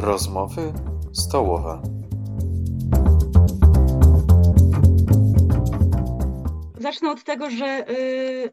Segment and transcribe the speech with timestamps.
[0.00, 0.72] Rozmowy
[1.12, 1.82] stołowe.
[6.78, 8.52] Zacznę od tego, że y,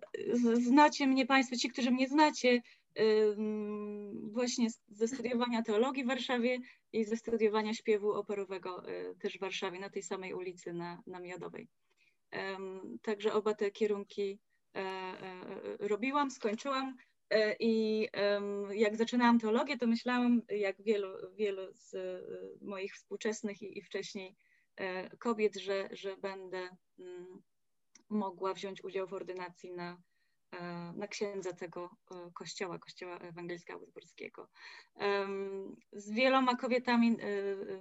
[0.61, 2.61] znacie mnie Państwo, ci, którzy mnie znacie,
[2.99, 3.35] y,
[4.31, 6.59] właśnie ze studiowania teologii w Warszawie
[6.93, 11.19] i ze studiowania śpiewu operowego y, też w Warszawie, na tej samej ulicy na, na
[11.19, 11.67] Miodowej.
[13.01, 14.39] Także oba te kierunki
[14.75, 16.95] e, e, robiłam, skończyłam.
[17.29, 18.07] E, I
[18.71, 21.95] jak zaczynałam teologię, to myślałam, jak wielu, wielu z
[22.61, 24.35] moich współczesnych i, i wcześniej
[25.19, 27.41] kobiet, że, że będę mm,
[28.09, 30.01] mogła wziąć udział w ordynacji na,
[30.95, 31.89] na księdza tego
[32.33, 34.49] kościoła, kościoła ewangelickiego augsburskiego.
[35.91, 37.17] Z wieloma kobietami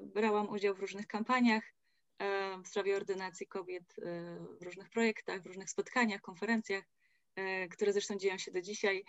[0.02, 1.64] brałam udział w różnych kampaniach
[2.64, 3.94] w sprawie ordynacji kobiet
[4.60, 6.84] w różnych projektach, w różnych spotkaniach, konferencjach,
[7.70, 9.04] które zresztą dzieją się do dzisiaj,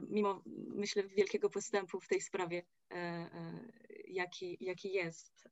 [0.00, 0.42] mimo
[0.74, 2.62] myślę wielkiego postępu w tej sprawie,
[4.08, 5.48] jaki, jaki jest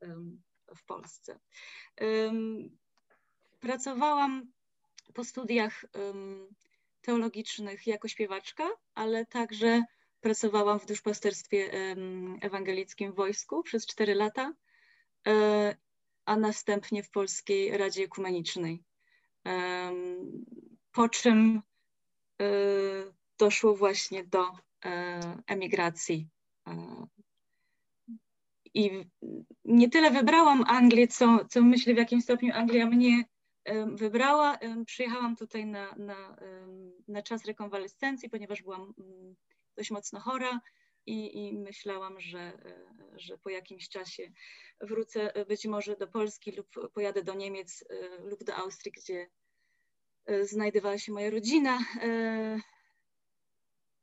[0.76, 1.38] w Polsce.
[3.60, 4.52] Pracowałam
[5.14, 5.84] po studiach
[7.02, 9.82] teologicznych jako śpiewaczka, ale także
[10.20, 11.70] pracowałam w duszpasterstwie
[12.40, 14.54] ewangelickim wojsku przez 4 lata,
[15.28, 15.76] e,
[16.24, 18.82] a następnie w Polskiej Radzie Ekumenicznej.
[20.92, 21.62] Po czym e,
[23.38, 24.44] doszło właśnie do
[24.84, 26.28] e, emigracji.
[28.74, 28.90] I
[29.64, 33.24] nie tyle wybrałam Anglię, co, co myślę w jakim stopniu Anglia mnie
[33.92, 34.58] wybrała.
[34.86, 36.36] Przyjechałam tutaj na, na,
[37.08, 38.94] na czas rekonwalescencji, ponieważ byłam
[39.76, 40.60] dość mocno chora
[41.06, 42.52] i, i myślałam, że,
[43.16, 44.32] że po jakimś czasie
[44.80, 47.84] wrócę być może do Polski lub pojadę do Niemiec
[48.24, 49.26] lub do Austrii, gdzie
[50.42, 51.78] znajdowała się moja rodzina.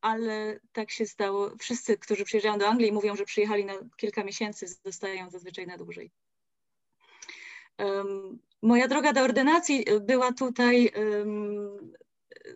[0.01, 1.51] Ale tak się stało.
[1.59, 6.11] Wszyscy, którzy przyjeżdżają do Anglii, mówią, że przyjechali na kilka miesięcy, zostają zazwyczaj na dłużej.
[8.61, 10.91] Moja droga do ordynacji była tutaj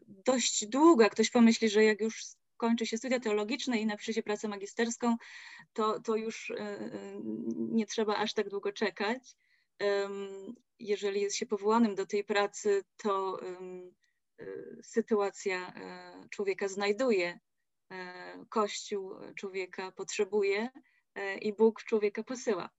[0.07, 1.09] dość długa.
[1.09, 2.21] Ktoś pomyśli, że jak już
[2.59, 5.15] kończy się studia teologiczne i napisze się pracę magisterską,
[5.73, 6.91] to, to już e, e,
[7.55, 9.35] nie trzeba aż tak długo czekać.
[10.79, 14.43] Jeżeli jest się powołanym do tej pracy, to e,
[14.83, 15.73] sytuacja
[16.29, 17.39] człowieka znajduje,
[18.49, 20.69] Kościół człowieka potrzebuje
[21.41, 22.69] i Bóg człowieka posyła.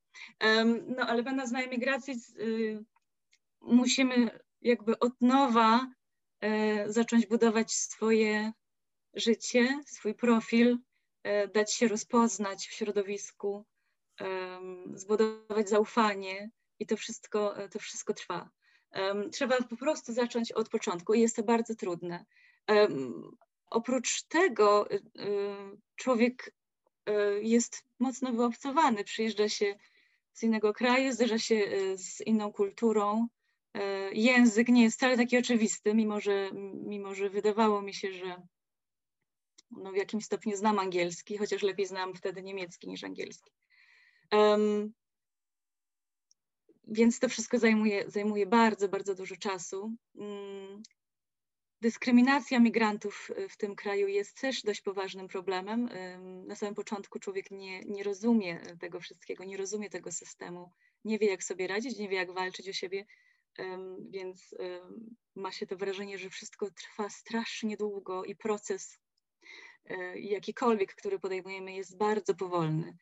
[0.86, 2.84] No ale będąc na emigracji, y,
[3.60, 5.92] musimy jakby od nowa
[6.40, 8.52] e, zacząć budować swoje
[9.14, 10.78] życie, swój profil,
[11.22, 13.66] e, dać się rozpoznać w środowisku,
[14.94, 16.50] zbudować zaufanie
[16.80, 18.50] i to wszystko, to wszystko trwa.
[19.32, 22.24] Trzeba po prostu zacząć od początku i jest to bardzo trudne.
[23.66, 25.00] Oprócz tego y, y,
[25.96, 26.54] człowiek
[27.40, 29.76] jest mocno wyobcowany, przyjeżdża się
[30.32, 33.28] z innego kraju, zderza się e, z inną kulturą.
[33.74, 38.42] E, język nie jest wcale taki oczywisty, mimo że, mimo że wydawało mi się, że
[39.70, 43.50] no w jakimś stopniu znam angielski, chociaż lepiej znam wtedy niemiecki niż angielski.
[44.32, 44.92] Um,
[46.90, 49.92] więc to wszystko zajmuje, zajmuje bardzo, bardzo dużo czasu.
[50.14, 50.82] Um,
[51.82, 55.88] Dyskryminacja migrantów w tym kraju jest też dość poważnym problemem.
[56.46, 60.70] Na samym początku człowiek nie, nie rozumie tego wszystkiego, nie rozumie tego systemu,
[61.04, 63.06] nie wie jak sobie radzić, nie wie jak walczyć o siebie,
[64.10, 64.54] więc
[65.34, 68.98] ma się to wrażenie, że wszystko trwa strasznie długo i proces
[69.90, 72.96] y, jakikolwiek, który podejmujemy jest bardzo powolny.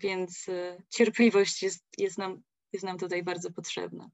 [0.00, 2.42] Więc y, cierpliwość jest, jest nam
[2.72, 4.10] jest nam tutaj bardzo potrzebna.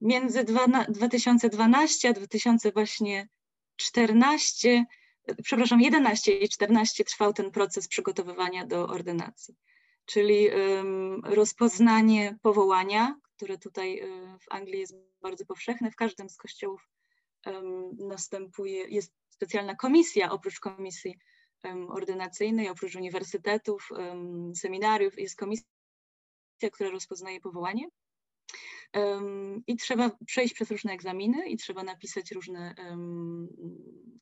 [0.00, 0.44] Między
[0.88, 4.84] 2012 a 2014,
[5.42, 9.54] przepraszam, 11 i 14 trwał ten proces przygotowywania do ordynacji,
[10.06, 10.48] czyli
[11.24, 14.06] rozpoznanie powołania, które tutaj e,
[14.40, 16.88] w Anglii jest bardzo powszechne, w każdym z kościołów
[17.98, 21.18] następuje, jest specjalna komisja oprócz komisji
[21.88, 23.88] ordynacyjnej, oprócz uniwersytetów,
[24.54, 25.77] seminariów, jest komisja
[26.72, 27.88] która rozpoznaje powołanie.
[29.66, 32.74] I trzeba przejść przez różne egzaminy i trzeba napisać różne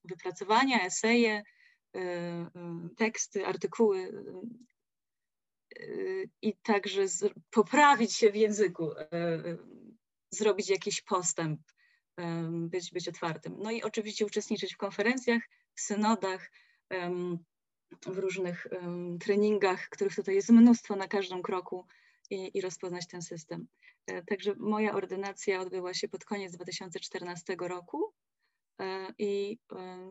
[0.04, 1.42] wypracowania, eseje,
[1.96, 2.50] e, e,
[2.96, 4.24] teksty, artykuły
[5.76, 5.86] e,
[6.42, 7.02] i także
[7.50, 8.90] poprawić się w języku,
[10.30, 11.60] zrobić jakiś postęp,
[12.50, 13.56] być, być otwartym.
[13.58, 15.42] No i oczywiście uczestniczyć w konferencjach,
[15.74, 16.50] w synodach,
[18.06, 18.66] w różnych
[19.20, 21.86] treningach, których tutaj jest mnóstwo na każdym kroku
[22.30, 23.66] i, i rozpoznać ten system.
[24.06, 28.12] E, także moja ordynacja odbyła się pod koniec 2014 roku
[29.18, 29.58] i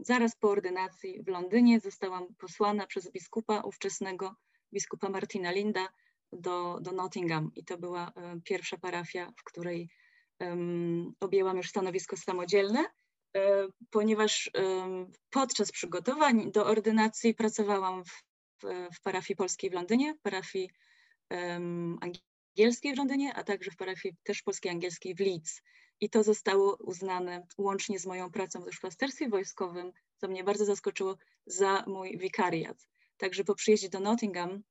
[0.01, 4.35] zaraz po ordynacji w Londynie zostałam posłana przez biskupa ówczesnego,
[4.73, 5.88] biskupa Martina Linda
[6.33, 8.12] do, do Nottingham i to była
[8.44, 9.89] pierwsza parafia, w której
[10.39, 12.85] um, objęłam już stanowisko samodzielne,
[13.35, 18.23] e, ponieważ um, podczas przygotowań do ordynacji pracowałam w,
[18.62, 20.69] w, w parafii polskiej w Londynie, parafii
[22.01, 25.62] angielskiej w Londynie, a także w parafii też polskiej angielskiej w Leeds.
[26.00, 31.18] I to zostało uznane łącznie z moją pracą w duszpasterstwie wojskowym, co mnie bardzo zaskoczyło,
[31.45, 32.88] za mój wikariat.
[33.18, 34.63] Także po przyjeździe do Nottingham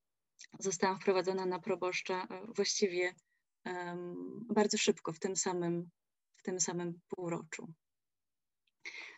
[0.59, 3.15] zostałam wprowadzona na proboszcza e, właściwie
[3.65, 5.91] um, bardzo szybko, w tym samym,
[6.37, 7.73] w tym samym półroczu.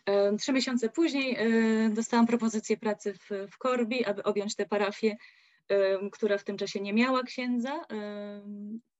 [0.07, 5.17] Um, trzy miesiące później um, dostałam propozycję pracy w, w Korbi, aby objąć tę parafię,
[6.11, 7.85] która w tym czasie nie miała księdza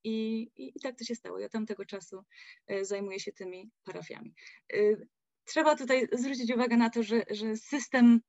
[0.08, 1.40] i, i, tak to się stało.
[1.40, 2.24] Ja tamtego czasu
[2.68, 4.34] e, zajmuję się tymi parafiami.
[4.74, 4.78] E,
[5.46, 8.22] trzeba tutaj zwrócić uwagę na to, że, że system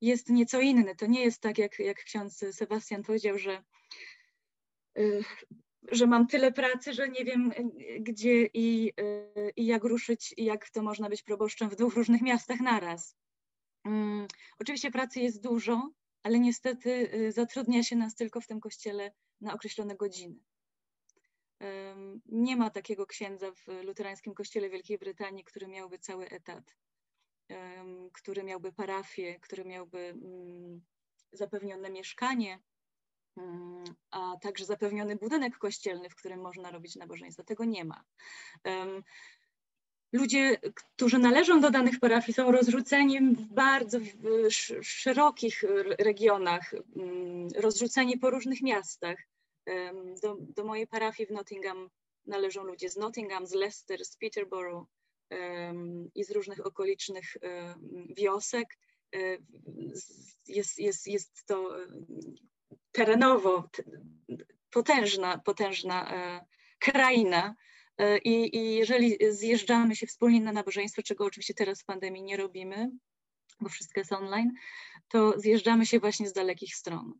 [0.00, 0.96] jest nieco inny.
[0.96, 3.64] To nie jest tak, jak, jak ksiądz Sebastian powiedział, że,
[4.98, 5.24] y,
[5.92, 7.52] że mam tyle pracy, że nie wiem
[8.00, 8.92] gdzie i,
[9.56, 13.16] i jak ruszyć i jak to można być proboszczem w dwóch różnych miastach naraz.
[13.84, 14.26] Um,
[14.58, 15.90] oczywiście pracy jest dużo,
[16.24, 20.36] ale niestety y, zatrudnia się nas tylko w tym kościele na określone godziny.
[22.26, 26.74] Nie ma takiego księdza w luterańskim kościele Wielkiej Brytanii, który miałby cały etat
[28.12, 30.82] który miałby parafię, który miałby mm,
[31.32, 32.62] zapewnione mieszkanie,
[33.36, 37.44] mm, a także zapewniony budynek kościelny, w którym można robić nabożeństwo.
[37.44, 38.04] Tego nie ma.
[40.14, 43.98] Ludzie, którzy należą do danych parafii, są rozrzuceni w bardzo
[44.82, 45.64] szerokich
[45.98, 49.16] regionach, mm, rozrzuceni po różnych miastach.
[50.22, 51.90] Do, do mojej parafii w Nottingham
[52.26, 54.86] należą ludzie z Nottingham, z Leicester, z Peterborough,
[56.14, 57.36] i z różnych okolicznych
[58.16, 58.68] wiosek.
[59.14, 59.18] E,
[60.48, 61.76] jest, jest, jest to
[62.92, 63.68] terenowo
[64.70, 66.46] potężna, potężna e,
[66.78, 67.54] kraina.
[67.98, 72.36] E, I, I jeżeli zjeżdżamy się wspólnie na nabożeństwo, czego oczywiście teraz w pandemii nie
[72.36, 72.90] robimy,
[73.60, 74.52] bo wszystko jest online,
[75.08, 77.14] to zjeżdżamy się właśnie z dalekich stron.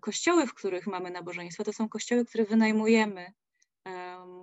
[0.00, 3.32] Kościoły, w których mamy nabożeństwo, to są kościoły, które wynajmujemy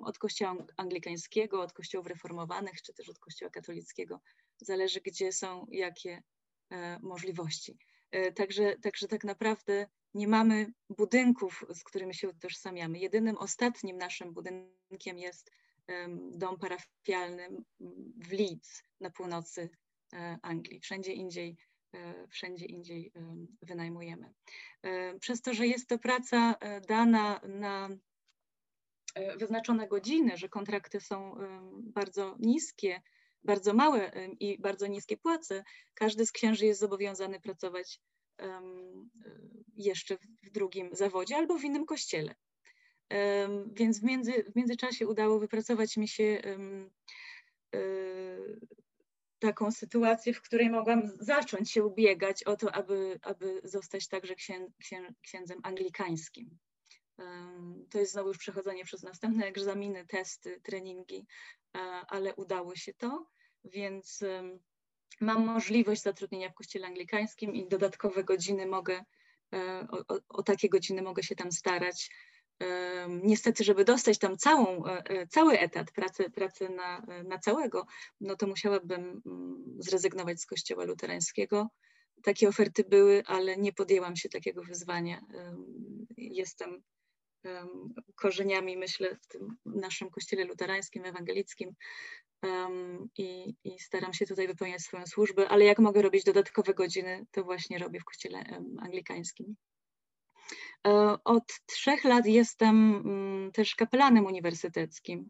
[0.04, 4.21] od kościoła anglikańskiego, od kościołów reformowanych, czy też od kościoła katolickiego.
[4.57, 6.24] Zależy, gdzie są jakie
[6.69, 7.77] e, możliwości.
[8.12, 13.00] E, także, także tak naprawdę nie mamy budynków, z którymi się utożsamiamy.
[13.00, 15.51] Jedynym ostatnim naszym budynkiem jest
[16.31, 17.50] dom parafialny
[18.18, 19.69] w Leeds na północy
[20.13, 20.80] e, Anglii.
[20.80, 21.57] Wszędzie indziej,
[22.30, 23.12] wszędzie indziej
[23.62, 24.33] wynajmujemy.
[25.19, 26.56] Przez to, że jest to praca
[26.88, 27.89] dana na
[29.16, 31.36] E, wyznaczone godziny, że kontrakty są
[31.71, 33.01] bardzo niskie,
[33.44, 35.63] bardzo małe i bardzo niskie płace,
[35.94, 38.00] każdy z księży jest zobowiązany pracować
[39.75, 42.35] jeszcze w drugim zawodzie albo w innym kościele.
[43.74, 46.41] Więc w, między, w międzyczasie udało wypracować mi się
[47.74, 47.77] e,
[49.39, 54.68] taką sytuację, w której mogłam zacząć się ubiegać o to, aby, aby zostać także księ,
[54.80, 56.57] księ, księdzem anglikańskim.
[57.89, 61.25] To jest znowu już przechodzenie przez następne egzaminy, testy, treningi,
[61.75, 63.30] e, ale udało się to,
[63.63, 64.24] więc
[65.21, 69.04] mam możliwość zatrudnienia w kościele anglikańskim i dodatkowe godziny mogę,
[69.54, 72.09] e, o, o takie godziny mogę się tam starać.
[73.07, 77.85] Niestety, żeby dostać tam całą, e, cały etat pracy, pracy na, na całego,
[78.21, 81.68] no to musiałabym mm, zrezygnować z kościoła luterańskiego.
[82.23, 85.21] Takie oferty były, ale nie podjęłam się takiego wyzwania.
[86.18, 86.83] Jestem
[88.16, 91.76] korzeniami, myślę, w tym naszym kościele luterańskim, ewangelickim
[93.18, 97.44] i, i, staram się tutaj wypełniać swoją służbę, ale jak mogę robić dodatkowe godziny, to
[97.44, 98.44] właśnie robię w kościele
[98.80, 99.56] anglikańskim.
[100.88, 105.30] E, od trzech lat jestem mm, też kapelanem uniwersyteckim,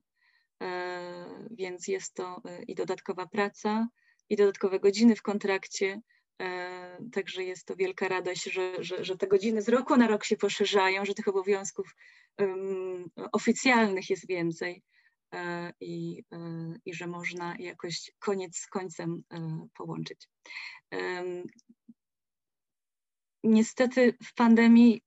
[0.62, 3.88] e, więc jest to e, i dodatkowa praca,
[4.30, 6.02] i dodatkowe godziny w kontrakcie,
[7.12, 10.38] także jest to wielka radość, że, że, że te godziny z roku na rok się
[10.38, 11.96] poszerzają, że tych obowiązków
[12.38, 14.84] um, oficjalnych jest więcej
[15.34, 16.38] e, i, e,
[16.86, 19.24] i że można jakoś koniec z końcem
[19.78, 20.30] połączyć.
[23.44, 25.02] Niestety w pandemii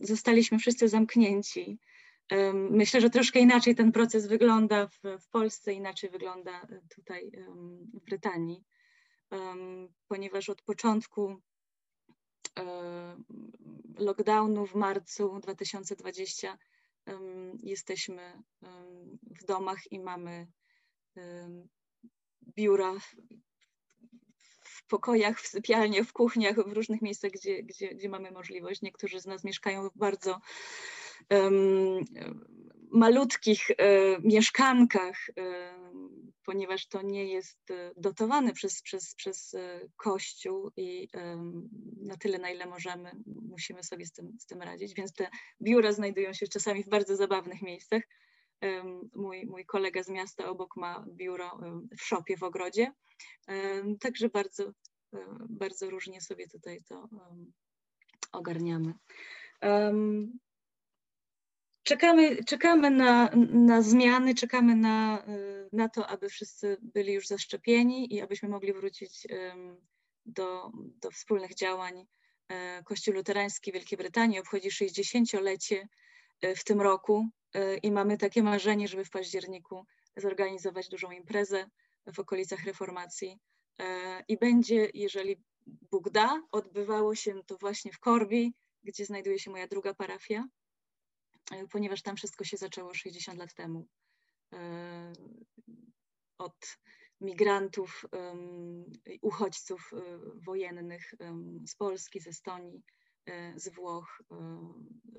[0.00, 1.78] zostaliśmy wszyscy zamknięci.
[2.54, 7.32] Myślę, że troszkę inaczej ten proces wygląda w, w Polsce, inaczej wygląda tutaj
[7.94, 8.64] w Brytanii
[10.08, 11.40] ponieważ od początku
[13.98, 16.58] lockdownu w marcu 2020
[17.62, 18.42] jesteśmy
[19.40, 20.46] w domach i mamy
[22.54, 22.94] biura
[24.64, 28.82] w pokojach, w sypialniach, w kuchniach, w różnych miejscach, gdzie, gdzie, gdzie mamy możliwość.
[28.82, 30.40] Niektórzy z nas mieszkają w bardzo
[32.92, 37.58] malutkich um, mieszkankach, um, ponieważ to nie jest
[37.96, 39.56] dotowane przez, przez, przez
[39.96, 41.08] Kościół i
[42.00, 44.94] na tyle, na ile możemy, musimy sobie z tym, z tym radzić.
[44.94, 45.28] Więc te
[45.62, 48.02] biura znajdują się czasami w bardzo zabawnych miejscach.
[49.14, 51.60] Mój, mój kolega z miasta obok ma biuro
[51.98, 52.92] w szopie w ogrodzie.
[54.00, 54.72] Także bardzo,
[55.48, 57.08] bardzo różnie sobie tutaj to
[58.32, 58.94] ogarniamy.
[61.82, 65.24] Czekamy, czekamy na, na zmiany, czekamy na,
[65.72, 69.26] na to, aby wszyscy byli już zaszczepieni i abyśmy mogli wrócić
[70.26, 72.06] do, do wspólnych działań.
[72.48, 75.88] E, Kościół Luterański Wielkiej Brytanii obchodzi 60-lecie
[76.40, 77.28] e, w tym roku
[77.82, 79.86] i mamy takie marzenie, żeby w październiku
[80.16, 81.70] zorganizować dużą imprezę
[82.14, 83.38] w okolicach reformacji.
[84.28, 85.36] I będzie, jeżeli
[85.66, 90.48] Bóg da, odbywało się to właśnie w Korbi, gdzie znajduje się moja druga parafia,
[91.70, 93.88] ponieważ tam wszystko się zaczęło 60 lat temu.
[96.38, 96.78] Od
[97.20, 98.04] migrantów,
[99.20, 99.90] uchodźców
[100.46, 101.14] wojennych
[101.66, 102.82] z Polski, z Estonii,
[103.56, 104.22] z Włoch,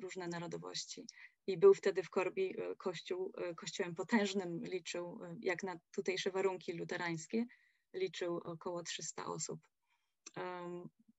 [0.01, 1.07] różne narodowości.
[1.47, 7.45] I był wtedy w Korbi kościół, kościołem potężnym, liczył, jak na tutejsze warunki luterańskie,
[7.93, 9.59] liczył około 300 osób.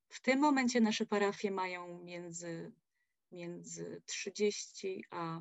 [0.09, 2.73] W tym momencie nasze parafie mają między,
[3.35, 5.41] między 30 a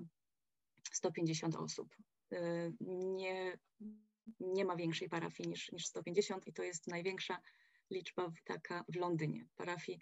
[0.92, 1.96] 150 osób.
[2.82, 3.58] Nie
[4.40, 7.42] nie ma większej parafii niż, niż 150 i to jest największa
[7.92, 10.00] liczba taka w Londynie, parafii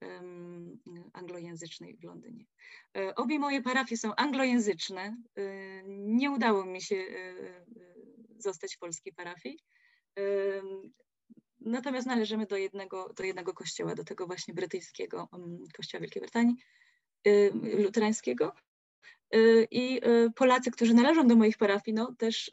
[0.00, 0.78] um,
[1.12, 2.44] anglojęzycznej w Londynie.
[2.96, 5.16] E, obie moje parafie są anglojęzyczne.
[5.36, 5.42] E,
[5.88, 7.34] nie udało mi się e,
[8.38, 9.58] zostać w polskiej parafii.
[11.60, 15.28] Natomiast należymy do jednego, do jednego kościoła, do tego właśnie brytyjskiego
[15.76, 16.56] kościoła Wielkiej Brytanii,
[17.78, 18.52] luterańskiego.
[19.70, 20.00] I
[20.36, 22.50] Polacy, którzy należą do moich parafii, no też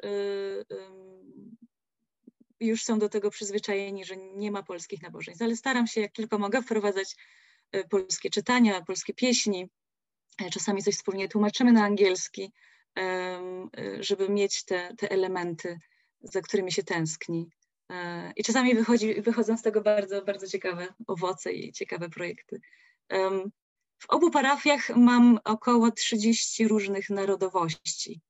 [2.59, 6.37] już są do tego przyzwyczajeni, że nie ma polskich nabożeństw, ale staram się jak tylko
[6.37, 7.15] mogę wprowadzać
[7.89, 9.69] polskie czytania, polskie pieśni.
[10.51, 12.51] Czasami coś wspólnie tłumaczymy na angielski,
[13.99, 15.79] żeby mieć te, te elementy,
[16.21, 17.49] za którymi się tęskni.
[18.35, 22.61] I czasami wychodzi, wychodzą z tego bardzo, bardzo ciekawe owoce i ciekawe projekty.
[24.01, 28.21] W obu parafiach mam około 30 różnych narodowości,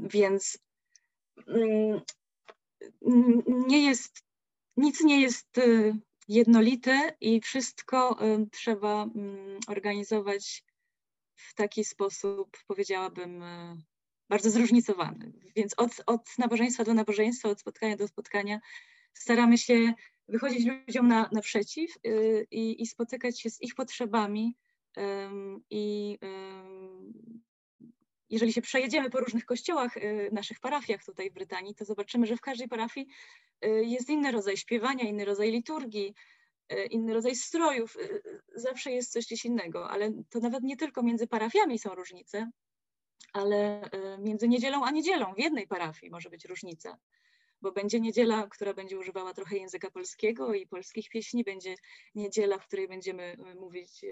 [0.00, 0.58] więc
[1.46, 2.00] mm,
[3.46, 4.22] nie jest,
[4.76, 5.94] nic nie jest y,
[6.28, 10.64] jednolite i wszystko y, trzeba mm, organizować
[11.34, 13.76] w taki sposób, powiedziałabym, y,
[14.28, 15.32] bardzo zróżnicowany.
[15.56, 18.60] Więc od, od nabożeństwa do nabożeństwa, od spotkania do spotkania
[19.14, 19.94] staramy się
[20.30, 21.90] wychodzić ludziom na, naprzeciw
[22.50, 24.54] i, i spotykać się z ich potrzebami
[25.70, 26.18] i
[28.30, 32.36] jeżeli się przejedziemy po różnych kościołach, y, naszych parafiach tutaj w Brytanii, to zobaczymy, że
[32.36, 33.06] w każdej parafii
[33.64, 36.14] y, jest inny rodzaj śpiewania, inny rodzaj liturgii,
[36.72, 37.96] y, inny rodzaj strojów.
[38.54, 42.50] Zawsze jest coś gdzieś innego, ale to nawet nie tylko między parafiami są różnice,
[43.32, 43.82] ale
[44.18, 46.98] między niedzielą a niedzielą w jednej parafii może być różnica
[47.62, 51.74] bo będzie niedziela, która będzie używała trochę języka polskiego i polskich pieśni, będzie
[52.14, 54.04] niedziela, w której będziemy mówić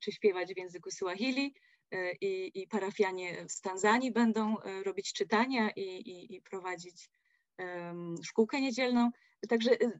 [0.00, 1.54] czy śpiewać w języku Swahili,
[1.92, 7.10] E, i, i parafianie z Tanzanii będą e, robić czytania i, i, i prowadzić
[7.58, 9.10] um, szkółkę niedzielną.
[9.48, 9.92] Także e,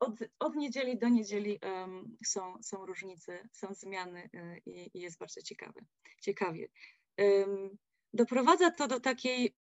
[0.00, 4.30] od, od niedzieli do niedzieli um, są, są różnice, są zmiany
[4.66, 5.80] i, jest bardzo ciekawe,
[6.20, 6.68] ciekawie.
[7.18, 7.78] Um,
[8.12, 9.56] doprowadza to do takiej,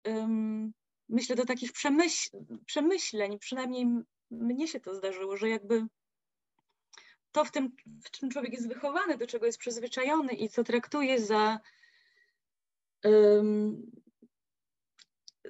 [1.09, 2.29] myślę, do takich przemyśl,
[2.65, 3.85] przemyśleń, przynajmniej
[4.31, 5.87] mnie się to zdarzyło, że jakby
[7.31, 11.21] to w tym, w czym człowiek jest wychowany, do czego jest przyzwyczajony i co traktuje
[11.21, 11.59] za,
[13.03, 13.91] um,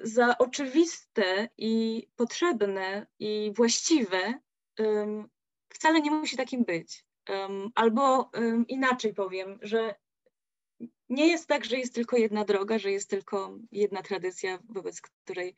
[0.04, 4.40] za oczywiste i potrzebne i właściwe,
[4.80, 5.30] um,
[5.70, 7.06] wcale nie musi takim być.
[7.30, 8.32] Um, albo
[8.68, 9.96] inaczej powiem, że
[11.16, 15.56] nie jest tak, że jest tylko jedna droga, że jest tylko jedna tradycja, wobec której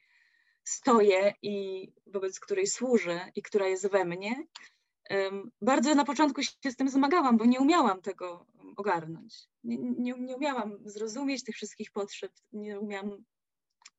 [0.63, 4.47] stoję i wobec której służę i która jest we mnie,
[5.61, 8.45] bardzo na początku się z tym zmagałam, bo nie umiałam tego
[8.75, 9.49] ogarnąć.
[9.63, 13.23] Nie, nie, nie umiałam zrozumieć tych wszystkich potrzeb, nie umiałam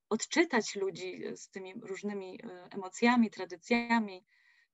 [0.08, 4.24] odczytać ludzi z tymi różnymi e, emocjami, tradycjami,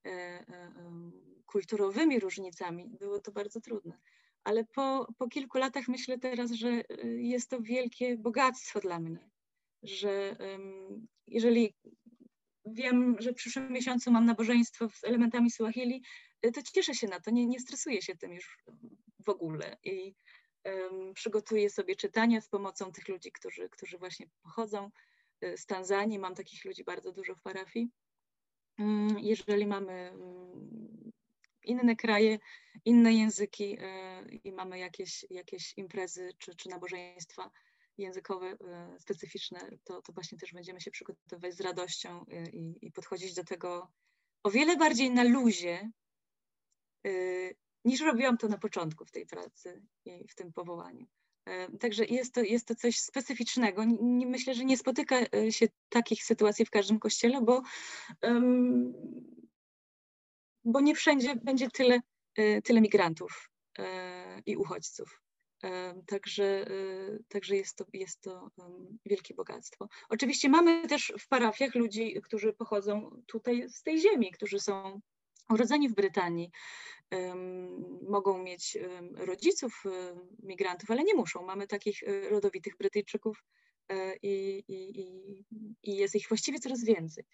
[0.04, 0.72] e, e,
[1.46, 2.88] kulturowymi różnicami.
[2.88, 3.98] Było to bardzo trudne.
[4.44, 6.82] Ale po, po kilku latach myślę teraz, że
[7.16, 9.30] jest to wielkie bogactwo dla mnie,
[9.82, 10.36] że
[11.26, 11.74] jeżeli
[12.66, 16.02] wiem, że w przyszłym miesiącu mam nabożeństwo z elementami Swahili,
[16.54, 18.58] to cieszę się na to, nie, nie stresuję się tym już
[19.24, 20.14] w ogóle i
[20.64, 24.90] um, przygotuję sobie czytania z pomocą tych ludzi, którzy, którzy właśnie pochodzą
[25.56, 26.18] z Tanzanii.
[26.18, 27.90] Mam takich ludzi bardzo dużo w parafii.
[28.78, 31.03] Mm, jeżeli mamy mm,
[31.64, 32.38] inne kraje,
[32.84, 33.78] inne języki
[34.44, 37.50] i mamy jakieś, jakieś imprezy czy, czy nabożeństwa,
[37.98, 42.92] językowe e, specyficzne, to, to właśnie też będziemy się przygotowywać z radością e, i, i
[42.92, 43.92] podchodzić do tego
[44.42, 45.90] o wiele bardziej na luzie,
[47.06, 47.10] e,
[47.84, 51.06] niż robiłam to na początku w tej pracy i w tym powołaniu.
[51.80, 53.84] Także jest to, jest to coś specyficznego.
[54.26, 55.16] Myślę, że nie spotyka
[55.50, 57.62] się takich sytuacji w każdym kościele, bo,
[60.64, 62.00] bo nie wszędzie będzie tyle,
[62.64, 63.50] tyle migrantów
[64.46, 65.24] i uchodźców.
[66.06, 68.50] Także, e, także jest, to, jest to
[69.06, 69.88] wielkie bogactwo.
[70.08, 75.00] Oczywiście mamy też w parafiach ludzi, którzy pochodzą tutaj z tej ziemi, którzy są
[75.50, 76.50] urodzeni w Brytanii,
[78.08, 78.78] mogą mieć
[79.16, 81.42] rodziców e, migrantów, ale nie muszą.
[81.42, 83.44] Mamy takich e, rodowitych Brytyjczyków
[84.22, 85.04] i, i,
[85.82, 87.24] i jest ich właściwie coraz więcej.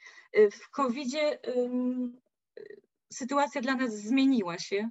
[0.52, 1.38] W COVID-zie
[3.12, 4.90] sytuacja dla nas zmieniła się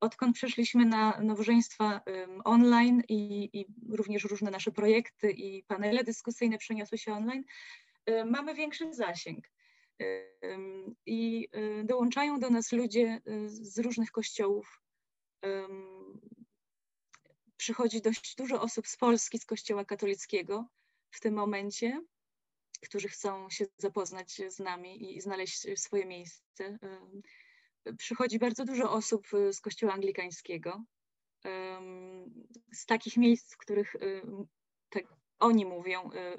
[0.00, 2.00] odkąd przeszliśmy na nawożeństwa
[2.44, 7.44] online i, i, również różne nasze projekty i panele dyskusyjne przeniosły się online,
[8.26, 9.50] mamy większy zasięg.
[11.06, 11.48] I
[11.80, 14.82] y, dołączają do nas ludzie y, z różnych kościołów.
[17.56, 20.66] Przychodzi dość dużo osób z Polski, z Kościoła katolickiego
[21.10, 22.00] w tym momencie,
[22.82, 26.78] którzy chcą się zapoznać z nami i znaleźć swoje miejsce
[27.98, 30.84] przychodzi bardzo dużo osób y, z kościoła anglikańskiego,
[32.72, 33.96] z takich miejsc, w których
[34.90, 35.04] tak
[35.38, 36.38] oni mówią, y,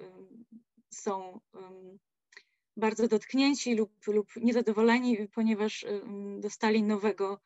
[0.89, 1.39] są
[2.77, 5.85] bardzo dotknięci lub, lub niezadowoleni, ponieważ
[6.39, 7.39] dostali nowego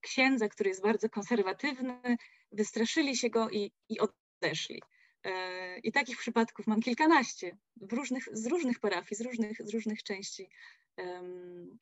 [0.00, 2.16] księdza, który jest bardzo konserwatywny,
[2.52, 4.82] wystraszyli się go i, i odeszli.
[5.24, 7.56] E, I takich przypadków mam kilkanaście
[7.90, 10.48] różnych, z różnych parafii, z różnych, z różnych części
[10.96, 11.78] um,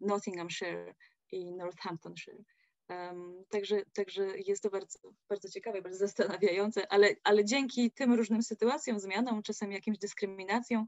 [0.00, 0.94] Nottinghamshire
[1.32, 2.44] i Northamptonshire.
[2.88, 8.42] Um, także, także jest to bardzo, bardzo ciekawe, bardzo zastanawiające, ale, ale dzięki tym różnym
[8.42, 10.86] sytuacjom, zmianom, czasem jakimś dyskryminacjom,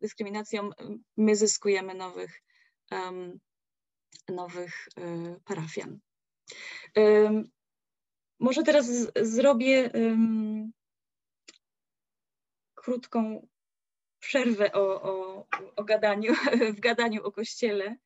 [0.00, 0.72] dyskryminacjom
[1.16, 2.42] my zyskujemy nowych,
[2.90, 3.40] um,
[4.28, 5.98] nowych y, parafian.
[6.96, 7.44] Um,
[8.40, 9.90] może teraz z, zrobię
[12.88, 13.46] krótką
[14.20, 15.46] przerwę o, o,
[15.76, 16.34] o gadaniu,
[16.76, 17.96] w gadaniu o kościele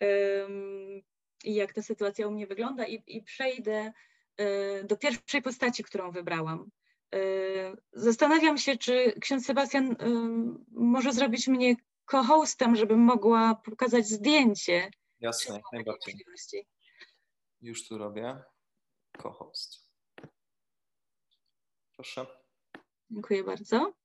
[0.00, 1.02] um,
[1.44, 3.92] i jak ta sytuacja u mnie wygląda i, i przejdę
[4.40, 6.70] y, do pierwszej postaci, którą wybrałam.
[7.14, 7.18] Y,
[7.92, 9.96] zastanawiam się, czy ksiądz Sebastian y,
[10.70, 11.76] może zrobić mnie
[12.10, 14.90] co-hostem, żebym mogła pokazać zdjęcie.
[15.20, 16.26] Jasne, jak najbardziej.
[17.60, 18.42] Już tu robię.
[19.22, 19.90] Co-host.
[21.96, 22.26] Proszę.
[23.10, 23.99] Dziękuję bardzo.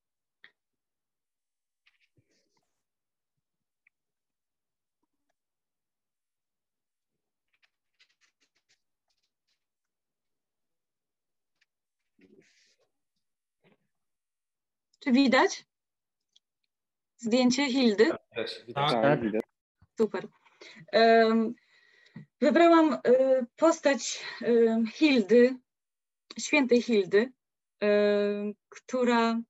[15.05, 15.65] Czy widać?
[17.17, 18.09] Zdjęcie Hildy?
[18.75, 19.19] Tak, tak.
[19.97, 20.27] Super.
[22.41, 24.25] Wybrałam y, postać
[24.93, 25.57] Hildy,
[26.39, 27.31] świętej Hildy,
[28.69, 29.41] która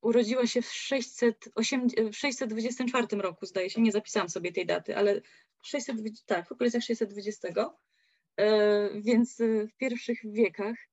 [0.00, 5.20] urodziła się w, 608, w 624 roku, zdaje się, nie zapisałam sobie tej daty, ale
[5.62, 7.48] 620, tak, w okolicach 620,
[8.36, 9.38] e, więc
[9.72, 10.91] w pierwszych wiekach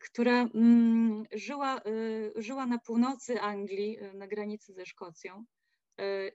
[0.00, 5.44] która mm, żyła, y, żyła na północy Anglii, y, na granicy ze Szkocją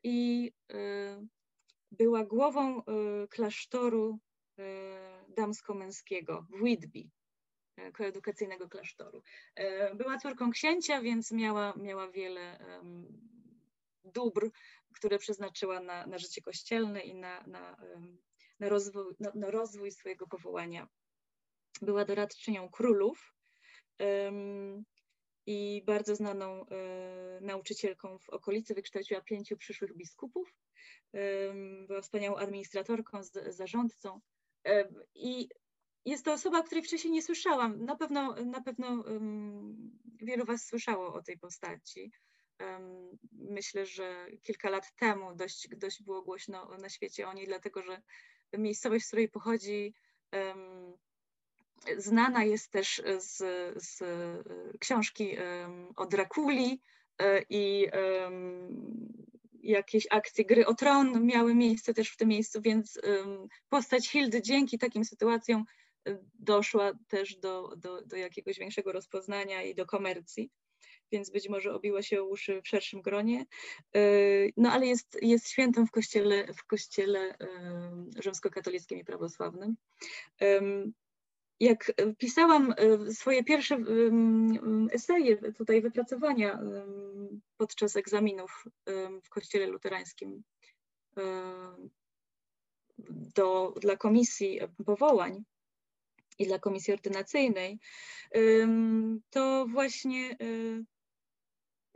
[0.03, 0.51] i
[1.91, 2.81] była głową
[3.29, 4.19] klasztoru
[5.27, 7.09] damsko-męskiego w Whitby,
[7.93, 9.23] koedukacyjnego klasztoru.
[9.95, 12.59] Była córką księcia, więc miała, miała wiele
[14.03, 14.49] dóbr,
[14.93, 17.77] które przeznaczyła na, na życie kościelne i na, na,
[18.59, 20.87] na, rozwój, na, na rozwój swojego powołania
[21.81, 23.35] była doradczynią królów
[25.45, 30.55] i bardzo znaną e, nauczycielką w okolicy, wykształciła pięciu przyszłych biskupów.
[31.87, 34.21] Była wspaniałą administratorką, zarządcą.
[35.15, 35.49] I
[36.05, 37.85] jest to osoba, o której wcześniej nie słyszałam.
[37.85, 39.03] Na pewno, na pewno
[40.21, 42.11] wielu Was słyszało o tej postaci.
[43.31, 48.01] Myślę, że kilka lat temu dość, dość było głośno na świecie o niej, dlatego że
[48.57, 49.93] miejscowość, z której pochodzi,
[51.97, 53.37] Znana jest też z,
[53.83, 54.03] z
[54.79, 55.37] książki
[55.95, 56.81] o Drakuli
[57.17, 57.87] e, i
[59.63, 62.99] jakieś akcje gry o tron miały miejsce też w tym miejscu, więc
[63.69, 65.65] postać Hildy dzięki takim sytuacjom
[66.33, 70.49] doszła też do, do, do jakiegoś większego rozpoznania i do komercji
[71.11, 73.45] więc być może obiła się o uszy w szerszym gronie.
[74.57, 77.37] No ale jest, jest świętą w kościele, w kościele
[78.23, 79.75] rzymskokatolickim i prawosławnym
[81.61, 83.77] jak e, pisałam e, swoje pierwsze
[84.91, 86.59] eseje, tutaj wypracowania
[87.57, 88.65] podczas egzaminów
[89.23, 90.43] w kościele luterańskim
[93.35, 95.43] do, dla komisji powołań
[96.39, 97.79] i dla komisji ordynacyjnej,
[99.29, 100.37] to właśnie e,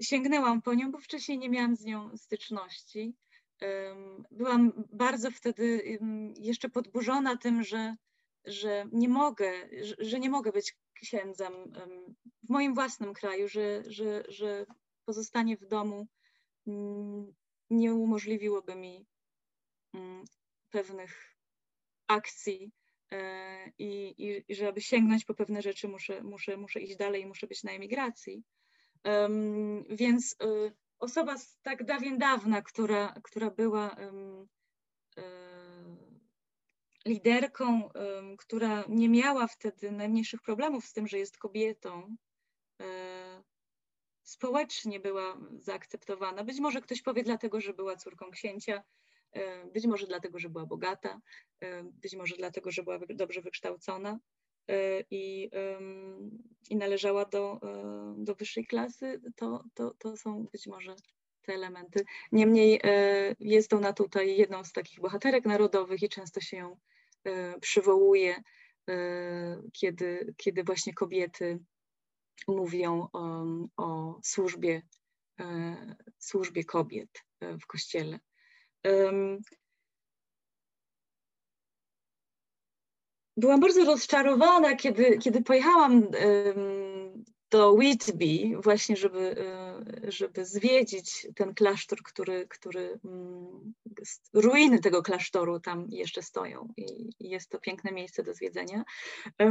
[0.02, 3.16] sięgnęłam po nią, bo wcześniej nie miałam z nią styczności.
[4.32, 5.98] Byłam bardzo wtedy
[6.40, 7.96] jeszcze podburzona tym, że
[8.48, 11.54] że nie mogę, że, że nie mogę być księdzem
[12.44, 14.66] w moim własnym kraju, że, że, że
[15.06, 16.08] pozostanie w domu
[16.68, 17.34] mm,
[17.70, 19.06] nie umożliwiłoby mi
[19.94, 20.26] mm,
[20.70, 21.36] pewnych
[22.08, 22.72] akcji
[23.12, 27.64] e, i, i, żeby sięgnąć po pewne rzeczy, muszę, muszę, muszę iść dalej muszę być
[27.64, 28.44] na emigracji.
[29.90, 34.36] Więc e, osoba z tak dawien dawna, która, która była e,
[37.06, 37.90] liderką,
[38.38, 42.16] która nie miała wtedy najmniejszych problemów z tym, że jest kobietą,
[42.82, 43.44] e,
[44.24, 46.44] społecznie była zaakceptowana.
[46.44, 48.84] Być może ktoś powie dlatego, że była córką księcia,
[49.32, 51.22] e, być może dlatego, że była bogata,
[51.60, 54.20] e, być może dlatego, że była dobrze wykształcona
[55.12, 55.50] i,
[56.70, 57.60] i należała do,
[58.18, 60.96] do wyższej klasy, to, to, to są być może
[61.42, 62.06] te elementy.
[62.32, 62.82] Niemniej
[63.40, 66.78] jest ona tutaj jedną z takich bohaterek narodowych i często się ją
[67.62, 68.44] przywołuje,
[68.90, 71.60] e, kiedy, kiedy właśnie kobiety
[72.48, 73.46] mówią o,
[73.78, 74.82] o służbie,
[75.40, 77.10] e, służbie kobiet
[77.42, 78.20] w kościele.
[83.38, 86.08] Byłam bardzo rozczarowana, kiedy, kiedy pojechałam
[87.52, 93.74] do Whitby właśnie, żeby, e, żeby zwiedzić ten klasztor, który, który mm,
[94.34, 98.84] ruiny tego klasztoru tam jeszcze stoją i jest to piękne miejsce do zwiedzenia.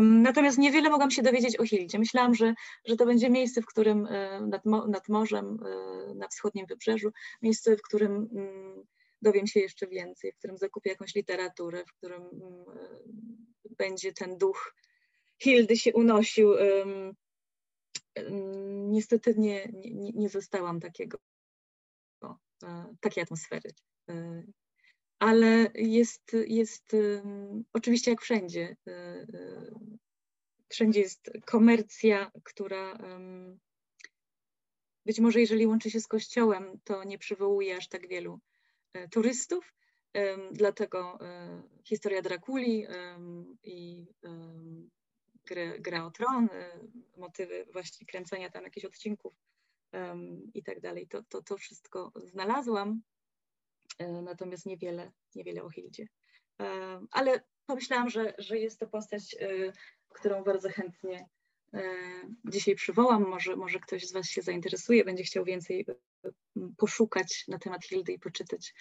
[0.01, 1.99] Natomiast niewiele mogłam się dowiedzieć o Hildzie.
[1.99, 2.55] Myślałam, że,
[2.85, 7.11] że to będzie miejsce, w którym e, nad, nad morzem, e, na wschodnim wybrzeżu,
[7.43, 8.85] miejsce, w którym mm,
[9.23, 12.65] dowiem się jeszcze więcej, w którym zakupię jakąś literaturę, w którym mm,
[13.79, 14.75] będzie ten duch
[15.39, 16.55] Hildy się unosił
[18.89, 21.19] niestety nie, nie, nie zostałam takiego,
[22.65, 23.71] e, takiej atmosfery.
[24.11, 24.43] E,
[25.19, 26.97] ale jest, jest
[27.73, 28.77] oczywiście jak wszędzie.
[28.89, 29.27] E,
[30.69, 32.99] wszędzie jest komercja, która
[35.07, 38.41] być może jeżeli łączy się z kościołem, to nie przywołuje aż tak wielu
[39.11, 39.75] turystów.
[40.53, 41.19] Dlatego
[41.85, 42.87] historia Drakuli
[43.63, 44.07] i
[45.47, 49.35] grę, grę o tron, y, motywy właśnie kręcenia tam jakichś odcinków
[49.93, 51.09] um, i tak dalej.
[51.09, 53.03] To, to, to wszystko znalazłam,
[53.99, 56.07] e, natomiast niewiele, niewiele o Hildzie.
[56.59, 59.73] Um, ale pomyślałam, że, że jest to postać, y,
[60.09, 61.29] którą bardzo chętnie
[62.45, 63.29] dzisiaj przywołam.
[63.29, 65.87] Może, może ktoś z Was się zainteresuje, będzie chciał więcej
[66.77, 68.75] poszukać na temat Hildy i poczytać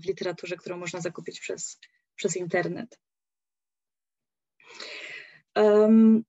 [0.00, 1.78] w literaturze, którą można zakupić przez,
[2.14, 2.98] przez internet.
[5.54, 6.24] Um,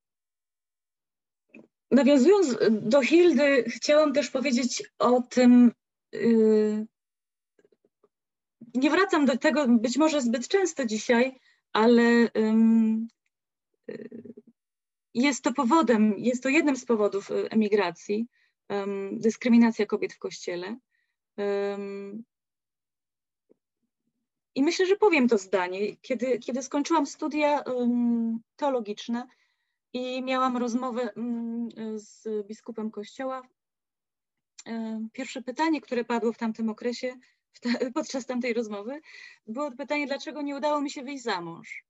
[1.91, 5.71] nawiązując do Hildy, chciałam też powiedzieć o tym,
[6.11, 6.85] yy,
[8.75, 11.39] nie wracam do tego być może zbyt często dzisiaj,
[11.73, 13.07] ale yy,
[15.13, 18.27] jest to powodem, jest to jednym z powodów y, emigracji,
[19.11, 20.77] dyskryminacja kobiet w kościele.
[24.59, 25.95] I myślę, że powiem to zdanie.
[25.95, 27.63] Kiedy, kiedy skończyłam studia
[28.55, 29.27] teologiczne
[29.93, 31.09] i miałam rozmowę
[31.95, 33.41] z biskupem kościoła,
[35.13, 37.15] pierwsze pytanie, które padło w tamtym okresie,
[37.51, 39.01] w ta, podczas tamtej rozmowy,
[39.47, 41.85] było pytanie, dlaczego nie udało mi się wyjść za mąż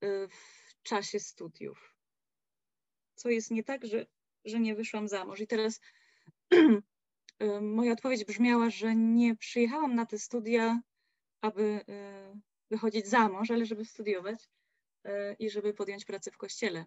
[0.00, 1.94] e, w czasie studiów.
[3.14, 4.06] Co jest nie tak, że,
[4.44, 5.40] że nie wyszłam za mąż.
[5.40, 5.80] I teraz
[7.60, 10.80] moja odpowiedź brzmiała, że nie przyjechałam na te studia,
[11.40, 14.48] aby y, wychodzić za mąż, ale żeby studiować
[15.06, 16.84] y, i żeby podjąć pracę w kościele.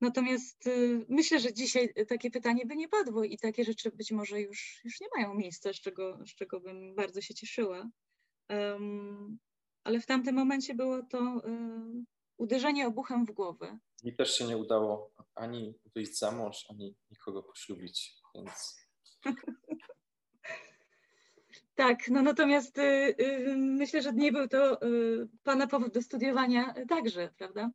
[0.00, 4.40] Natomiast y, myślę, że dzisiaj takie pytanie by nie padło i takie rzeczy być może
[4.40, 7.90] już, już nie mają miejsca, z czego, z czego bym bardzo się cieszyła.
[9.84, 11.42] Ale w tamtym momencie było to
[12.36, 13.78] uderzenie obuchem w głowę.
[14.04, 18.14] Mi też się nie udało ani wyjść za mąż, ani nikogo poślubić.
[18.34, 18.76] więc...
[21.74, 26.74] Tak, no natomiast y, y, myślę, że nie był to y, Pana powód do studiowania
[26.88, 27.70] także, prawda?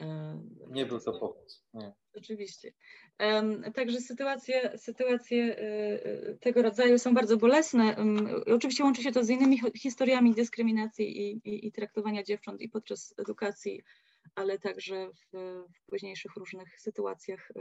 [0.00, 0.38] E,
[0.70, 1.62] nie był to powód.
[1.74, 1.92] Nie.
[2.14, 2.72] Oczywiście.
[3.74, 5.56] Także sytuacje, sytuacje
[6.40, 7.96] tego rodzaju są bardzo bolesne.
[8.46, 13.14] Oczywiście łączy się to z innymi historiami dyskryminacji i, i, i traktowania dziewcząt i podczas
[13.18, 13.82] edukacji,
[14.34, 15.36] ale także w,
[15.76, 17.52] w późniejszych różnych sytuacjach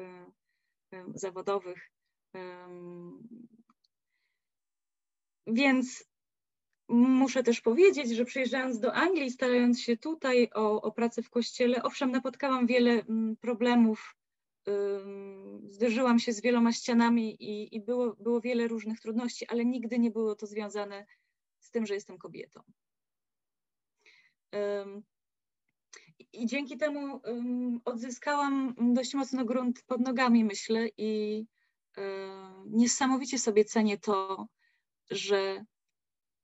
[1.14, 1.92] zawodowych.
[5.48, 6.06] Więc
[6.88, 11.84] muszę też powiedzieć, że przyjeżdżając do Anglii, starając się tutaj o, o pracę w kościele,
[11.84, 13.04] owszem, napotkałam wiele
[13.42, 14.16] problemów,
[15.70, 20.12] zderzyłam się z wieloma ścianami i, i było, było wiele różnych trudności, ale nigdy nie
[20.12, 21.06] było to związane
[21.60, 22.62] z tym, że jestem kobietą.
[26.34, 27.22] I dzięki temu
[27.86, 31.46] odzyskałam dość mocno grunt pod nogami, myślę, i
[32.66, 34.48] niesamowicie sobie cenię to,
[35.12, 35.66] że,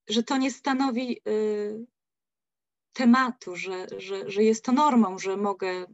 [0.07, 1.85] że to nie stanowi y,
[2.93, 5.85] tematu, że, że, że jest to normą, że mogę,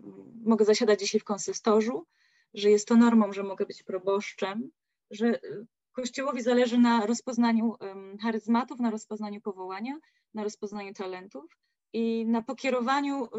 [0.43, 2.05] mogę zasiadać dzisiaj w konsystorzu,
[2.53, 4.71] że jest to normą, że mogę być proboszczem,
[5.11, 7.75] że y, Kościołowi zależy na rozpoznaniu
[8.21, 9.99] charyzmatów, na rozpoznaniu powołania,
[10.33, 11.57] na rozpoznaniu talentów
[11.95, 13.29] i na pokierowaniu y,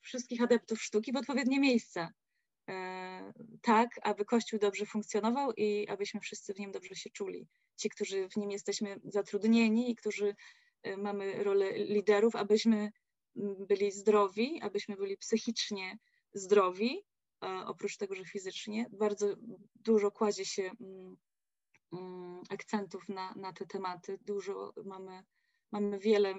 [0.00, 2.12] wszystkich adeptów sztuki w odpowiednie miejsca.
[2.68, 7.48] E, tak, aby Kościół dobrze funkcjonował i abyśmy wszyscy w nim dobrze się czuli.
[7.76, 10.34] Ci, którzy w nim jesteśmy zatrudnieni i którzy
[10.82, 12.90] e, mamy rolę liderów, abyśmy
[13.68, 15.98] byli zdrowi, abyśmy byli psychicznie
[16.32, 17.04] zdrowi,
[17.66, 18.86] oprócz tego, że fizycznie.
[18.92, 19.26] Bardzo
[19.74, 20.70] dużo kładzie się
[22.50, 24.18] akcentów na, na te tematy.
[24.26, 25.22] Dużo mamy,
[25.72, 26.34] mamy wiele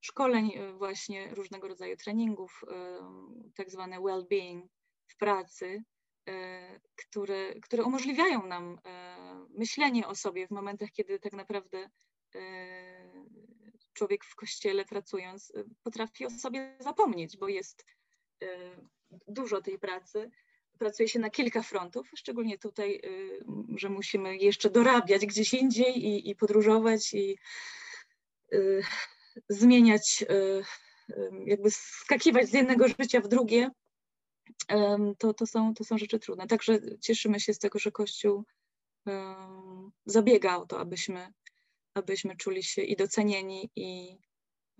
[0.00, 2.98] szkoleń, e, właśnie różnego rodzaju treningów, e,
[3.54, 4.62] tak zwane well-being
[5.06, 5.82] w pracy,
[6.28, 8.78] e, które, które umożliwiają nam
[9.50, 11.90] myślenie o sobie w momentach, kiedy tak naprawdę
[13.92, 17.84] człowiek w kościele pracując potrafi o sobie zapomnieć, bo jest
[19.28, 20.30] dużo tej pracy.
[20.78, 23.00] Pracuje się na kilka frontów, szczególnie tutaj,
[23.76, 27.38] że musimy jeszcze dorabiać gdzieś indziej i, i podróżować i
[29.48, 30.62] zmieniać, e,
[31.46, 33.70] jakby skakiwać z jednego życia w drugie,
[35.18, 36.46] to, to, są, to są rzeczy trudne.
[36.46, 38.44] Także cieszymy się z tego, że Kościół
[40.06, 41.32] zabiega o to, abyśmy,
[41.94, 44.18] abyśmy czuli się i docenieni, i,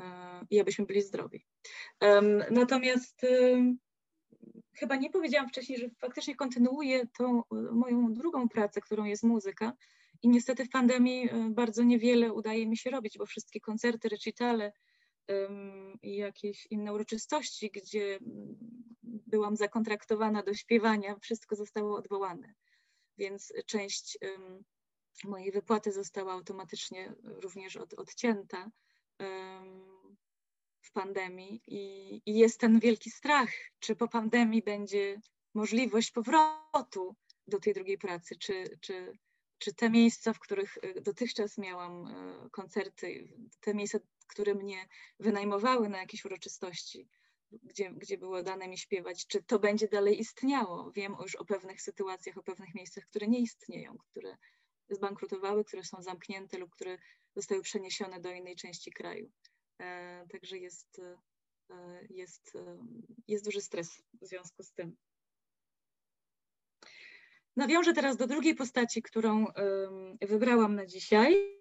[0.01, 0.05] e,
[0.51, 1.47] i abyśmy byli zdrowi.
[2.51, 3.21] Natomiast
[4.75, 9.73] chyba nie powiedziałam wcześniej, że faktycznie kontynuuję tą moją drugą pracę, którą jest muzyka.
[10.23, 14.73] I niestety w pandemii e, bardzo niewiele udaje mi się robić, bo wszystkie koncerty, recitale
[16.03, 18.19] i jakieś inne uroczystości, gdzie
[19.03, 22.55] byłam zakontraktowana do śpiewania, wszystko zostało odwołane.
[23.19, 24.19] Więc część
[25.25, 28.71] mojej wypłaty została automatycznie również od, odcięta
[30.83, 35.21] w pandemii i, i jest ten wielki strach, czy po pandemii będzie
[35.55, 39.13] możliwość powrotu do tej drugiej pracy, czy, czy,
[39.61, 43.29] czy te miejsca, w których y, dotychczas miałam y, koncerty,
[43.61, 47.09] te miejsca, które mnie wynajmowały na jakieś uroczystości,
[47.53, 50.93] gdzie, gdzie było dane mi śpiewać, czy to będzie dalej istniało.
[50.93, 54.37] Wiem już o pewnych sytuacjach, o pewnych miejscach, które nie istnieją, które
[54.91, 56.99] zbankrutowały, które są zamknięte lub które
[57.37, 59.31] zostały przeniesione do innej części kraju.
[59.81, 60.99] E, także jest,
[61.71, 62.79] e, jest, e,
[63.29, 64.97] jest duży stres w związku z tym.
[67.57, 69.47] Nawiążę teraz do drugiej postaci, którą
[70.21, 71.61] wybrałam na dzisiaj.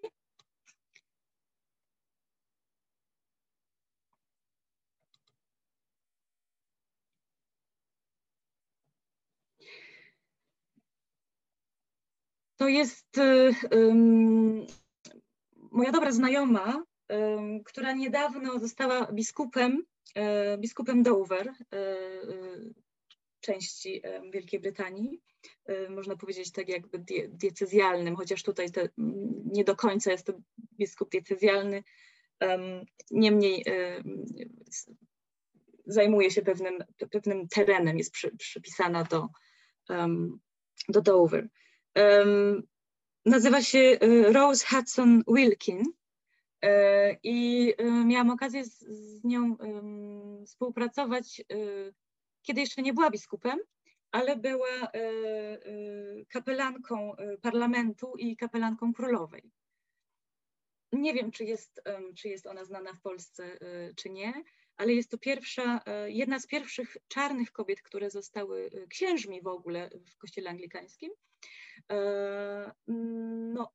[12.60, 13.16] To jest
[13.70, 14.66] um,
[15.54, 19.84] moja dobra znajoma, um, która niedawno została biskupem,
[20.16, 21.52] um, biskupem Dover,
[23.40, 25.20] części Wielkiej Brytanii.
[25.88, 28.88] Można powiedzieć tak jakby diecezjalnym, chociaż tutaj te,
[29.44, 30.32] nie do końca jest to
[30.78, 31.82] biskup diecezjalny.
[33.10, 33.64] Niemniej
[35.86, 39.28] zajmuje się pewnym, pewnym terenem, jest przy, przypisana do,
[40.88, 41.48] do Dover.
[43.26, 45.82] Nazywa się y, Rose Hudson Wilkin
[47.22, 47.72] i
[48.06, 49.56] miałam okazję z, z nią
[50.46, 51.42] współpracować,
[52.42, 53.58] kiedy jeszcze nie była biskupem,
[54.12, 55.60] ale była e, e,
[56.28, 59.50] kapelanką e, parlamentu i kapelanką królowej.
[60.92, 61.82] Nie wiem, czy jest,
[62.16, 63.58] czy jest ona znana w Polsce,
[63.96, 64.44] czy nie,
[64.76, 70.16] ale jest to pierwsza, jedna z pierwszych czarnych kobiet, które zostały księżmi w ogóle w
[70.16, 71.10] kościele anglikańskim.
[73.54, 73.72] No,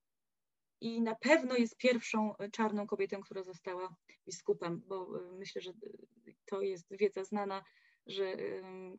[0.81, 5.71] i na pewno jest pierwszą czarną kobietą, która została biskupem, bo myślę, że
[6.45, 7.63] to jest wiedza znana,
[8.07, 8.37] że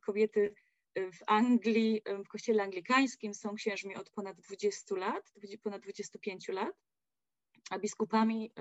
[0.00, 0.54] kobiety
[0.94, 6.74] w Anglii, w kościele anglikańskim są księżmi od ponad 20 lat, ponad 25 lat,
[7.70, 8.52] a biskupami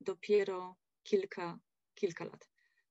[0.00, 1.58] dopiero kilka,
[1.94, 2.48] kilka lat.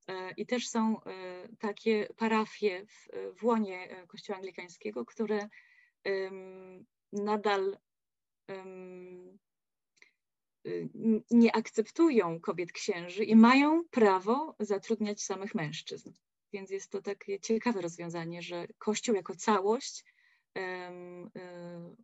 [0.08, 3.08] E, I też są e, takie parafie w,
[3.40, 5.50] w łonie e, kościoła anglikańskiego, które
[7.14, 7.78] nadal
[11.32, 16.12] nie akceptują kobiet księży i mają prawo zatrudniać samych mężczyzn.
[16.54, 20.06] Więc jest to takie ciekawe rozwiązanie, że Kościół jako całość
[20.56, 21.32] um,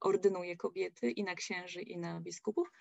[0.02, 2.72] ordynuje kobiety i na księży, i na biskupów.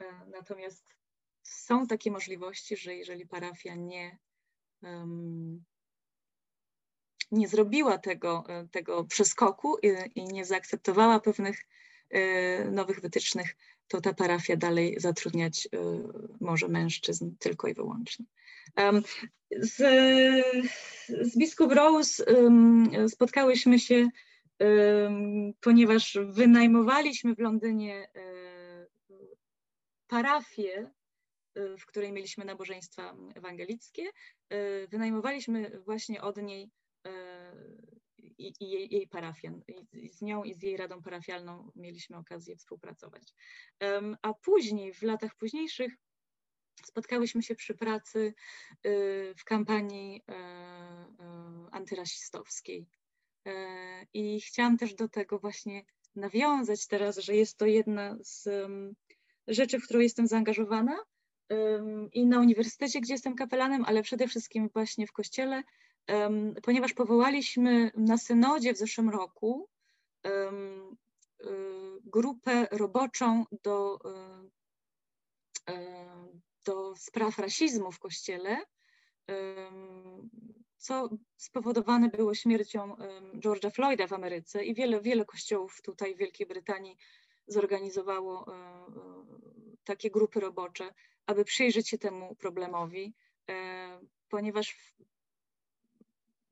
[0.00, 0.94] E, natomiast
[1.42, 4.18] są takie możliwości, że jeżeli parafia nie,
[4.82, 5.64] um,
[7.30, 11.58] nie zrobiła tego, e, tego przeskoku i, i nie zaakceptowała pewnych
[12.70, 13.56] nowych wytycznych,
[13.88, 15.68] to ta parafia dalej zatrudniać
[16.40, 18.24] może mężczyzn tylko i wyłącznie.
[19.50, 19.76] Z,
[21.20, 22.24] z biskup Rose
[23.08, 24.08] spotkałyśmy się,
[25.60, 28.86] ponieważ wynajmowaliśmy w Londynie e,
[30.08, 30.90] parafię,
[31.78, 34.02] w której mieliśmy nabożeństwa ewangelickie.
[34.90, 36.70] Wynajmowaliśmy właśnie od niej
[38.38, 39.62] i, jej, jej parafian.
[39.92, 43.34] I z nią i z jej radą parafialną mieliśmy okazję współpracować.
[44.22, 45.92] A później, w latach późniejszych,
[46.86, 48.34] spotkałyśmy się przy pracy
[48.86, 51.08] y, w kampanii e, e,
[51.72, 52.86] antyrasistowskiej.
[53.46, 53.52] E,
[54.14, 55.84] I chciałam też do tego właśnie
[56.16, 58.48] nawiązać teraz, że jest to jedna z
[59.48, 60.98] rzeczy, w którą jestem zaangażowana
[62.12, 65.62] i na uniwersytecie, gdzie jestem kapelanem, ale przede wszystkim właśnie w kościele,
[66.62, 69.68] ponieważ powołaliśmy na synodzie w zeszłym roku
[70.26, 70.30] y,
[72.04, 73.98] grupę roboczą do
[76.64, 78.62] do spraw rasizmu w kościele,
[80.76, 82.96] co spowodowane było śmiercią
[83.34, 86.96] George'a Floyda w Ameryce i wiele, wiele kościołów tutaj w Wielkiej Brytanii
[87.46, 88.86] zorganizowało e, e,
[89.84, 90.94] takie grupy robocze,
[91.26, 93.14] aby przyjrzeć się temu problemowi,
[93.50, 94.76] e, ponieważ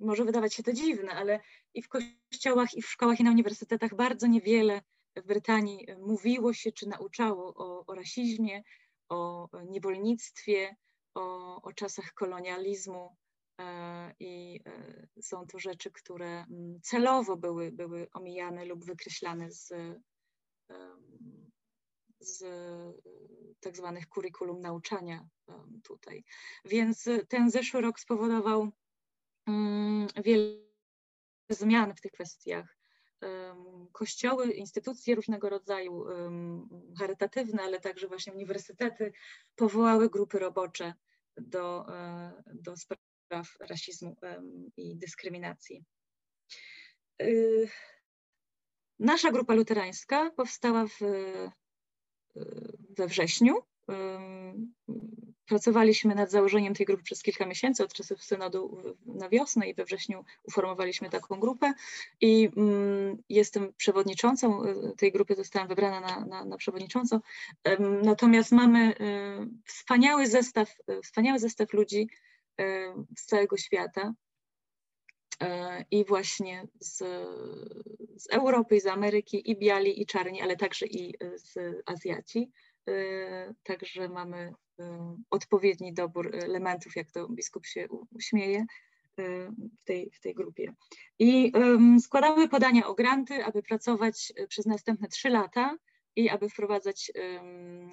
[0.01, 1.41] może wydawać się to dziwne, ale
[1.75, 4.83] i w kościołach, i w szkołach, i na uniwersytetach bardzo niewiele
[5.17, 8.63] w Brytanii mówiło się czy nauczało o, o rasizmie,
[9.09, 10.77] o niewolnictwie,
[11.15, 13.17] o, o czasach kolonializmu.
[13.61, 19.73] E, I e, są to rzeczy, które mm, celowo były, były omijane lub wykreślane z,
[22.21, 22.45] z
[23.61, 25.29] tak zwanych kurikulum nauczania
[25.83, 26.25] tutaj.
[26.65, 28.73] Więc ten zeszły rok spowodował
[30.25, 30.59] wiele
[31.51, 32.77] zmian w tych kwestiach
[33.93, 36.05] kościoły, instytucje różnego rodzaju,
[36.99, 39.13] charytatywne, ale także właśnie uniwersytety
[39.57, 40.95] powołały grupy robocze
[41.37, 44.17] do, e, do spraw rasizmu
[44.77, 45.85] i dyskryminacji.
[47.23, 47.69] Y,
[48.99, 51.53] nasza grupa luterańska powstała w, e,
[52.97, 53.63] we wrześniu
[55.46, 59.85] Pracowaliśmy nad założeniem tej grupy przez kilka miesięcy, od czasów synodu na wiosnę i we
[59.85, 61.72] wrześniu uformowaliśmy taką grupę
[62.20, 62.51] i
[63.29, 67.20] jestem przewodniczącą y, tej grupy, zostałam wybrana na, na, na przewodniczącą.
[68.03, 68.94] Natomiast mamy y,
[69.64, 72.09] wspaniały zestaw, y, wspaniały zestaw ludzi
[73.16, 74.14] z całego świata
[75.90, 76.99] i właśnie z,
[78.16, 82.51] z Europy z Ameryki, i biali, i czarni, ale także i z Azjaci.
[83.62, 84.53] Także mamy
[85.31, 88.66] odpowiedni dobór elementów, jak to biskup się uśmieje
[89.18, 89.49] w
[89.85, 90.75] tej, w tej grupie.
[91.18, 91.53] I
[92.01, 95.77] składamy podania o granty, aby pracować przez następne trzy lata
[96.16, 97.12] i aby wprowadzać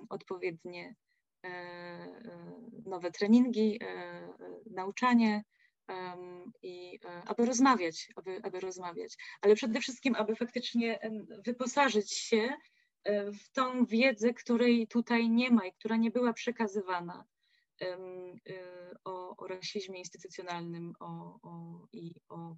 [0.09, 0.95] odpowiednie
[1.43, 2.09] e, e,
[2.85, 4.27] nowe treningi, e,
[4.71, 5.43] nauczanie
[6.61, 10.99] i aby rozmawiać, aby, aby rozmawiać, ale przede wszystkim, aby faktycznie
[11.45, 12.53] wyposażyć się
[13.33, 17.25] w tą wiedzę, której tutaj nie ma i która nie była przekazywana
[17.81, 17.85] y,
[19.03, 22.55] o, o rasizmie instytucjonalnym o, o, i o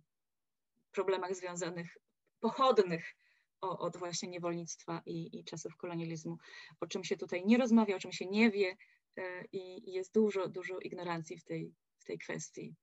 [0.91, 1.97] problemach związanych,
[2.39, 3.15] pochodnych
[3.61, 6.37] od właśnie niewolnictwa i, i czasów kolonializmu,
[6.79, 8.77] o czym się tutaj nie rozmawia, o czym się nie wie
[9.17, 12.75] e, i, i jest dużo, dużo ignorancji w tej, w tej kwestii.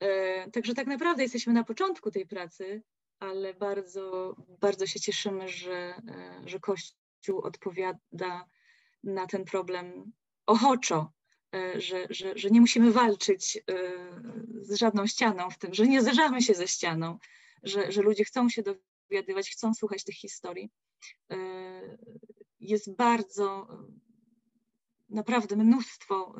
[0.00, 2.82] E, także tak naprawdę jesteśmy na początku tej pracy,
[3.24, 8.48] ale bardzo, bardzo się cieszymy, że, e, że Kościół odpowiada
[9.04, 10.12] na ten problem
[10.46, 11.12] ochoczo
[11.74, 13.62] że, że, że nie musimy walczyć
[14.60, 17.18] z żadną ścianą w tym, że nie zderzamy się ze ścianą,
[17.62, 20.70] że, że ludzie chcą się dowiadywać, chcą słuchać tych historii.
[22.60, 23.68] Jest bardzo,
[25.08, 26.34] naprawdę mnóstwo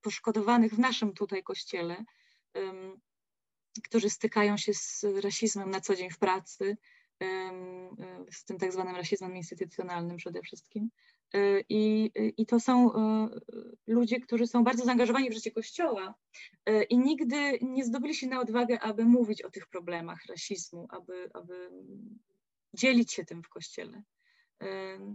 [0.00, 2.04] poszkodowanych w naszym tutaj kościele,
[3.84, 6.76] którzy stykają się z rasizmem na co dzień w pracy,
[8.30, 10.90] z tym tak zwanym rasizmem instytucjonalnym przede wszystkim.
[11.34, 13.28] E, I, I to są e,
[13.86, 16.14] ludzie, którzy są bardzo zaangażowani w życie Kościoła
[16.66, 21.30] e, i nigdy nie zdobyli się na odwagę, aby mówić o tych problemach rasizmu, aby,
[21.34, 21.70] aby
[22.74, 24.02] dzielić się tym w Kościele.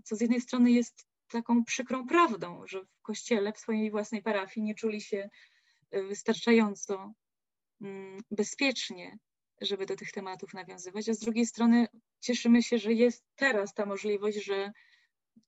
[0.04, 4.64] Co z jednej strony jest taką przykrą prawdą, że w Kościele, w swojej własnej parafii
[4.64, 5.30] nie czuli się
[5.92, 7.14] wystarczająco
[8.32, 9.18] bezpiecznie,
[9.62, 11.88] żeby do tych tematów nawiązywać, a z drugiej strony
[12.20, 14.72] cieszymy się, że jest teraz ta możliwość, że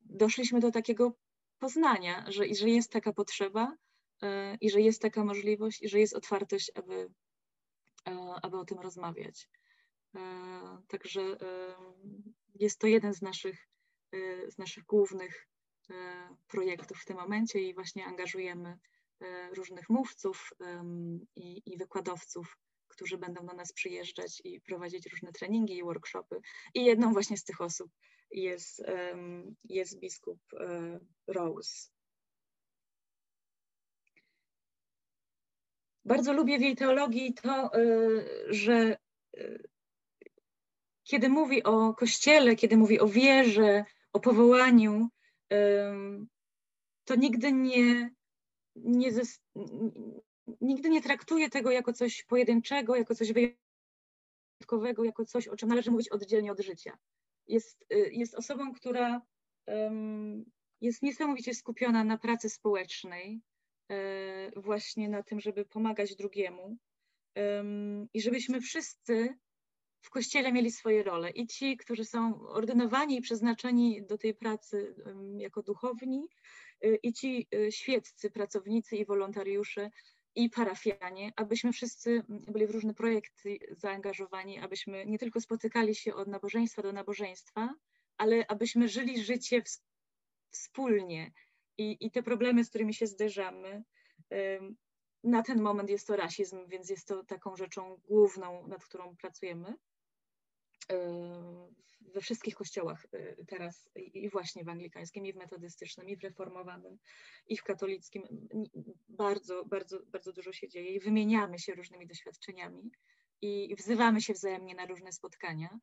[0.01, 1.13] doszliśmy do takiego
[1.59, 3.77] poznania, że, że jest taka potrzeba
[4.21, 7.09] e, i że jest taka możliwość i że jest otwartość, aby,
[8.07, 9.49] e, aby o tym rozmawiać.
[10.15, 10.19] E,
[10.87, 11.37] także
[12.55, 13.67] jest to jeden z naszych,
[14.47, 15.47] z naszych głównych
[16.47, 18.77] projektów w tym momencie i właśnie angażujemy
[19.55, 20.49] różnych mówców
[21.35, 22.57] i, i wykładowców,
[22.87, 26.39] którzy będą do nas przyjeżdżać i prowadzić różne treningi i workshopy.
[26.73, 27.91] I jedną właśnie z tych osób
[28.31, 28.83] jest,
[29.63, 31.89] jest biskup e, Rose.
[36.05, 37.79] Bardzo lubię w jej teologii to, e,
[38.49, 38.97] że
[39.37, 39.59] e,
[41.03, 45.09] kiedy mówi o Kościele, kiedy mówi o wierze, o powołaniu,
[47.05, 48.11] to nigdy nie,
[48.83, 49.11] nie,
[50.61, 55.91] nigdy nie traktuje tego jako coś pojedynczego, jako coś wyjątkowego, jako coś, o czym należy
[55.91, 56.97] mówić oddzielnie od życia.
[57.47, 59.21] Jest, y, jest osobą, która
[60.81, 63.41] jest niesamowicie skupiona na pracy społecznej,
[63.91, 66.77] e, właśnie na tym, żeby pomagać drugiemu
[68.13, 69.37] i żebyśmy wszyscy
[70.07, 71.29] w kościele mieli swoje role.
[71.29, 74.95] I ci, którzy są ordynowani i przeznaczeni do tej pracy
[75.37, 76.29] jako duchowni,
[76.85, 79.91] y, i ci y, świeccy pracownicy i wolontariusze,
[80.35, 86.27] i parafianie, abyśmy wszyscy byli w różne projekty zaangażowani, abyśmy nie tylko spotykali się od
[86.27, 87.75] nabożeństwa do nabożeństwa,
[88.17, 89.63] ale abyśmy żyli życie
[90.51, 91.31] wspólnie
[91.77, 93.83] i, i te problemy, z którymi się zderzamy,
[95.23, 99.75] na ten moment jest to rasizm, więc jest to taką rzeczą główną, nad którą pracujemy
[102.13, 106.97] we wszystkich kościołach y, teraz i właśnie w anglikańskim, i w metodystycznym, i w reformowanym,
[107.47, 108.23] i w katolickim.
[109.09, 112.91] Bardzo, bardzo, bardzo dużo się dzieje i wymieniamy się różnymi doświadczeniami
[113.41, 115.79] i wzywamy się wzajemnie na różne spotkania,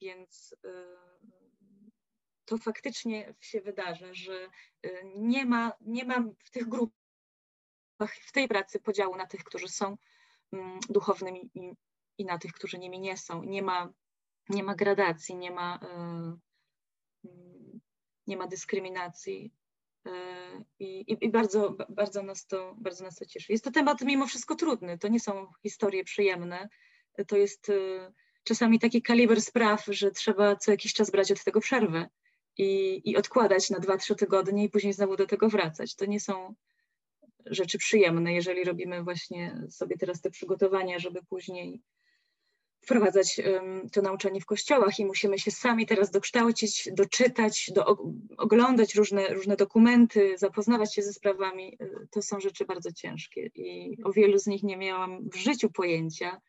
[0.00, 0.68] więc y,
[2.44, 4.48] to faktycznie się wydarza, że
[5.16, 9.96] nie ma, nie ma w tych grupach, w tej pracy podziału na tych, którzy są
[10.52, 11.72] mm, duchownymi i,
[12.20, 13.42] i na tych, którzy nimi nie są.
[13.42, 13.92] Nie ma
[14.50, 16.36] nie ma gradacji, nie ma, e,
[18.26, 19.52] nie ma dyskryminacji.
[20.06, 20.10] E,
[20.78, 23.52] I, i, bardzo, bardzo, nas to, bardzo nas to cieszy.
[23.52, 24.98] Jest to temat mimo wszystko trudny.
[24.98, 26.68] To nie są historie przyjemne.
[27.26, 28.12] To jest e,
[28.44, 32.08] czasami taki kaliber spraw, że trzeba co jakiś czas brać od tego przerwę
[32.56, 35.94] i, i odkładać na dwa, trzy tygodnie i później znowu do tego wracać.
[35.96, 36.54] To nie są
[37.46, 41.82] rzeczy przyjemne, jeżeli robimy właśnie sobie teraz te przygotowania, żeby później
[42.80, 43.40] wprowadzać
[43.92, 47.96] to nauczanie w kościołach i musimy się sami teraz dokształcić, doczytać, do,
[48.36, 51.78] oglądać różne, różne dokumenty, zapoznawać się ze sprawami.
[51.82, 55.70] Y, to są rzeczy bardzo ciężkie i o wielu z nich nie miałam w życiu
[55.70, 56.40] pojęcia,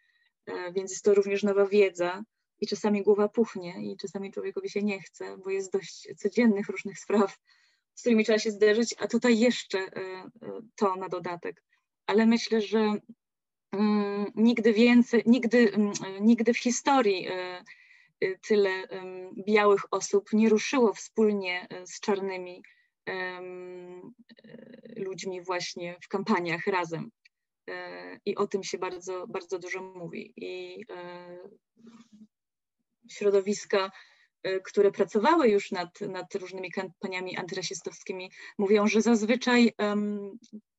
[0.45, 2.23] e, więc jest to również nowa wiedza
[2.59, 6.99] i czasami głowa puchnie i czasami człowiekowi się nie chce, bo jest dość codziennych różnych
[6.99, 7.37] spraw,
[7.93, 10.29] z którymi trzeba się zderzyć, a tutaj jeszcze e, e,
[10.75, 11.63] to na dodatek.
[12.05, 12.93] Ale myślę, że
[14.35, 15.91] nigdy więcej, nigdy, mm,
[16.21, 17.63] nigdy w historii e,
[18.21, 18.69] e, tyle
[19.47, 22.63] białych osób nie ruszyło wspólnie z czarnymi
[24.95, 27.11] ludźmi właśnie w kampaniach razem.
[28.25, 30.33] I o tym się bardzo, bardzo dużo mówi.
[30.37, 30.85] I
[33.09, 33.91] środowiska,
[34.63, 39.73] które pracowały już nad, nad różnymi kampaniami antyrasistowskimi, mówią, że zazwyczaj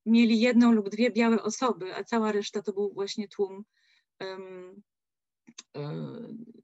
[0.06, 3.64] mieli jedną lub dwie białe osoby, a cała reszta to był właśnie tłum
[4.20, 4.82] um,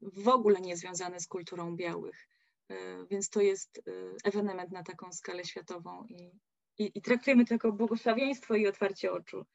[0.01, 2.27] w ogóle niezwiązany z kulturą białych.
[2.69, 3.81] E, więc to jest
[4.23, 6.31] ewenement na taką skalę światową i,
[6.77, 9.45] i, i traktujemy to jako błogosławieństwo i otwarcie oczu,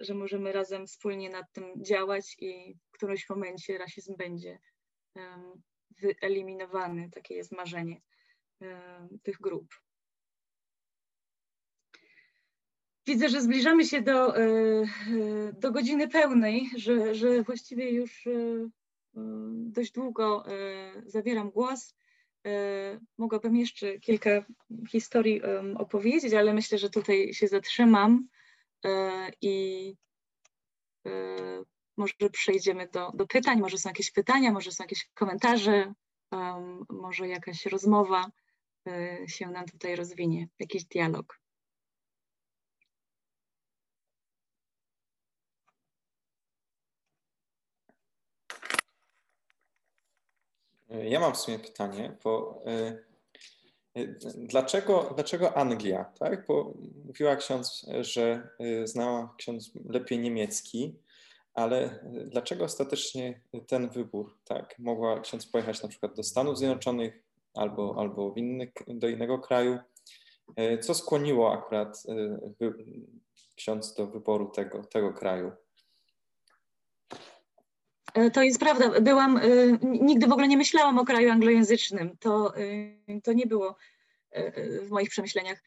[0.00, 4.58] że możemy razem wspólnie nad tym działać i w którymś momencie rasizm będzie
[6.00, 7.10] wyeliminowany.
[7.10, 8.02] Takie jest marzenie
[9.22, 9.74] tych grup.
[13.06, 14.34] Widzę, że zbliżamy się do,
[15.52, 18.28] do godziny pełnej, że, że właściwie już
[19.52, 20.44] dość długo
[21.06, 21.94] zabieram głos.
[23.18, 24.30] Mogłabym jeszcze kilka
[24.90, 25.42] historii
[25.76, 28.28] opowiedzieć, ale myślę, że tutaj się zatrzymam
[29.40, 29.94] i
[31.96, 35.94] może przejdziemy do, do pytań, może są jakieś pytania, może są jakieś komentarze,
[36.90, 38.30] może jakaś rozmowa
[39.26, 41.38] się nam tutaj rozwinie, jakiś dialog.
[50.88, 56.04] Ja mam w sumie pytanie, bo y, y, dlaczego, dlaczego Anglia?
[56.04, 56.46] Tak?
[56.46, 56.74] Bo
[57.04, 58.48] mówiła ksiądz, że
[58.84, 60.98] znała ksiądz lepiej niemiecki,
[61.54, 64.38] ale dlaczego ostatecznie ten wybór?
[64.44, 67.22] Tak, mogła ksiądz pojechać na przykład do Stanów Zjednoczonych
[67.54, 69.78] albo, albo inny, do innego kraju.
[70.56, 72.38] E, co skłoniło akurat e,
[73.56, 75.52] ksiądz do wyboru tego, tego kraju?
[78.16, 79.00] E, to jest prawda.
[79.00, 79.40] Byłam,
[79.82, 82.16] nigdy w ogóle nie myślałam o kraju anglojęzycznym.
[82.20, 82.52] To,
[83.24, 83.76] to nie było
[84.82, 85.62] w moich przemyśleniach.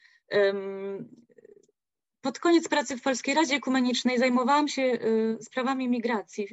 [2.21, 4.97] Pod koniec pracy w Polskiej Radzie Ekumenicznej zajmowałam się
[5.41, 6.47] sprawami migracji,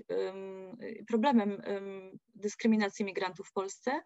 [1.08, 1.62] problemem
[2.34, 4.02] dyskryminacji migrantów w Polsce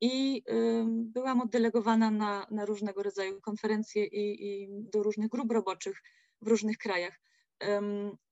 [0.00, 0.42] i
[0.86, 6.02] byłam oddelegowana na, na różnego rodzaju konferencje i, i, do różnych grup roboczych
[6.42, 7.20] w różnych krajach.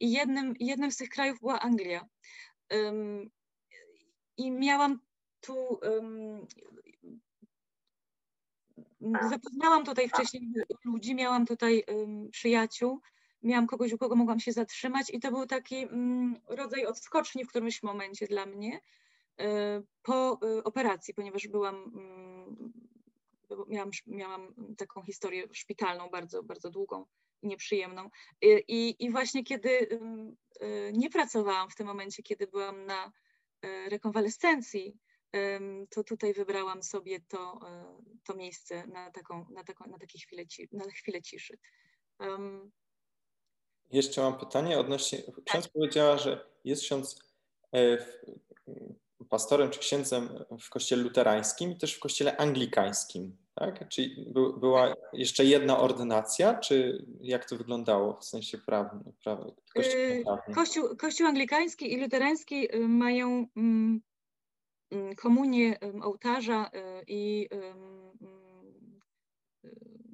[0.01, 2.09] I jednym, jednym z tych krajów była Anglia.
[4.37, 5.01] I miałam
[5.41, 5.81] tu
[9.31, 10.43] zapoznałam tutaj wcześniej
[10.85, 13.01] ludzi, miałam tutaj um, przyjaciół,
[13.43, 17.49] miałam kogoś, u kogo mogłam się zatrzymać i to był taki um, rodzaj odskoczni w
[17.49, 18.81] którymś momencie dla mnie
[19.41, 19.45] y,
[20.03, 21.93] po y, operacji, ponieważ byłam,
[23.69, 27.05] miałam, miałam taką historię szpitalną bardzo, bardzo długą
[27.43, 28.11] i nieprzyjemną.
[28.45, 30.01] Y, I, i właśnie kiedy
[30.93, 33.13] nie pracowałam w tym momencie, kiedy byłam na
[33.89, 34.99] rekonwalescencji,
[35.91, 40.45] to tutaj wybrałam sobie to, e, to miejsce na, taką, na, taką, na takie chwilę,
[40.73, 41.59] na chwilę ciszy.
[42.19, 42.71] Um,
[43.91, 45.73] Jeszcze mam pytanie odnośnie, ksiądz tak.
[45.73, 47.19] powiedziała, że jest ksiądz
[47.75, 48.07] e,
[49.29, 50.29] pastorem czy księdzem
[50.61, 53.89] w kościele luterańskim i też w kościele anglikańskim, tak?
[53.89, 59.13] Czyli by, była jeszcze jedna ordynacja, czy jak to wyglądało w sensie prawnym?
[59.25, 59.39] Praw,
[60.55, 64.01] kościół, kościół anglikański i luterański y, mają mm,
[64.91, 67.49] Mm, komunię ołtarza y, i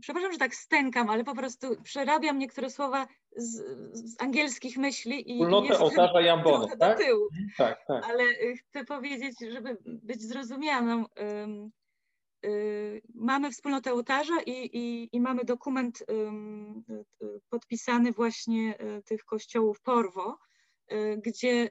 [0.05, 5.34] przepraszam, że tak stękam, ale po prostu przerabiam niektóre słowa z, z angielskich myśli i
[5.34, 6.98] Wspólnotę ołtarza Jambony, tak?
[6.98, 7.28] Do tyłu.
[7.57, 8.05] Tak, tak.
[8.05, 11.05] Ale y, chcę powiedzieć, żeby być zrozumianą,
[12.44, 16.05] y, mamy wspólnotę ołtarza i, i, i mamy dokument
[17.50, 18.74] podpisany właśnie
[19.05, 20.38] tych kościołów Porwo,
[21.16, 21.70] gdzie,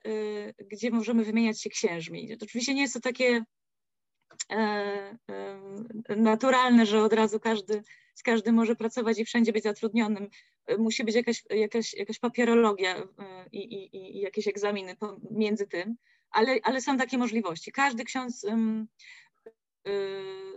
[0.71, 2.37] gdzie możemy wymieniać się księżmi.
[2.41, 3.43] Oczywiście nie jest to takie
[6.09, 7.83] naturalne, że od razu każdy
[8.15, 10.29] z każdym może pracować i wszędzie być zatrudnionym.
[10.77, 13.07] Musi być jakaś, jakaś, jakaś papierologia
[13.51, 14.95] i, i, i jakieś egzaminy
[15.31, 15.95] między tym,
[16.29, 17.71] ale, ale są takie możliwości.
[17.71, 18.45] Każdy ksiądz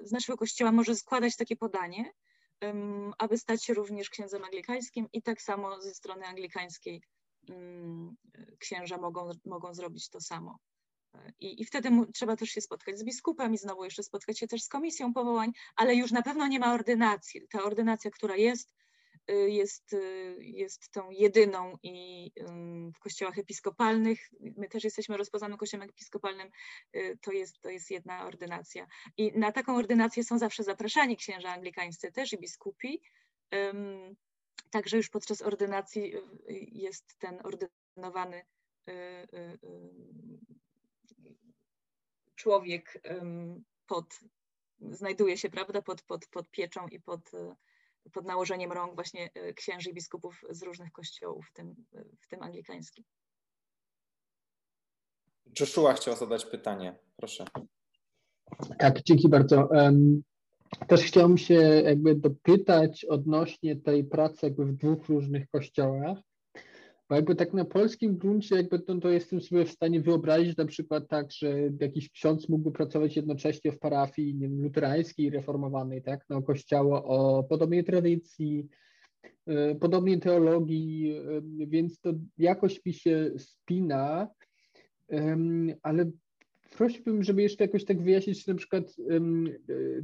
[0.03, 2.13] z naszego kościoła może składać takie podanie,
[3.19, 7.03] aby stać się również księdzem anglikańskim i tak samo ze strony anglikańskiej
[8.59, 10.59] księża mogą, mogą zrobić to samo.
[11.41, 14.47] I, I wtedy mu, trzeba też się spotkać z biskupem i znowu jeszcze spotkać się
[14.47, 17.49] też z komisją powołań, ale już na pewno nie ma ordynacji.
[17.49, 18.75] Ta ordynacja, która jest,
[19.31, 22.31] y, jest, y, jest tą jedyną i
[22.97, 24.21] w kościołach episkopalnych,
[24.57, 26.51] my też jesteśmy rozpoznanym kościołem episkopalnym,
[26.97, 28.87] y, to jest, to jest jedna ordynacja.
[29.17, 33.03] I na taką ordynację są zawsze zapraszani księża anglikańscy też i biskupi.
[34.71, 36.13] Także już podczas ordynacji
[36.73, 38.43] jest ten ordynowany
[42.47, 43.03] człowiek
[43.87, 44.21] pod,
[44.81, 47.31] znajduje się, prawda, pod, pod, pod pieczą i pod,
[48.13, 51.75] pod nałożeniem rąk właśnie księży i biskupów z różnych kościołów, w tym,
[52.21, 53.05] w tym anglikańskim.
[55.61, 57.45] Joshua chciał zadać pytanie, proszę.
[58.79, 59.69] Tak, dzięki bardzo.
[60.89, 66.19] Też chciałbym się jakby dopytać odnośnie tej pracy jakby w dwóch różnych kościołach,
[67.09, 70.67] bo jakby tak na polskim gruncie jakby to, to jestem sobie w stanie wyobrazić na
[70.67, 71.49] przykład tak, że
[71.81, 77.43] jakiś ksiądz mógłby pracować jednocześnie w parafii nie wiem, luterańskiej, reformowanej, tak, no kościoła o
[77.43, 78.69] podobnej tradycji,
[79.49, 81.17] y, podobnej teologii,
[81.63, 84.29] y, więc to jakoś mi się spina,
[85.83, 86.11] ale
[86.77, 88.97] prosiłbym, żeby jeszcze jakoś tak wyjaśnić, czy na przykład,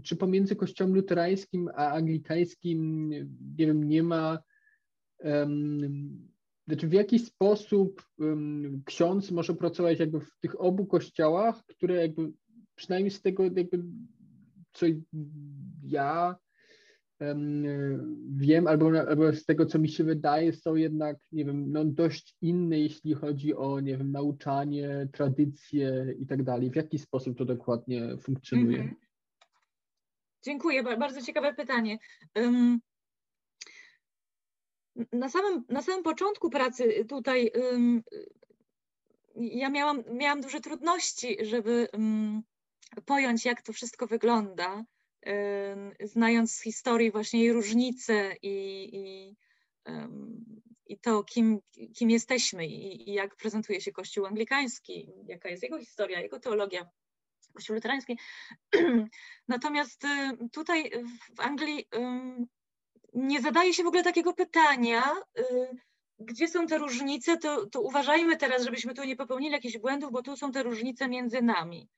[0.03, 3.09] czy pomiędzy kościołem luterańskim a anglikańskim,
[3.59, 4.39] nie wiem, nie ma
[6.67, 12.33] znaczy w jaki sposób um, ksiądz może pracować jakby w tych obu kościołach, które jakby
[12.75, 13.85] przynajmniej z tego jakby
[14.73, 14.87] co
[15.83, 16.37] ja
[17.21, 17.65] um,
[18.37, 22.37] wiem, albo, albo z tego co mi się wydaje, są jednak, nie wiem, no dość
[22.41, 26.71] inne, jeśli chodzi o, nie wiem, nauczanie, tradycje i tak dalej.
[26.71, 28.79] W jaki sposób to dokładnie funkcjonuje?
[28.79, 29.03] Mm -hmm.
[30.45, 31.99] Dziękuję, bardzo ciekawe pytanie.
[35.13, 38.03] Na samym, na samym początku pracy tutaj um,
[39.35, 42.43] ja miałam, miałam duże trudności, żeby um,
[43.07, 44.85] pojąć, jak to wszystko wygląda,
[46.05, 49.37] znając historii właśnie jej różnice i, i,
[50.87, 51.61] i to, kim,
[51.97, 56.91] kim jesteśmy i, i, jak prezentuje się Kościół anglikański, jaka jest jego historia, jego teologia.
[57.55, 58.19] Kościół luterański.
[59.49, 60.09] Natomiast y,
[60.53, 60.91] tutaj
[61.37, 61.89] w Anglii
[63.13, 65.03] nie zadaje się w ogóle takiego pytania,
[65.39, 65.43] y,
[66.19, 70.23] gdzie są te różnice, to, to uważajmy teraz, żebyśmy tu nie popełnili jakichś błędów, bo
[70.23, 71.89] tu są te różnice między nami.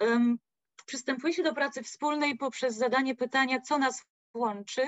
[0.00, 0.38] Um,
[0.86, 4.02] przystępuje się do pracy wspólnej poprzez zadanie pytania, co nas
[4.34, 4.86] łączy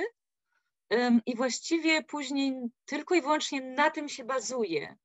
[1.26, 2.54] i właściwie później
[2.84, 4.96] tylko i wyłącznie na tym się bazuje.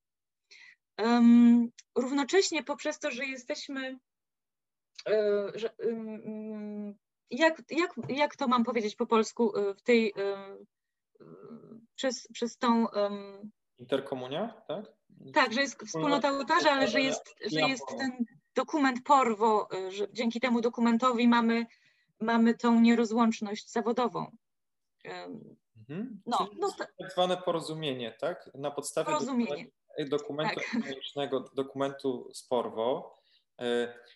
[1.95, 3.99] Równocześnie poprzez to, że jesteśmy,
[5.07, 5.75] e, że,
[7.31, 10.57] jak, jak, jak to mam powiedzieć po polsku e, w tej, e,
[11.95, 12.85] przez, przez tą...
[13.79, 14.85] Interkomunia, tak?
[15.33, 18.25] Tak, że jest wspólnota ołtarza, ale że jest, że jest ten
[18.55, 21.65] dokument Porwo, y, że dzięki temu dokumentowi mamy,
[22.19, 24.37] mamy tą nierozłączność zawodową.
[25.75, 26.21] Mhm.
[26.25, 28.49] No, no tak zwane porozumienie, tak?
[28.53, 29.67] Na podstawie porozumienie.
[30.09, 30.59] dokumentu
[31.15, 31.31] tak.
[31.55, 33.17] dokumentu z Porwo,
[33.61, 33.65] y,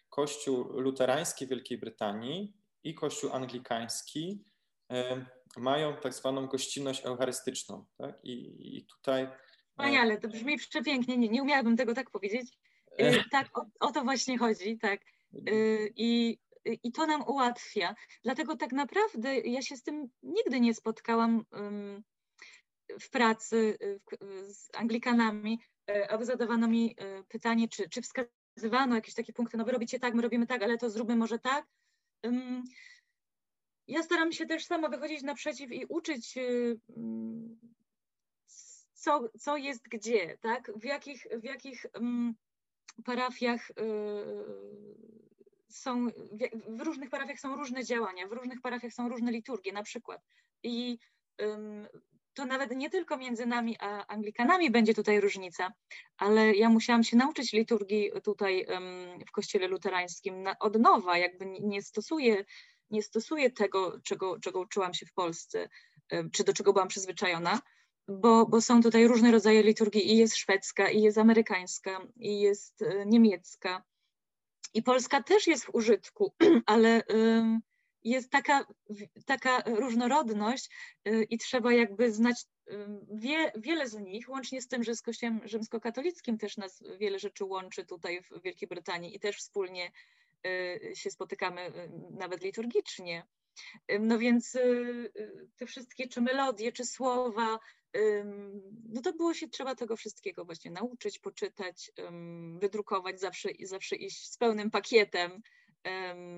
[0.10, 2.54] Kościół luterański Wielkiej Brytanii
[2.84, 4.44] i Kościół anglikański
[4.92, 5.26] y,
[5.58, 7.86] mają tak zwaną gościnność eucharystyczną.
[7.98, 8.20] Tak?
[8.24, 9.28] I, i tutaj.
[9.70, 11.18] Wspaniale, to brzmi przepięknie.
[11.18, 12.58] Nie, nie umiałabym tego tak powiedzieć.
[13.00, 15.02] Y, tak, o, o, to właśnie chodzi, tak.
[15.96, 17.96] I, I to nam ułatwia.
[18.24, 21.46] Dlatego tak naprawdę ja się z tym nigdy nie spotkałam
[23.02, 23.78] w pracy
[24.48, 25.60] z Anglikanami,
[26.10, 26.96] aby zadawano mi
[27.28, 30.78] pytanie, czy, czy wskazywano jakieś takie punkty, no wy robicie tak, my robimy tak, ale
[30.78, 31.66] to zróbmy może tak.
[33.88, 36.36] Ja staram się też sama wychodzić naprzeciw i uczyć,
[38.94, 40.72] co, co jest gdzie, tak?
[40.76, 41.86] W jakich, w jakich
[43.06, 43.74] parafiach y,
[45.70, 46.08] są,
[46.68, 50.22] w różnych parafiach są różne działania, w różnych parafiach są różne liturgie na przykład.
[50.64, 50.98] I
[52.34, 55.74] to nawet nie tylko między nami a Anglikanami będzie tutaj różnica,
[56.18, 58.66] ale ja musiałam się nauczyć liturgii tutaj
[59.28, 62.46] w kościele luterańskim od nowa, jakby nie stosuję,
[62.90, 65.70] nie stosuję tego, czego, czego uczyłam się w Polsce,
[66.34, 67.62] czy do czego byłam przyzwyczajona
[68.08, 72.82] bo, bo są tutaj różne rodzaje liturgii i jest szwedzka, i jest amerykańska, i jest
[72.82, 73.84] e, niemiecka.
[74.74, 76.34] I polska też jest w użytku,
[76.66, 77.04] ale
[78.04, 78.66] jest taka,
[79.26, 80.70] taka różnorodność
[81.08, 82.46] y, i trzeba jakby znać
[83.12, 87.46] wie, wiele z nich, łącznie z tym, że z Kościołem rzymskokatolickim też nas wiele rzeczy
[87.46, 89.92] łączy tutaj w Wielkiej Brytanii i też wspólnie
[90.48, 93.28] y, się spotykamy y, nawet liturgicznie.
[94.00, 94.58] No więc
[95.58, 97.60] te wszystkie, czy melodie, czy słowa,
[98.90, 101.92] no to było się trzeba tego wszystkiego właśnie nauczyć, poczytać,
[102.60, 105.42] wydrukować, zawsze, zawsze iść z pełnym pakietem,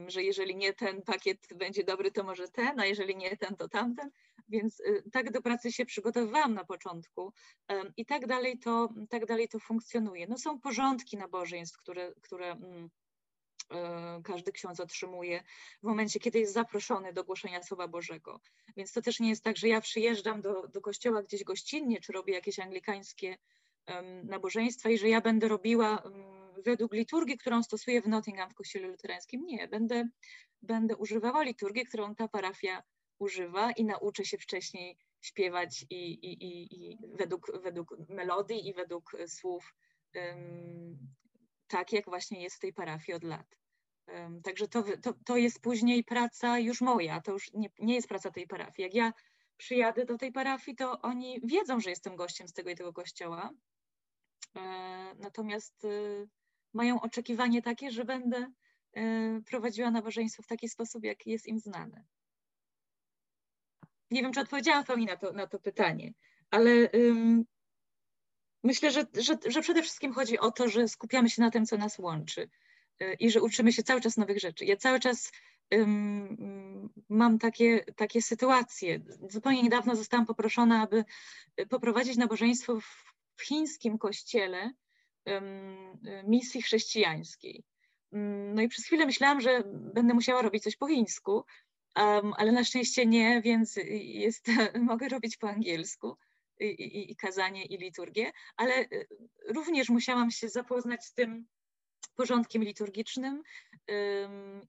[0.08, 3.70] że jeżeli nie ten pakiet będzie dobry, to może ten, a jeżeli nie ten, to
[3.70, 4.12] tamten.
[4.50, 7.34] Więc y, tak do pracy się przygotowywałam na początku
[7.98, 10.28] i tak dalej to, tak dalej to funkcjonuje.
[10.28, 12.90] No są porządki nabożeństw, które, które mm,
[13.72, 15.44] E, każdy ksiądz otrzymuje
[15.84, 18.40] w momencie, kiedy jest zaproszony do głoszenia Słowa Bożego.
[18.78, 22.14] Więc to też nie jest tak, że ja przyjeżdżam do, do kościoła gdzieś gościnnie, czy
[22.14, 23.38] robię jakieś anglikańskie
[24.24, 26.14] nabożeństwa i że ja będę robiła um,
[26.64, 29.46] według liturgii, którą stosuję w Nottingham w kościele luterańskim.
[29.46, 30.08] Nie, będę,
[30.62, 32.84] będę używała liturgii, którą ta parafia
[33.20, 39.12] używa i nauczę się wcześniej śpiewać i, i, i, i według, według melodii i według
[39.28, 39.74] słów
[40.16, 40.98] um,
[41.68, 43.56] tak, jak właśnie jest w tej parafii od lat.
[44.44, 48.32] Także to, to, to jest później praca już moja, to już nie, nie jest praca
[48.32, 48.84] tej parafii.
[48.84, 49.14] Jak ja
[49.58, 53.50] przyjadę do tej parafii, to oni wiedzą, że jestem gościem z tego i tego kościoła.
[54.56, 54.60] E,
[55.20, 55.90] natomiast e,
[56.74, 58.52] mają oczekiwanie takie, że będę
[58.94, 62.06] e, prowadziła nabożeństwo w taki sposób, jaki jest im znany.
[64.12, 66.14] Nie wiem, czy odpowiedziałam w pełni na to, na to pytanie,
[66.52, 67.46] ale um,
[68.64, 71.78] myślę, że, że, że przede wszystkim chodzi o to, że skupiamy się na tym, co
[71.78, 72.50] nas łączy.
[73.02, 74.66] Y, i że uczymy się cały czas nowych rzeczy.
[74.66, 75.32] Ja cały czas
[77.10, 79.02] mam takie, takie sytuacje.
[79.30, 81.06] Zupełnie niedawno zostałam poproszona, aby
[81.70, 82.80] poprowadzić nabożeństwo
[83.36, 84.74] w chińskim kościele
[86.24, 87.64] misji chrześcijańskiej.
[88.54, 91.46] No i przez chwilę myślałam, że będę musiała robić coś po chińsku,
[92.38, 94.48] ale na szczęście nie, więc jest,
[94.92, 96.18] mogę robić po angielsku.
[96.60, 99.08] I, i, i, kazanie, i liturgię, ale y,
[99.48, 101.48] również musiałam się zapoznać z tym
[102.16, 103.44] porządkiem liturgicznym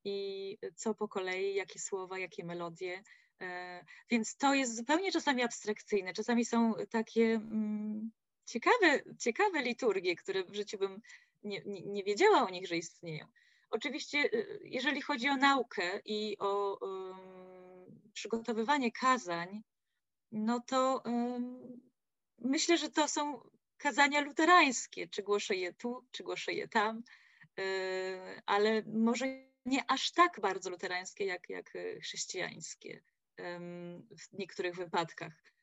[0.04, 3.02] i co po kolei, jakie słowa, jakie melodie.
[3.40, 6.12] E, więc to jest zupełnie czasami abstrakcyjne.
[6.12, 8.10] Czasami są takie mm,
[8.46, 11.02] ciekawe, ciekawe liturgie, które w życiu bym
[11.44, 13.26] nie, nie, nie wiedziała o nich, że istnieją.
[13.70, 19.62] Oczywiście, y, jeżeli chodzi o naukę i o um, przygotowywanie kazań,
[20.32, 21.80] no to um,
[22.38, 23.40] myślę, że to są
[23.78, 27.02] kazania luterańskie, czy głoszę je tu, czy głoszę je tam,
[27.56, 27.64] yy,
[28.46, 29.26] ale może
[29.66, 31.72] nie aż tak bardzo luterańskie, jak, jak
[32.02, 33.02] chrześcijańskie
[34.18, 35.53] w niektórych wypadkach, yy,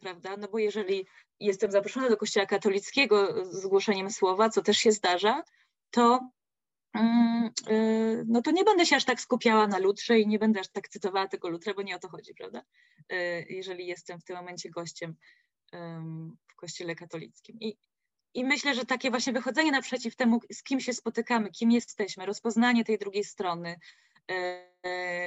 [0.00, 0.36] prawda?
[0.36, 1.06] No bo jeżeli
[1.40, 5.42] jestem zaproszona do kościoła katolickiego z głoszeniem słowa, co też się zdarza,
[5.90, 6.20] to
[6.94, 10.60] Mm, y, no to nie będę się aż tak skupiała na Lutrze i nie będę
[10.60, 12.62] aż tak cytowała tego Lutra, bo nie o to chodzi, prawda?
[13.12, 15.16] Y, jeżeli jestem w tym momencie gościem
[16.48, 17.56] w kościele katolickim.
[17.60, 17.76] I,
[18.34, 22.84] I myślę, że takie właśnie wychodzenie naprzeciw temu, z kim się spotykamy, kim jesteśmy, rozpoznanie
[22.84, 23.76] tej drugiej strony
[24.30, 24.34] y,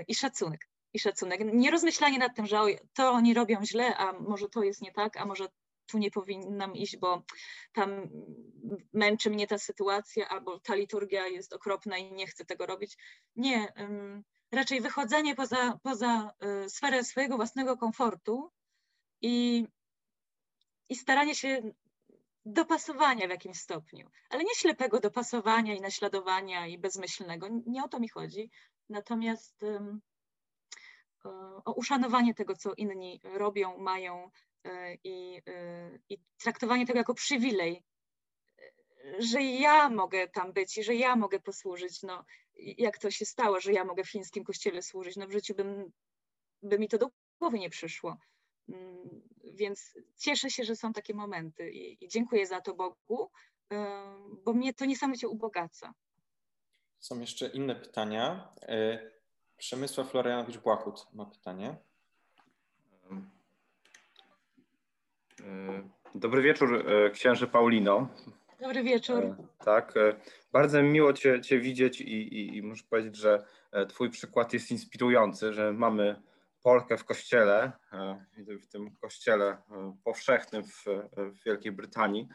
[0.07, 0.69] i szacunek.
[0.93, 1.41] I szacunek.
[1.53, 2.57] Nie rozmyślanie nad tym, że
[2.93, 5.47] to oni robią źle, a może to jest nie tak, a może
[5.85, 7.23] tu nie powinnam iść, bo
[7.73, 8.09] tam
[8.93, 12.97] męczy mnie ta sytuacja, albo ta liturgia jest okropna i nie chcę tego robić.
[13.35, 13.73] Nie,
[14.51, 16.33] raczej wychodzenie poza, poza
[16.65, 18.51] y, sferę swojego własnego komfortu
[19.21, 19.67] i,
[20.89, 21.61] i staranie się
[22.45, 27.47] dopasowania w jakimś stopniu, ale nie ślepego dopasowania i naśladowania i bezmyślnego.
[27.65, 28.49] Nie o to mi chodzi.
[28.89, 29.61] Natomiast
[31.65, 34.31] o uszanowanie tego, co inni robią, mają,
[34.65, 37.83] E, i, e, i traktowanie tego jako przywilej,
[39.19, 42.03] że ja mogę tam być i że ja mogę posłużyć.
[42.03, 45.15] No, jak to się stało, że ja mogę w chińskim kościele służyć?
[45.15, 45.91] No w życiu bym,
[46.61, 47.09] by mi to do
[47.39, 48.17] głowy nie przyszło.
[48.69, 49.21] Mm,
[49.53, 53.31] więc cieszę się, że są takie momenty i, i dziękuję za to Bogu,
[53.73, 54.05] e,
[54.45, 55.93] bo mnie to niesamowicie ubogaca.
[56.99, 58.53] Są jeszcze inne pytania.
[59.57, 61.75] Przemysław Florianowicz-Błachut ma pytanie.
[65.41, 65.83] E,
[66.15, 68.07] dobry wieczór, e, księże Paulino.
[68.61, 69.23] Dobry wieczór.
[69.23, 69.35] E,
[69.65, 69.93] tak,
[70.51, 73.45] bardzo miło Cię, cię widzieć i, i, i muszę powiedzieć, że
[73.89, 76.21] Twój przykład jest inspirujący, że mamy
[76.63, 77.71] Polkę w kościele,
[78.47, 79.57] w tym kościele
[80.03, 80.85] powszechnym w,
[81.17, 82.27] w Wielkiej Brytanii.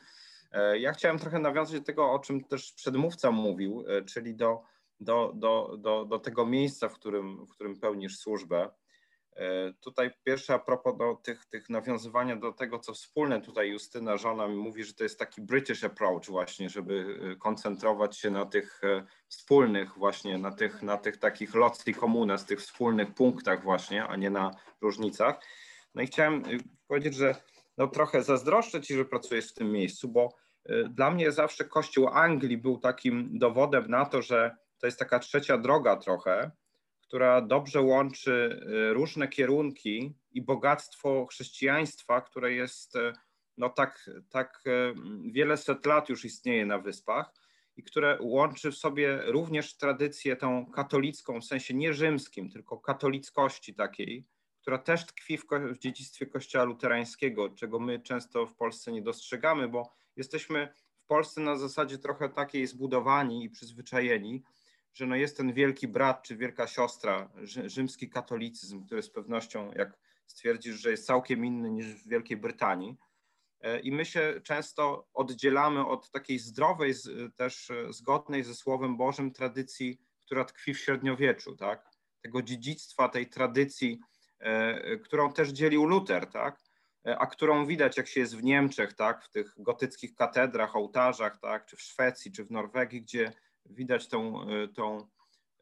[0.80, 4.62] Ja chciałem trochę nawiązać do tego, o czym też przedmówca mówił, czyli do,
[5.00, 8.70] do, do, do, do tego miejsca, w którym, w którym pełnisz służbę.
[9.36, 14.16] E, tutaj pierwsze a propos do tych, tych nawiązywania do tego, co wspólne tutaj Justyna,
[14.16, 18.46] żona mi mówi, że to jest taki British approach właśnie, żeby e, koncentrować się na
[18.46, 21.94] tych e, wspólnych właśnie, na tych, na tych takich loci
[22.36, 25.40] z tych wspólnych punktach właśnie, a nie na różnicach.
[25.94, 26.42] No i chciałem
[26.86, 27.34] powiedzieć, że
[27.76, 30.28] no trochę zazdroszczę Ci, że pracujesz w tym miejscu, bo
[30.90, 35.58] dla mnie zawsze Kościół Anglii był takim dowodem na to, że to jest taka trzecia
[35.58, 36.50] droga trochę,
[37.00, 38.60] która dobrze łączy
[38.90, 43.12] y, różne kierunki i bogactwo chrześcijaństwa, które jest y,
[43.56, 44.94] no tak, tak y,
[45.32, 47.32] wiele set lat już istnieje na wyspach
[47.76, 53.74] i które łączy w sobie również tradycję tą katolicką, w sensie nie rzymskim, tylko katolickości
[53.74, 54.26] takiej,
[54.60, 59.68] która też tkwi w, w dziedzictwie kościoła luterańskiego, czego my często w Polsce nie dostrzegamy,
[59.68, 60.68] bo jesteśmy
[60.98, 64.42] w Polsce na zasadzie trochę takiej zbudowani i przyzwyczajeni,
[64.98, 67.30] że no jest ten wielki brat czy wielka siostra,
[67.66, 72.96] rzymski katolicyzm, który z pewnością, jak stwierdzisz, że jest całkiem inny niż w Wielkiej Brytanii.
[73.60, 76.94] E, I my się często oddzielamy od takiej zdrowej,
[77.36, 81.90] też e, zgodnej ze Słowem Bożym tradycji, która tkwi w średniowieczu, tak?
[82.22, 84.00] Tego dziedzictwa, tej tradycji,
[84.38, 86.60] e, którą też dzielił Luter, tak?
[87.04, 89.24] A którą widać, jak się jest w Niemczech, tak?
[89.24, 91.66] W tych gotyckich katedrach, ołtarzach, tak?
[91.66, 93.32] Czy w Szwecji, czy w Norwegii, gdzie
[93.70, 95.08] widać tą, e, tą,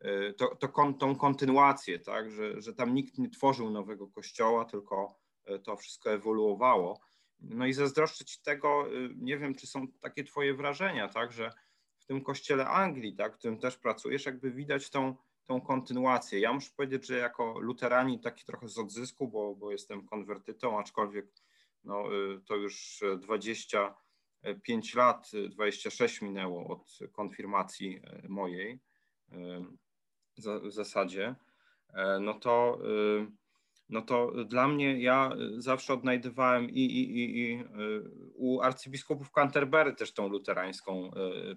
[0.01, 2.31] e, to, to, tą kontynuację, tak?
[2.31, 7.01] że, że tam nikt nie tworzył nowego kościoła, tylko e, to wszystko ewoluowało.
[7.41, 8.87] No i zazdroszczę Ci tego,
[9.17, 11.53] nie wiem, czy są takie Twoje wrażenia, tak, że
[11.99, 16.41] w tym kościele Anglii, tak, w którym też pracujesz, jakby widać tą, tą kontynuację.
[16.41, 21.27] Ja muszę powiedzieć, że jako luterani taki trochę z odzysku, bo, bo jestem konwertytą, aczkolwiek
[21.85, 22.05] no,
[22.47, 23.95] to już 20
[24.63, 28.81] 5 lat, 26 minęło od konfirmacji e, mojej.
[29.33, 29.65] E,
[30.39, 31.35] w zasadzie,
[32.21, 32.79] no to
[33.89, 37.65] no to dla mnie ja zawsze odnajdywałem i, i, i, i
[38.35, 41.11] u arcybiskupów Canterbury też tą luterańską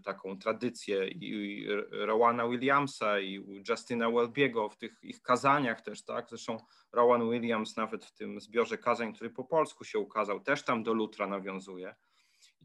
[0.03, 6.29] taką tradycję i, Rowana Williamsa i Justina Welbiego w tych ich kazaniach też, tak?
[6.29, 6.57] Zresztą
[6.91, 10.93] Rowan Williams nawet w tym zbiorze kazań, który po polsku się ukazał, też tam do
[10.93, 11.95] lutra nawiązuje.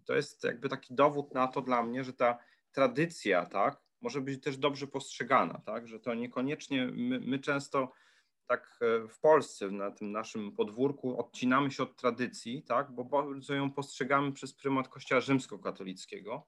[0.05, 2.39] To jest jakby taki dowód na to dla mnie, że ta
[2.73, 7.93] tradycja, tak, może być też dobrze postrzegana, tak, że to niekoniecznie my, my często
[8.47, 13.55] tak e, w Polsce, na tym naszym podwórku, odcinamy się od tradycji, tak, bo bardzo
[13.55, 16.47] ją postrzegamy przez prymat Kościoła rzymskokatolickiego.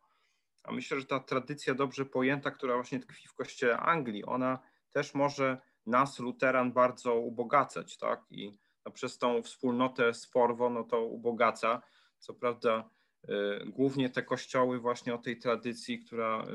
[0.65, 4.59] A myślę, że ta tradycja dobrze pojęta, która właśnie tkwi w Kościele Anglii, ona
[4.91, 8.25] też może nas, luteran, bardzo ubogacać, tak?
[8.31, 11.83] I no, przez tą wspólnotę Sporwo, no to ubogaca.
[12.19, 12.91] Co prawda,
[13.67, 16.47] głównie te kościoły właśnie o tej tradycji, która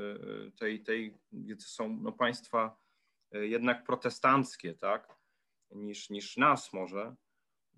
[0.46, 2.76] y, tej, tej gdzie są no, państwa
[3.34, 5.22] y, jednak protestanckie, tak?
[5.74, 7.14] niż, niż nas może.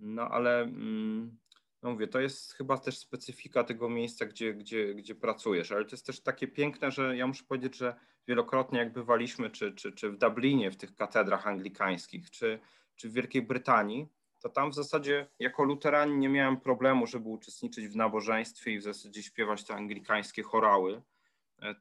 [0.00, 1.38] No ale mm,
[1.82, 5.90] no mówię, to jest chyba też specyfika tego miejsca, gdzie, gdzie, gdzie pracujesz, ale to
[5.90, 7.96] jest też takie piękne, że ja muszę powiedzieć, że
[8.28, 12.60] wielokrotnie jak bywaliśmy, czy, czy, czy w Dublinie, w tych katedrach anglikańskich, czy,
[12.96, 14.08] czy w Wielkiej Brytanii,
[14.44, 18.82] to tam w zasadzie jako luteranin nie miałem problemu, żeby uczestniczyć w nabożeństwie i w
[18.82, 21.02] zasadzie śpiewać te anglikańskie chorały,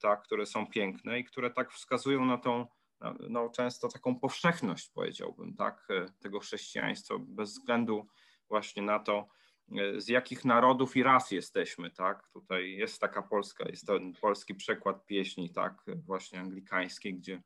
[0.02, 2.68] tak, które są piękne i które tak wskazują na tą
[3.30, 8.08] no, często taką powszechność, powiedziałbym, tak, e, tego chrześcijaństwa, bez względu
[8.50, 9.28] właśnie na to,
[9.78, 12.30] e, z jakich narodów i ras jesteśmy, tak?
[12.34, 17.42] Tutaj jest taka polska, jest ten polski przekład pieśni, tak, właśnie anglikańskiej, gdzie,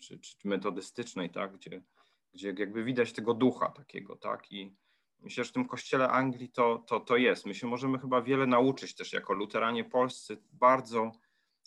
[0.00, 1.82] czy, czy metodystycznej, tak, gdzie,
[2.34, 4.76] gdzie jakby widać tego ducha takiego, tak, i
[5.18, 7.46] myślę, że w tym kościele Anglii to, to, to jest.
[7.46, 11.12] My się możemy chyba wiele nauczyć też jako luteranie polscy, bardzo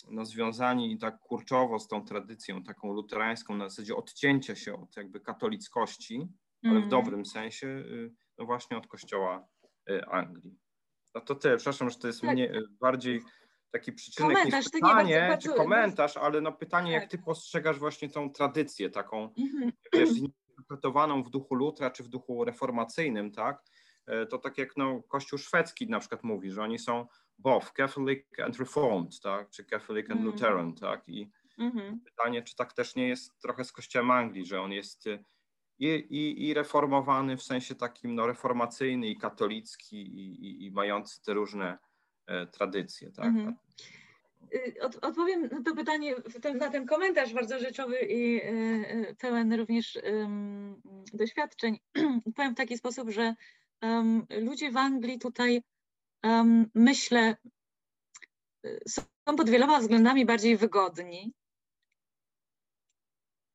[0.09, 5.19] no, związani tak kurczowo z tą tradycją taką luterańską, na zasadzie odcięcia się od jakby
[5.19, 6.31] katolickości, mm.
[6.63, 6.89] ale w mhm.
[6.89, 9.47] dobrym sensie, y, no właśnie od kościoła
[9.89, 10.59] y, Anglii.
[11.15, 12.31] No to tyle, przepraszam, że to jest tak.
[12.31, 13.21] mnie y, bardziej
[13.71, 17.01] taki przyczynek komentarz, niż pytanie, bardzo, czy komentarz, ale no pytanie, tak.
[17.01, 19.71] jak ty postrzegasz właśnie tą tradycję taką, mm-hmm.
[19.93, 20.09] wiesz,
[20.57, 23.63] interpretowaną w duchu Lutra, czy w duchu reformacyjnym, tak?
[24.29, 28.57] To tak jak no, Kościół szwedzki na przykład mówi, że oni są both Catholic and
[28.57, 29.49] Reformed, tak?
[29.49, 30.31] czy Catholic and mm.
[30.31, 30.73] Lutheran.
[30.73, 31.09] Tak?
[31.09, 31.97] I mm-hmm.
[32.05, 35.23] pytanie, czy tak też nie jest trochę z kościołem Anglii, że on jest y,
[35.79, 41.21] i, i, i reformowany w sensie takim no, reformacyjny i katolicki i, i, i mający
[41.21, 41.77] te różne
[42.25, 43.11] e, tradycje.
[43.11, 43.33] Tak?
[43.33, 43.53] Mm-hmm.
[44.81, 49.99] Od, odpowiem na to pytanie, ten, na ten komentarz bardzo rzeczowy i y, pełen również
[51.13, 51.79] doświadczeń.
[52.35, 53.35] Powiem w taki sposób, że
[54.29, 55.63] ludzie w Anglii tutaj
[56.75, 57.37] myślę,
[58.87, 61.33] są pod wieloma względami bardziej wygodni,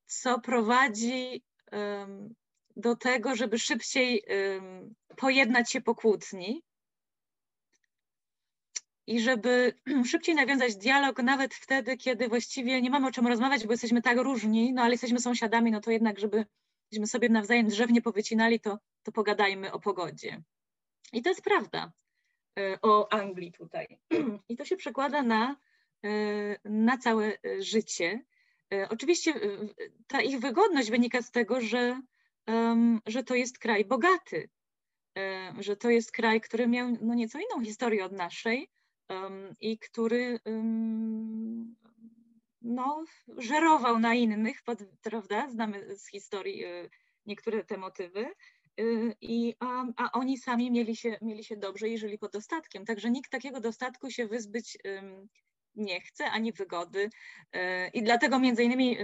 [0.07, 1.43] co prowadzi
[2.77, 4.25] do tego, żeby szybciej
[5.17, 6.63] pojednać się po kłótni
[9.09, 9.73] i żeby
[10.11, 14.19] szybciej nawiązać dialog, nawet wtedy, kiedy właściwie nie mamy o czym rozmawiać, bo jesteśmy tak
[14.19, 16.47] różni, no ale jesteśmy sąsiadami, no to jednak, żeby,
[16.93, 20.43] żebyśmy sobie nawzajem drzew nie powycinali, to, to pogadajmy o pogodzie.
[21.13, 21.93] I to jest prawda.
[22.59, 23.99] E, o Anglii tutaj.
[24.49, 25.57] I to się przekłada na,
[26.05, 26.11] e,
[26.65, 28.25] na całe e, życie.
[28.89, 29.35] Oczywiście
[30.07, 32.01] ta ich wygodność wynika z tego, że,
[33.07, 34.49] że to jest kraj bogaty,
[35.59, 38.71] że to jest kraj, który miał no nieco inną historię od naszej
[39.61, 40.41] i który
[42.63, 43.05] no,
[43.37, 44.63] żerował na innych,
[45.03, 45.51] prawda?
[45.51, 46.65] Znamy z historii
[47.27, 48.35] niektóre te motywy,
[48.81, 52.85] Y, I, a, a, oni sami mieli się, mieli się dobrze i żyli pod dostatkiem.
[52.85, 54.79] Także nikt takiego dostatku się wyzbyć
[55.75, 57.11] nie chce, ani wygody.
[57.57, 57.59] Y,
[57.95, 58.97] I dlatego między innymi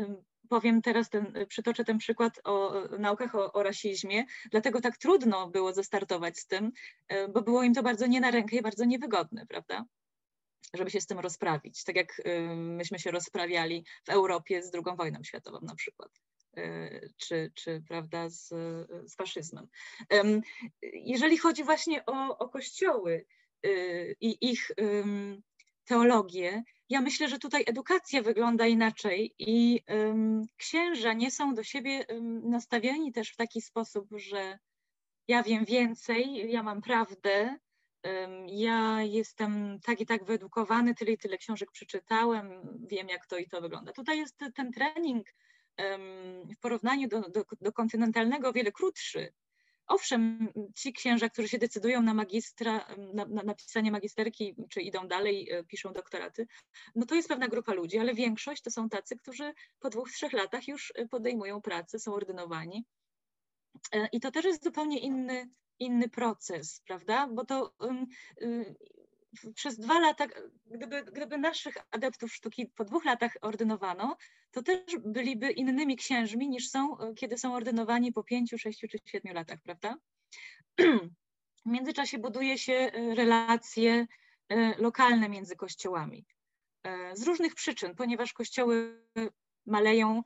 [0.49, 5.73] powiem teraz, ten, przytoczę ten przykład o naukach o, o, rasizmie, dlatego tak trudno było
[5.73, 6.73] zastartować z tym,
[7.13, 9.85] y, bo było im to bardzo nie na rękę i bardzo niewygodne, prawda?
[10.75, 12.23] Żeby się z tym rozprawić, tak jak
[12.55, 16.11] myśmy się rozprawiali w Europie z II wojną światową na przykład.
[17.17, 18.49] Czy, czy prawda, z,
[19.07, 19.69] z faszyzmem.
[20.83, 23.27] Jeżeli chodzi właśnie o, o kościoły
[24.21, 24.71] i ich
[25.85, 29.81] teologię, ja myślę, że tutaj edukacja wygląda inaczej i
[30.57, 32.07] księża nie są do siebie
[32.43, 34.59] nastawieni też w taki sposób, że
[35.29, 37.57] ja wiem więcej, ja mam prawdę,
[38.47, 43.49] ja jestem tak i tak wyedukowany, tyle i tyle książek przeczytałem, wiem jak to i
[43.49, 43.93] to wygląda.
[43.93, 45.27] Tutaj jest ten trening
[46.57, 49.33] w porównaniu do, do, do kontynentalnego o wiele krótszy.
[49.87, 55.49] Owszem, ci księża, którzy się decydują na magistra, na, na napisanie magisterki, czy idą dalej,
[55.69, 56.47] piszą doktoraty,
[56.95, 60.33] no to jest pewna grupa ludzi, ale większość to są tacy, którzy po dwóch, trzech
[60.33, 62.85] latach już podejmują pracę, są ordynowani.
[64.13, 67.29] I to też jest zupełnie inny, inny proces, prawda?
[67.29, 68.07] Bo to um,
[69.55, 70.27] przez dwa lata,
[70.67, 74.17] gdyby, gdyby naszych adeptów sztuki po dwóch latach ordynowano,
[74.51, 78.99] to też byliby innymi księżmi niż są, e, kiedy są ordynowani po pięciu, sześciu czy
[79.05, 79.97] siedmiu latach, prawda?
[81.67, 84.07] W międzyczasie buduje się e, relacje
[84.49, 86.27] e, lokalne między kościołami.
[87.13, 89.05] Z różnych przyczyn, ponieważ kościoły
[89.67, 90.23] maleją,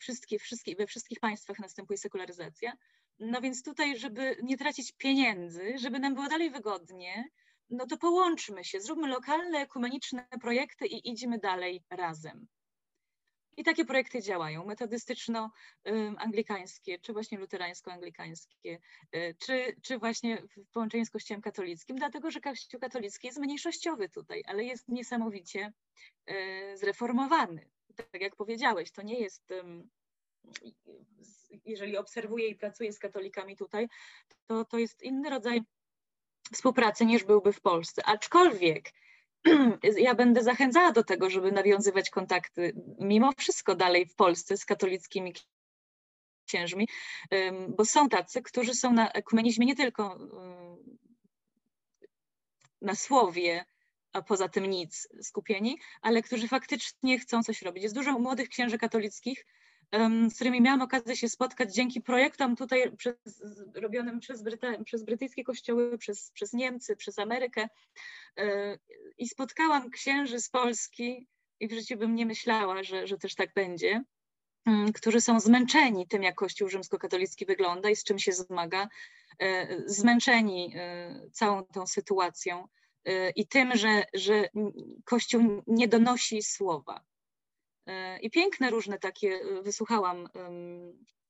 [0.00, 2.72] wszystkie, wszystkie, we wszystkich państwach następuje sekularyzacja,
[3.18, 7.24] no więc tutaj, żeby nie tracić pieniędzy, żeby nam było dalej wygodnie,
[7.70, 12.46] no to połączmy się, zróbmy lokalne, ekumeniczne projekty i idźmy dalej razem.
[13.56, 18.78] I takie projekty działają, metodystyczno-anglikańskie, czy właśnie luterańsko-anglikańskie,
[19.14, 24.08] y, czy, czy właśnie w połączeniu z Kościołem katolickim, dlatego że Kościół katolicki jest mniejszościowy
[24.08, 25.72] tutaj, ale jest niesamowicie
[26.30, 27.70] y, zreformowany.
[27.96, 29.52] Tak jak powiedziałeś, to nie jest
[31.64, 33.88] jeżeli obserwuję i pracuję z katolikami tutaj,
[34.46, 35.62] to, to jest inny rodzaj
[36.52, 38.02] współpracy niż byłby w Polsce.
[38.06, 38.92] Aczkolwiek
[39.96, 45.34] ja będę zachęcała do tego, żeby nawiązywać kontakty mimo wszystko dalej w Polsce z katolickimi
[46.46, 46.88] księżmi,
[47.68, 50.18] bo są tacy, którzy są na ekumenizmie nie tylko
[52.80, 53.64] na słowie,
[54.14, 57.82] a poza tym nic skupieni, ale którzy faktycznie chcą coś robić.
[57.82, 59.46] Jest dużo młodych księży katolickich,
[60.30, 63.14] z którymi miałam okazję się spotkać dzięki projektom tutaj przez,
[63.74, 67.68] robionym przez, Bryta, przez brytyjskie kościoły, przez, przez Niemcy, przez Amerykę.
[68.38, 68.78] E,
[69.18, 71.28] I spotkałam księży z Polski
[71.60, 74.04] i w życiu bym nie myślała, że, że też tak będzie,
[74.66, 78.88] mm, którzy są zmęczeni tym, jak Kościół rzymskokatolicki wygląda i z czym się zmaga,
[79.38, 82.68] e, zmęczeni e, całą tą sytuacją
[83.36, 84.48] i tym, że, że
[85.04, 87.04] Kościół nie donosi słowa
[88.20, 90.28] I piękne różne takie wysłuchałam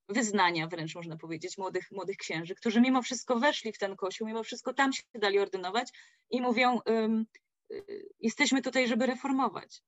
[0.08, 4.42] wyznania wręcz można powiedzieć młodych, młodych księży, którzy mimo wszystko weszli w ten kościół, mimo
[4.42, 5.92] wszystko tam się dali ordynować
[6.30, 6.80] i mówią,
[8.20, 9.82] jesteśmy tutaj, żeby reformować.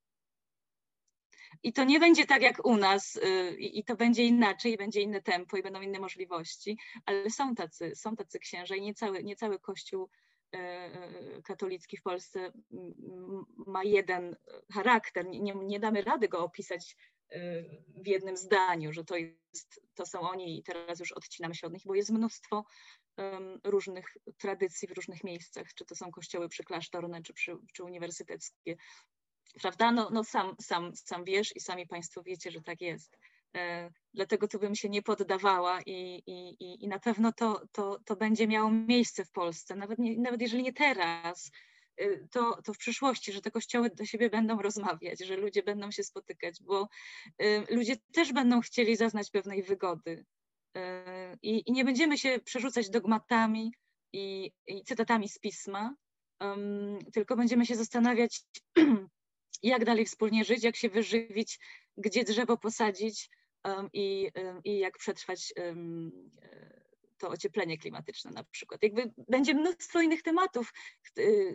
[1.62, 3.20] I to nie będzie tak jak u nas,
[3.58, 7.92] i to będzie inaczej, i będzie inne tempo, i będą inne możliwości, ale są tacy,
[7.94, 10.10] są tacy księża i nie cały, nie cały Kościół
[11.44, 12.52] katolicki w Polsce
[13.66, 14.36] ma jeden
[14.72, 15.26] charakter.
[15.26, 16.96] Nie, nie damy rady go opisać
[17.30, 17.62] e,
[18.02, 21.72] w jednym zdaniu, że to, jest, to są oni i teraz już odcinamy się od
[21.72, 22.64] nich, bo jest mnóstwo
[23.64, 28.76] różnych tradycji w różnych miejscach, czy to są kościoły przyklasztorne, czy, przy, czy uniwersyteckie.
[29.60, 29.92] Prawda?
[29.92, 33.18] No, no sam, sam, sam wiesz i sami Państwo wiecie, że tak jest.
[33.56, 38.16] E, dlatego tu bym się nie poddawała i, i, i na pewno to, to, to
[38.16, 41.50] będzie miało miejsce w Polsce, nawet, nie, nawet jeżeli nie teraz,
[42.00, 45.90] y, to, to w przyszłości, że te kościoły do siebie będą rozmawiać, że ludzie będą
[45.90, 46.88] się spotykać, bo
[47.42, 50.24] y, ludzie też będą chcieli zaznać pewnej wygody.
[51.42, 53.72] I, nie będziemy się przerzucać dogmatami
[54.12, 55.94] i, i cytatami z pisma,
[57.12, 58.42] tylko będziemy się zastanawiać,
[59.62, 61.58] jak dalej wspólnie żyć, jak się wyżywić,
[61.96, 63.30] gdzie drzewo posadzić
[63.92, 64.30] i,
[64.64, 66.12] i jak przetrwać um,
[67.18, 68.82] to ocieplenie klimatyczne na przykład.
[68.82, 70.72] Jakby będzie mnóstwo innych tematów.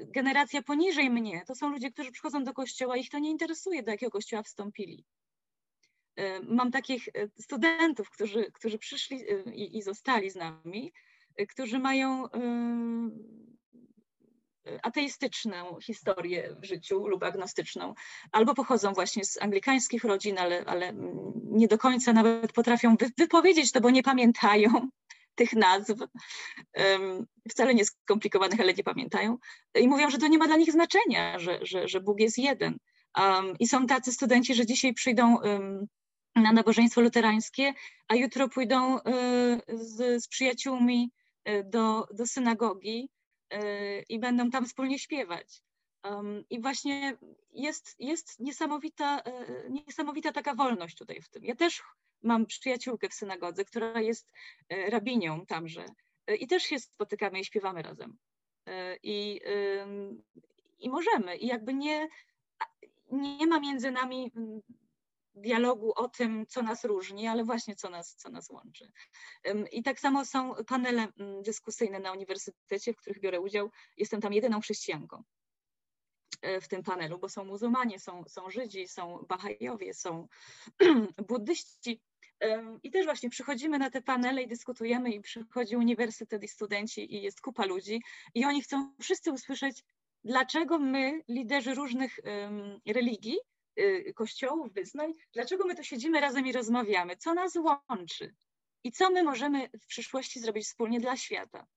[0.08, 3.92] Generacja poniżej mnie to są ludzie, którzy przychodzą do kościoła ich to nie interesuje, do
[3.92, 5.06] jakiego kościoła wstąpili.
[6.48, 10.94] Mam takich e, studentów, którzy, którzy przyszli e, i, i zostali z nami,
[11.36, 12.28] e, którzy mają
[14.84, 17.94] ateistyczną historię w życiu lub agnostyczną,
[18.32, 20.94] albo pochodzą właśnie z anglikańskich rodzin, ale, ale
[21.44, 24.70] nie do końca nawet potrafią wypowiedzieć to, bo nie pamiętają
[25.36, 25.96] tych nazw,
[27.50, 29.38] wcale nie skomplikowanych, ale nie pamiętają.
[29.76, 32.78] I mówią, że to nie ma dla nich znaczenia, że, że, że Bóg jest jeden.
[33.18, 35.88] Um, I są tacy studenci, że dzisiaj przyjdą um,
[36.36, 37.74] na nabożeństwo luterańskie,
[38.08, 39.02] a jutro pójdą y,
[39.68, 41.12] z, z przyjaciółmi
[41.50, 43.10] y, do, do synagogi
[44.10, 45.62] i będą tam wspólnie śpiewać.
[46.04, 47.18] Um, I właśnie
[47.52, 51.46] jest, jest niesamowita, e, niesamowita taka wolność tutaj w tym.
[51.46, 51.84] Ja też
[52.24, 54.32] mam przyjaciółkę w synagodze, która jest
[54.70, 55.86] e, rabinią tamże
[56.40, 58.18] i też się spotykamy i śpiewamy razem.
[59.04, 59.42] I,
[60.80, 61.38] i możemy.
[61.38, 62.08] I jakby nie,
[63.12, 64.32] nie ma między nami
[65.36, 68.92] dialogu o tym, co nas różni, ale właśnie co nas, co nas łączy.
[69.72, 73.72] I tak samo są panele mm, dyskusyjne na uniwersytecie, w których biorę udział.
[73.98, 75.24] Jestem tam jedyną chrześcijanką
[76.42, 80.28] e, w tym panelu, bo są muzułmanie, są, są Żydzi, są Bahajowie, są
[81.30, 82.02] buddyści,
[82.84, 87.22] I też właśnie przychodzimy na te panele i dyskutujemy i przychodzi uniwersytet i studenci i
[87.22, 88.02] jest kupa ludzi
[88.34, 89.84] i oni chcą wszyscy usłyszeć,
[90.24, 92.20] dlaczego my, liderzy różnych
[92.86, 93.38] religii,
[94.16, 98.36] kościołów, wyznań, dlaczego my tu siedzimy razem i rozmawiamy, co nas łączy
[98.84, 101.68] i co my możemy w przyszłości zrobić wspólnie dla świata.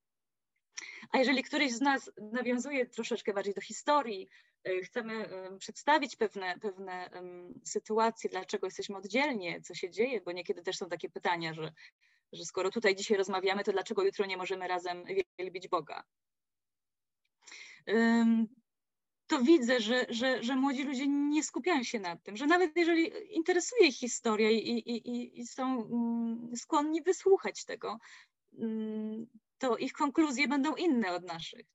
[1.11, 4.29] A jeżeli któryś z nas nawiązuje troszeczkę bardziej do historii,
[4.69, 5.29] y, chcemy
[5.59, 7.11] przedstawić pewne, pewne
[7.65, 11.73] sytuacje, dlaczego jesteśmy oddzielnie, co się dzieje, bo niekiedy też są takie pytania, że,
[12.33, 15.05] że skoro tutaj dzisiaj rozmawiamy, to dlaczego jutro nie możemy razem
[15.39, 16.05] wielbić Boga?
[19.27, 23.35] To widzę, że, że, że młodzi ludzie nie skupiają się nad tym, że nawet jeżeli
[23.37, 27.99] interesuje ich historia i, i, i są mm, skłonni wysłuchać tego,
[28.59, 29.27] mm,
[29.59, 31.67] to ich konkluzje będą inne od naszych.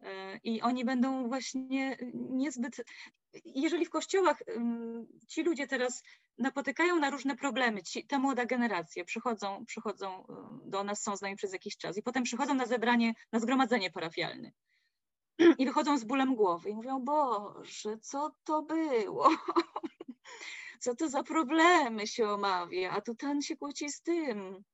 [0.00, 2.84] E, I oni będą właśnie niezbyt.
[3.44, 4.42] Jeżeli w kościołach
[5.28, 6.02] ci ludzie teraz
[6.38, 10.26] napotykają na różne problemy, ci, ta młoda generacja przychodzą, przychodzą
[10.64, 13.90] do nas, są z nami przez jakiś czas i potem przychodzą na zebranie, na zgromadzenie
[13.90, 14.52] parafialne
[15.58, 19.28] i wychodzą z bólem głowy i mówią: Boże, co to było?
[20.80, 22.90] Co to za problemy się omawia?
[22.90, 24.64] A tu ten się kłóci z tym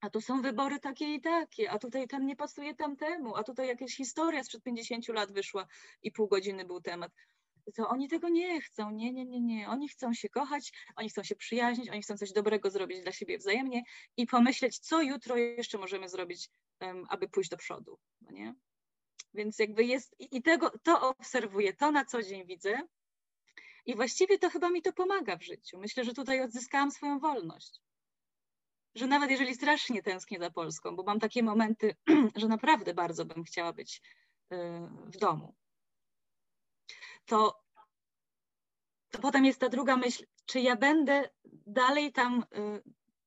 [0.00, 3.68] a tu są wybory takie i takie, a tutaj ten nie pasuje tamtemu, a tutaj
[3.68, 5.66] jakaś historia sprzed 50 lat wyszła
[6.02, 7.12] i pół godziny był temat.
[7.74, 9.68] To oni tego nie chcą, nie, nie, nie, nie.
[9.68, 13.38] Oni chcą się kochać, oni chcą się przyjaźnić, oni chcą coś dobrego zrobić dla siebie
[13.38, 13.82] wzajemnie
[14.16, 16.50] i pomyśleć, co jutro jeszcze możemy zrobić,
[16.80, 18.54] um, aby pójść do przodu, no nie?
[19.34, 22.80] Więc jakby jest, i tego, to obserwuję, to na co dzień widzę.
[23.86, 25.78] I właściwie to chyba mi to pomaga w życiu.
[25.78, 27.80] Myślę, że tutaj odzyskałam swoją wolność.
[28.94, 31.96] Że nawet jeżeli strasznie tęsknię za Polską, bo mam takie momenty,
[32.36, 34.02] że naprawdę bardzo bym chciała być
[34.52, 34.56] y,
[35.06, 35.54] w domu,
[37.26, 37.60] to,
[39.10, 41.30] to potem jest ta druga myśl, czy ja będę
[41.66, 42.82] dalej tam y,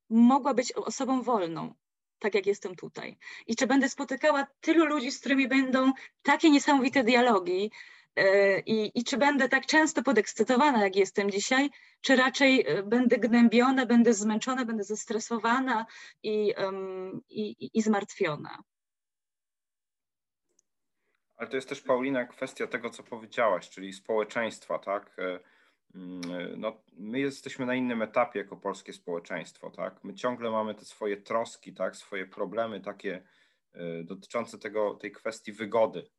[0.09, 1.73] mogła być osobą wolną,
[2.21, 3.17] tak jak jestem tutaj.
[3.47, 5.91] I czy będę spotykała tylu ludzi, z którymi będą
[6.23, 7.71] takie niesamowite dialogi,
[8.15, 11.69] E, I, I czy będę tak często podekscytowana, jak jestem dzisiaj,
[12.01, 15.85] czy raczej e, będę gnębiona, będę zmęczona, będę zestresowana
[16.23, 18.63] i, um, i, i zmartwiona.
[21.37, 25.15] Ale to jest też, Paulina, kwestia tego, co powiedziałaś, czyli społeczeństwa, tak?
[25.95, 30.03] E, mm, no, my jesteśmy na innym etapie jako polskie społeczeństwo, tak?
[30.03, 31.95] My ciągle mamy te swoje troski, tak?
[31.95, 33.23] Swoje problemy takie
[34.03, 36.09] dotyczące tego, tej kwestii wygody,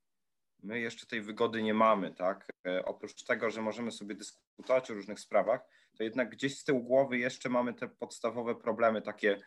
[0.62, 2.46] My jeszcze tej wygody nie mamy, tak?
[2.66, 5.60] E, oprócz tego, że możemy sobie dyskutować o różnych sprawach,
[5.96, 9.38] to jednak gdzieś z tyłu głowy jeszcze mamy te podstawowe problemy takie,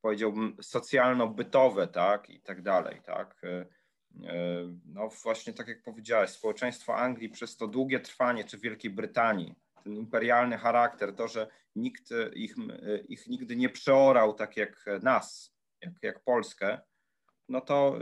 [0.00, 2.30] powiedziałbym, socjalno-bytowe, tak?
[2.30, 3.40] I tak dalej, tak?
[3.44, 3.66] E,
[4.28, 9.54] e, no właśnie tak jak powiedziałeś, społeczeństwo Anglii przez to długie trwanie, czy Wielkiej Brytanii,
[9.84, 12.54] ten imperialny charakter, to, że nikt ich,
[13.08, 16.80] ich nigdy nie przeorał tak jak nas, jak, jak Polskę,
[17.48, 17.98] no to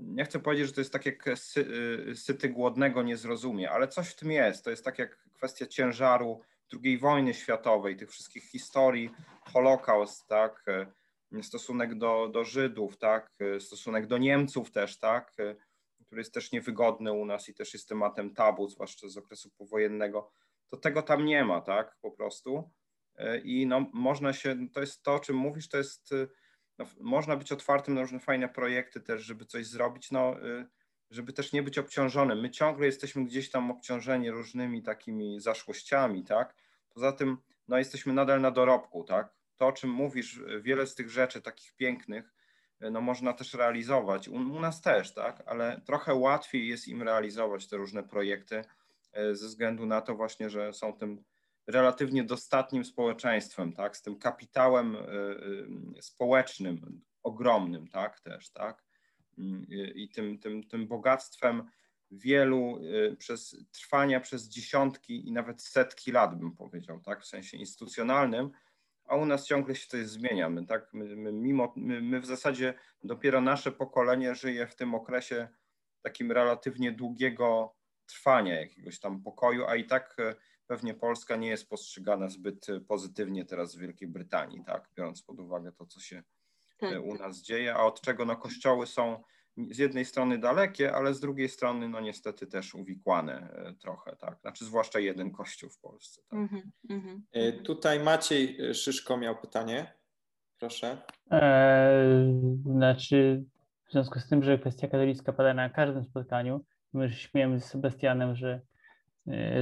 [0.00, 1.66] nie chcę powiedzieć, że to jest tak jak sy,
[2.14, 4.64] syty głodnego nie zrozumie, ale coś w tym jest.
[4.64, 6.40] To jest tak jak kwestia ciężaru
[6.84, 9.10] II wojny światowej, tych wszystkich historii,
[9.52, 10.64] Holokaust, tak,
[11.42, 15.32] stosunek do, do Żydów, tak, stosunek do Niemców też, tak,
[16.06, 20.30] który jest też niewygodny u nas i też jest tematem tabu, zwłaszcza z okresu powojennego,
[20.68, 22.70] to tego tam nie ma, tak, po prostu.
[23.44, 26.14] I no, można się, to jest to, o czym mówisz, to jest
[26.78, 30.66] no, można być otwartym na różne fajne projekty też, żeby coś zrobić, no, y,
[31.10, 32.40] żeby też nie być obciążonym.
[32.40, 36.54] My ciągle jesteśmy gdzieś tam obciążeni różnymi takimi zaszłościami, tak?
[36.94, 37.38] Poza tym,
[37.68, 39.34] no, jesteśmy nadal na dorobku, tak?
[39.56, 42.32] To, o czym mówisz, wiele z tych rzeczy takich pięknych,
[42.80, 44.28] no, można też realizować.
[44.28, 45.42] U, u nas też, tak?
[45.46, 48.64] Ale trochę łatwiej jest im realizować te różne projekty
[49.32, 51.24] ze względu na to właśnie, że są tym
[51.66, 54.98] relatywnie dostatnim społeczeństwem, tak, z tym kapitałem y,
[55.98, 58.84] y, społecznym ogromnym, tak, też, tak,
[59.94, 61.70] i tym, tym, tym bogactwem
[62.10, 62.80] wielu
[63.18, 68.50] przez trwania przez dziesiątki i nawet setki lat, bym powiedział, tak, w sensie instytucjonalnym,
[69.04, 70.50] a u nas ciągle się coś zmienia.
[70.50, 72.74] My, tak, my, my mimo, my, my w zasadzie
[73.04, 75.48] dopiero nasze pokolenie żyje w tym okresie
[76.02, 77.75] takim relatywnie długiego
[78.06, 80.16] trwania jakiegoś tam pokoju, a i tak
[80.66, 85.72] pewnie Polska nie jest postrzegana zbyt pozytywnie teraz w Wielkiej Brytanii, tak, biorąc pod uwagę
[85.72, 86.22] to, co się
[86.78, 86.92] tak.
[86.92, 89.22] E, u nas dzieje, a od czego no, kościoły są
[89.70, 94.40] z jednej strony dalekie, ale z drugiej strony no niestety też uwikłane e, trochę, tak,
[94.40, 96.22] znaczy zwłaszcza jeden kościół w Polsce.
[96.28, 96.38] Tak.
[96.38, 97.62] Mm -hmm.
[97.62, 99.92] Tutaj Maciej Szyszko miał pytanie,
[100.58, 101.02] proszę.
[101.30, 103.44] Eee, znaczy
[103.88, 106.64] w związku z tym, że kwestia katolicka pada na każdym spotkaniu,
[106.96, 108.60] my śmiejemy z Sebastianem, że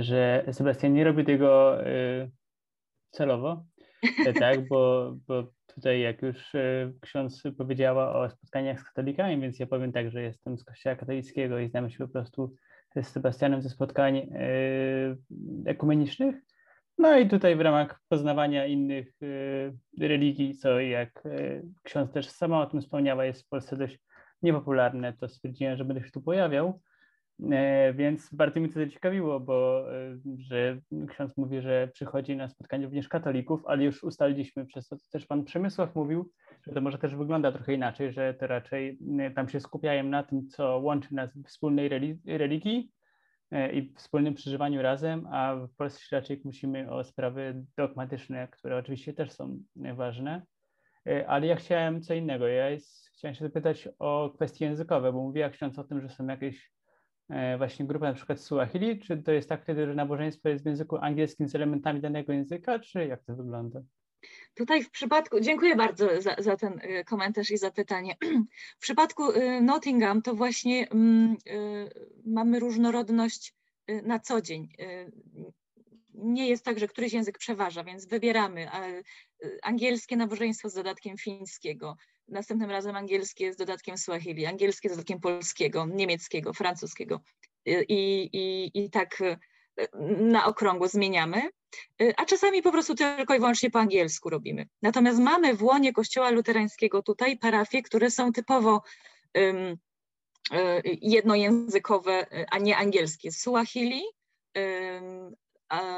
[0.00, 2.30] że Sebastian nie robi tego y,
[3.10, 3.64] celowo,
[4.40, 6.52] tak, bo, bo tutaj jak już
[7.00, 11.58] ksiądz powiedziała o spotkaniach z katolikami, więc ja powiem tak, że jestem z kościoła katolickiego
[11.58, 12.54] i znam się po prostu
[12.96, 14.30] z Sebastianem ze spotkań
[15.66, 16.36] ekumenicznych.
[16.98, 19.12] No i tutaj w ramach poznawania innych
[20.00, 21.22] religii, co jak
[21.82, 23.98] ksiądz też sama o tym wspomniała, jest w Polsce dość
[24.42, 26.80] niepopularne, to stwierdziłem, że będę się tu pojawiał.
[27.52, 32.84] E, więc bardzo mi to zaciekawiło, bo e, że ksiądz mówi, że przychodzi na spotkanie
[32.84, 36.30] również katolików, ale już ustaliliśmy przez to, co też pan Przemysław mówił,
[36.66, 40.22] że to może też wygląda trochę inaczej, że to raczej e, tam się skupiają na
[40.22, 41.88] tym, co łączy nas w wspólnej
[42.26, 42.90] religii
[43.72, 49.32] i wspólnym przeżywaniu razem, a w Polsce raczej musimy o sprawy dogmatyczne, które oczywiście też
[49.32, 50.42] są ważne.
[51.26, 52.46] Ale ja chciałem co innego.
[52.46, 56.26] Ja jest, chciałem się zapytać o kwestie językowe, bo mówiła ksiądz o tym, że są
[56.26, 56.74] jakieś
[57.58, 60.96] właśnie grupę na przykład Suahili, czy to jest tak wtedy, że nabożeństwo jest w języku
[60.96, 63.80] angielskim z elementami danego języka, czy jak to wygląda?
[64.54, 68.16] Tutaj w przypadku, dziękuję bardzo za, za, ten e, komentarz i za pytanie.
[68.78, 71.36] W przypadku e, Nottingham to właśnie mm,
[72.26, 73.54] mamy różnorodność
[74.02, 74.68] na co dzień.
[76.14, 78.68] Nie jest tak, że któryś język przeważa, więc wybieramy
[79.62, 81.96] angielskie nabożeństwo z dodatkiem fińskiego,
[82.28, 87.20] następnym razem angielskie z dodatkiem Swahili, angielskie z dodatkiem polskiego, niemieckiego, francuskiego
[87.66, 89.36] i, i, i tak e,
[90.20, 91.42] na okrągło zmieniamy,
[92.02, 94.68] e, a czasami po prostu tylko i wyłącznie po angielsku robimy.
[94.82, 98.82] Natomiast mamy w łonie kościoła luterańskiego tutaj parafie, które są typowo
[99.34, 99.76] um,
[101.02, 103.32] jednojęzykowe, a nie angielskie.
[103.32, 104.02] Swahili,
[104.54, 105.34] um,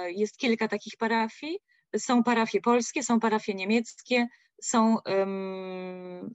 [0.06, 1.58] jest kilka takich parafii,
[1.96, 4.28] są parafie polskie, są parafie niemieckie,
[4.62, 6.34] są um,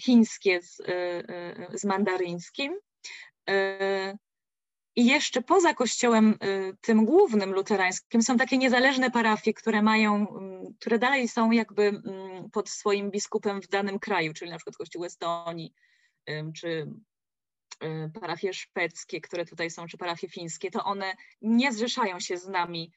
[0.00, 2.78] chińskie z, e, z mandaryńskim.
[4.96, 6.38] I jeszcze poza kościołem
[6.80, 10.26] tym głównym luterańskim są takie niezależne parafie, które mają,
[10.80, 12.02] które dalej są jakby
[12.52, 15.74] pod swoim biskupem w danym kraju, czyli na przykład kościół Estonii,
[16.54, 16.90] czy
[18.20, 22.92] parafie szwedzkie, które tutaj są, czy parafie fińskie, to one nie zrzeszają się z nami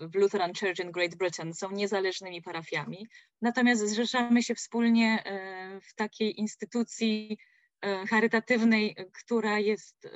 [0.00, 3.06] w Lutheran Church in Great Britain są niezależnymi parafiami,
[3.42, 7.38] natomiast zrzeszamy się wspólnie e, w takiej instytucji
[7.82, 10.08] e, charytatywnej, która jest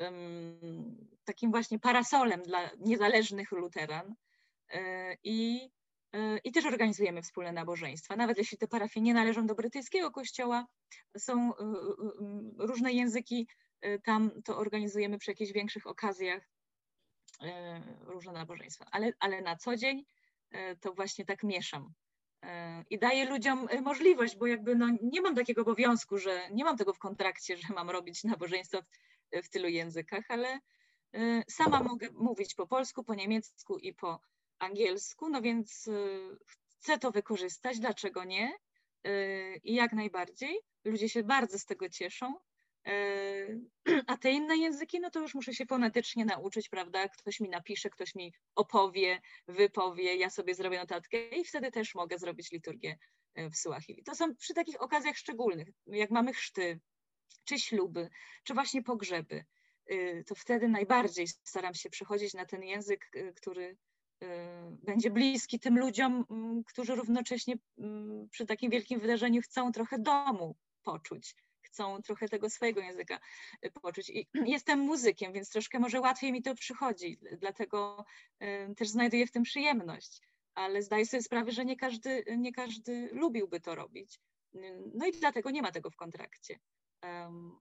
[1.24, 4.14] takim właśnie parasolem dla niezależnych luteran.
[5.24, 5.70] I,
[6.44, 8.16] i też organizujemy wspólne nabożeństwa.
[8.16, 10.66] Nawet jeśli te parafie nie należą do brytyjskiego kościoła,
[11.18, 11.52] są
[12.58, 13.48] różne języki,
[14.04, 16.48] tam to organizujemy przy jakichś większych okazjach
[18.00, 20.04] różne nabożeństwa, ale, ale na co dzień
[20.50, 21.92] e, to właśnie tak mieszam.
[22.42, 26.76] E, I daję ludziom możliwość, bo jakby no, nie mam takiego obowiązku, że nie mam
[26.76, 30.60] tego w kontrakcie, że mam robić nabożeństwo w, w tylu językach, ale
[31.48, 34.20] sama mogę mówić po polsku, po niemiecku i po
[34.58, 35.90] angielsku, no więc
[36.80, 38.52] chcę to wykorzystać, dlaczego nie?
[39.64, 40.60] I jak najbardziej.
[40.84, 42.34] Ludzie się bardzo z tego cieszą.
[42.86, 42.92] E,
[44.06, 47.08] a te inne języki, no to już muszę się fonetycznie nauczyć, prawda?
[47.08, 52.18] Ktoś mi napisze, ktoś mi opowie, wypowie, ja sobie zrobię notatkę i wtedy też mogę
[52.18, 52.98] zrobić liturgię
[53.34, 54.02] e, w Suahili.
[54.02, 56.80] To są przy takich okazjach szczególnych, jak mamy chrzty,
[57.44, 58.08] czy śluby,
[58.44, 59.44] czy właśnie pogrzeby,
[59.86, 63.76] e, to wtedy najbardziej staram się przechodzić na ten język, który
[64.82, 66.24] będzie bliski tym ludziom,
[66.66, 67.54] którzy równocześnie
[68.30, 71.34] przy takim wielkim wydarzeniu chcą trochę domu poczuć
[71.72, 73.20] chcą trochę tego swojego języka
[73.66, 74.10] y, poczuć.
[74.10, 78.04] I jestem muzykiem, więc troszkę może łatwiej mi to przychodzi, dlatego
[78.42, 80.20] y, też znajduję w tym przyjemność,
[80.54, 84.20] ale zdaję sobie sprawę, że nie każdy, nie każdy lubiłby to robić.
[84.54, 86.58] Y, no i dlatego nie ma tego w kontrakcie.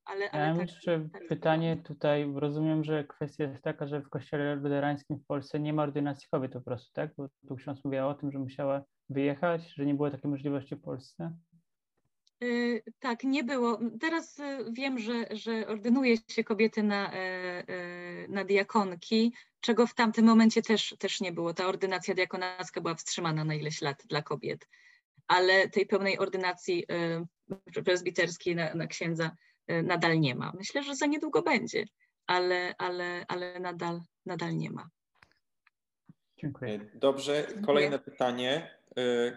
[0.06, 4.02] ale, ale ja mam tak, jeszcze tak pytanie tutaj, rozumiem, że kwestia jest taka, że
[4.02, 7.12] w kościele luterańskim w Polsce nie ma ordynacji kobiet po prostu, tak?
[7.18, 10.82] Bo tu ksiądz mówiła o tym, że musiała wyjechać, że nie było takiej możliwości w
[10.82, 11.36] Polsce.
[12.44, 13.80] Y, tak, nie było.
[14.00, 19.94] Teraz y, wiem, że, że ordynuje się kobiety na, e, e, na diakonki, czego w
[19.94, 21.54] tamtym momencie też, też nie było.
[21.54, 24.68] Ta ordynacja diakonacka była wstrzymana na ileś lat dla kobiet,
[25.28, 27.26] ale tej pełnej ordynacji e,
[27.84, 29.32] prezbiterskiej na, na księdza
[29.84, 30.52] nadal nie ma.
[30.58, 31.86] Myślę, że za niedługo będzie,
[32.28, 34.90] ale, ale, ale nadal, nadal nie ma.
[36.38, 36.80] Dziękuję.
[36.94, 38.12] Dobrze, kolejne Dziękuję.
[38.12, 38.80] pytanie.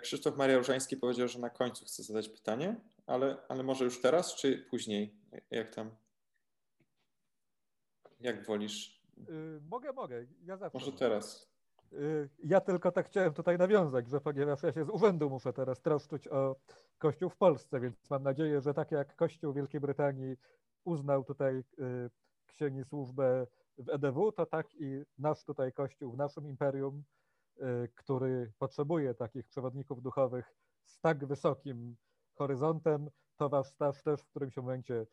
[0.03, 2.77] Krzysztof Maria Różański powiedział, że na końcu chce zadać pytanie
[3.07, 5.15] ale, ale może już teraz, czy później?
[5.51, 5.91] Jak tam?
[8.21, 9.03] Jak wolisz?
[9.17, 10.27] Yy, mogę, mogę.
[10.43, 10.79] Ja zawsze.
[10.79, 11.53] Może teraz.
[11.93, 15.81] Yy, ja tylko tak chciałem tutaj nawiązać, że ponieważ ja się z urzędu muszę teraz
[15.81, 16.57] troszczyć o
[16.99, 20.37] Kościół w Polsce, więc mam nadzieję, że tak jak Kościół Wielkiej Brytanii
[20.85, 22.11] uznał tutaj yy,
[22.47, 23.47] księgi służbę
[23.79, 27.05] w EDW, to tak i nasz tutaj Kościół w naszym imperium
[27.95, 30.55] który potrzebuje takich przewodników duchowych
[30.85, 31.97] z tak wysokim
[32.35, 35.07] horyzontem, to wasz staż też w którymś momencie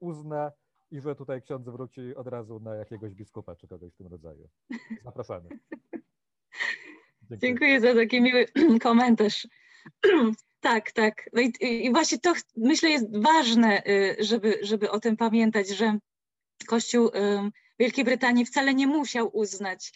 [0.00, 0.52] uzna
[0.90, 4.48] i że tutaj ksiądz wróci od razu na jakiegoś biskupa czy kogoś w tym rodzaju.
[5.04, 5.48] Zapraszamy.
[7.30, 8.46] Dziękuję, Dziękuję za taki miły
[8.82, 9.48] komentarz.
[10.60, 11.30] Tak, tak.
[11.32, 15.98] No i, i, właśnie to myślę jest ważne, y, żeby, żeby o tym pamiętać, że
[16.66, 17.10] Kościół
[17.78, 19.92] Wielkiej Brytanii wcale nie musiał uznać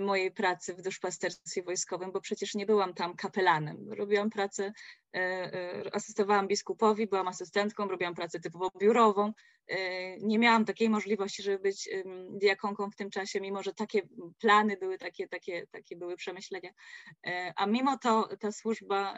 [0.00, 3.92] mojej pracy w duszpasterstwie wojskowym, bo przecież nie byłam tam kapelanem.
[3.92, 4.72] Robiłam pracę,
[5.16, 9.32] y, y, asystowałam biskupowi, byłam asystentką, robiłam pracę typowo biurową.
[10.20, 11.88] Nie miałam takiej możliwości, żeby być
[12.30, 14.02] diakonką w tym czasie, mimo że takie
[14.40, 16.70] plany były, takie, takie, takie były przemyślenia.
[17.56, 19.14] A mimo to ta służba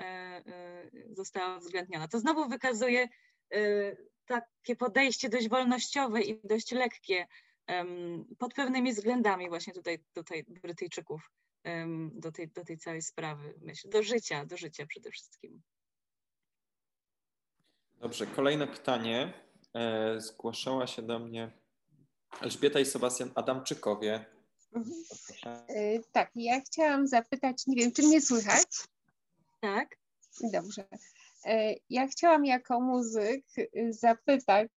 [1.11, 2.09] została uwzględniona.
[2.09, 3.09] To znowu wykazuje
[4.27, 7.27] takie podejście dość wolnościowe i dość lekkie
[8.39, 11.31] pod pewnymi względami właśnie tutaj, tutaj Brytyjczyków
[12.13, 15.63] do tej, do tej całej sprawy, myślę, do życia, do życia przede wszystkim.
[18.01, 19.33] Dobrze, kolejne pytanie.
[19.75, 21.53] E, zgłaszała się do mnie
[22.41, 24.25] Elżbieta i Sebastian Adamczykowie.
[24.73, 25.05] Mhm.
[25.69, 28.67] E, tak, ja chciałam zapytać, nie wiem, czy mnie słychać?
[29.61, 29.97] Tak.
[30.53, 30.85] Dobrze.
[31.45, 33.45] E, ja chciałam jako muzyk
[33.91, 34.71] zapytać,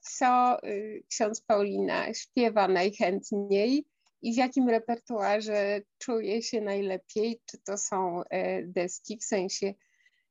[0.00, 3.84] co y, ksiądz Paulina śpiewa najchętniej
[4.22, 7.40] i w jakim repertuarze czuje się najlepiej?
[7.46, 9.74] Czy to są e, deski w sensie,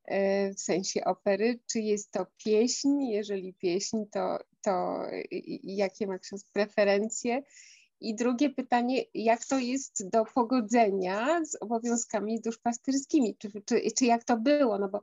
[0.04, 3.00] e, w sensie opery, czy jest to pieśń?
[3.00, 5.02] Jeżeli pieśń, to, to
[5.62, 7.42] jakie ma ksiądz preferencje?
[8.00, 13.36] I drugie pytanie, jak to jest do pogodzenia z obowiązkami duszpasterskimi?
[13.36, 14.78] Czy, czy, czy jak to było?
[14.78, 15.02] No bo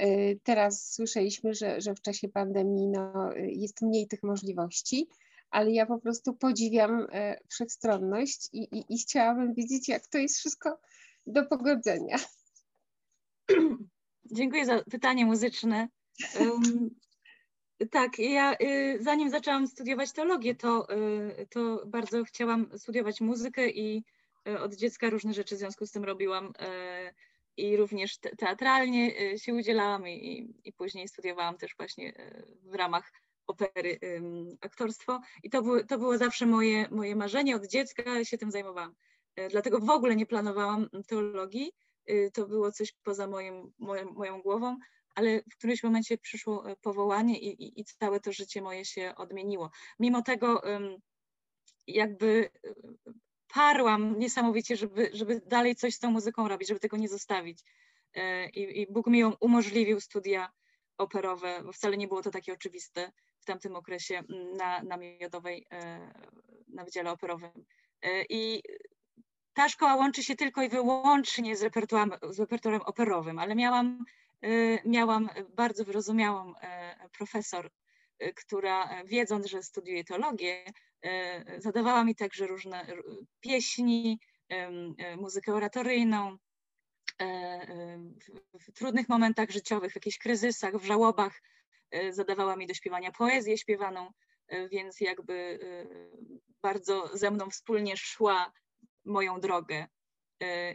[0.00, 5.08] y, teraz słyszeliśmy, że, że w czasie pandemii no, jest mniej tych możliwości,
[5.50, 7.06] ale ja po prostu podziwiam y,
[7.48, 10.78] wszechstronność i, i, i chciałabym wiedzieć, jak to jest wszystko
[11.26, 12.16] do pogodzenia.
[14.32, 15.88] Dziękuję za pytanie muzyczne.
[17.90, 20.86] Tak, ja y, zanim zaczęłam studiować teologię, to,
[21.40, 24.04] y, to bardzo chciałam studiować muzykę i
[24.48, 26.52] y, od dziecka różne rzeczy w związku z tym robiłam
[27.56, 32.12] i również teatralnie się udzielałam i, i później studiowałam też właśnie
[32.62, 33.12] w ramach
[33.46, 33.98] opery
[34.60, 35.20] aktorstwo.
[35.42, 38.94] I to, było, to było zawsze moje, moje marzenie, od dziecka się tym zajmowałam.
[39.50, 41.72] Dlatego w ogóle nie planowałam teologii,
[42.32, 44.78] to było coś poza moim, moją, moją głową,
[45.14, 49.12] ale w którymś momencie przyszło e, powołanie i, i, i całe to życie moje się
[49.16, 49.70] odmieniło.
[49.98, 50.62] Mimo tego
[51.86, 52.74] jakby e,
[53.54, 57.62] parłam niesamowicie, żeby, żeby dalej coś z tą muzyką robić, żeby tego nie zostawić.
[58.14, 60.52] E, I, I Bóg mi ją umożliwił studia
[60.98, 64.22] operowe, bo wcale nie było to takie oczywiste w tamtym okresie
[64.56, 65.66] na, na Miodowej,
[66.68, 67.50] na Wydziale Operowym.
[68.30, 68.62] I
[69.54, 74.04] ta szkoła łączy się tylko i wyłącznie z repertuarem, z repertuarem operowym, ale miałam
[74.84, 77.70] miałam bardzo wyrozumiałą e, profesor,
[78.22, 80.64] y, która wiedząc, że studiuję teologię,
[81.02, 82.86] e, zadawała mi także różne
[83.40, 84.20] pieśni,
[85.16, 86.36] muzykę oratoryjną,
[87.20, 87.98] e,
[88.60, 91.42] w trudnych momentach życiowych, w jakichś kryzysach, w żałobach
[92.10, 94.10] zadawała mi do śpiewania poezję śpiewaną,
[94.70, 95.58] więc jakby
[96.62, 98.52] bardzo ze mną wspólnie szła
[99.04, 99.86] moją drogę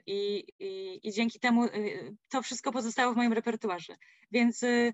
[0.05, 3.95] I, i, I, dzięki temu y, to wszystko pozostało w moim repertuarze.
[4.31, 4.93] Więc y,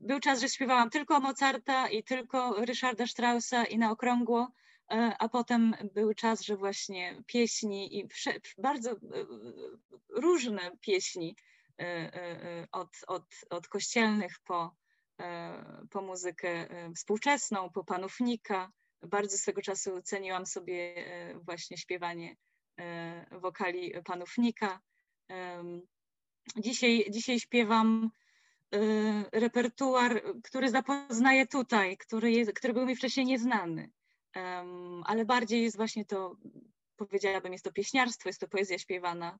[0.00, 4.48] był czas, że śpiewałam tylko Mozarta i tylko Ryszarda Straussa i na okrągło,
[5.18, 8.08] a potem był czas, że właśnie pieśni i
[8.58, 8.96] bardzo
[10.08, 11.36] różne pieśni
[12.72, 14.76] od, od, od kościelnych po,
[15.90, 18.72] po muzykę współczesną, po panównika.
[19.02, 20.94] Bardzo swego czasu ceniłam sobie
[21.44, 22.36] właśnie śpiewanie
[23.30, 24.80] wokali panów Nika.
[26.56, 28.10] Dzisiaj, dzisiaj śpiewam
[28.74, 33.90] e, repertuar, który zapoznaję tutaj, który, jest, który był mi wcześniej nieznany,
[35.04, 36.36] ale bardziej jest właśnie to,
[36.96, 39.38] powiedziałabym, jest to pieśniarstwo, jest to poezja śpiewana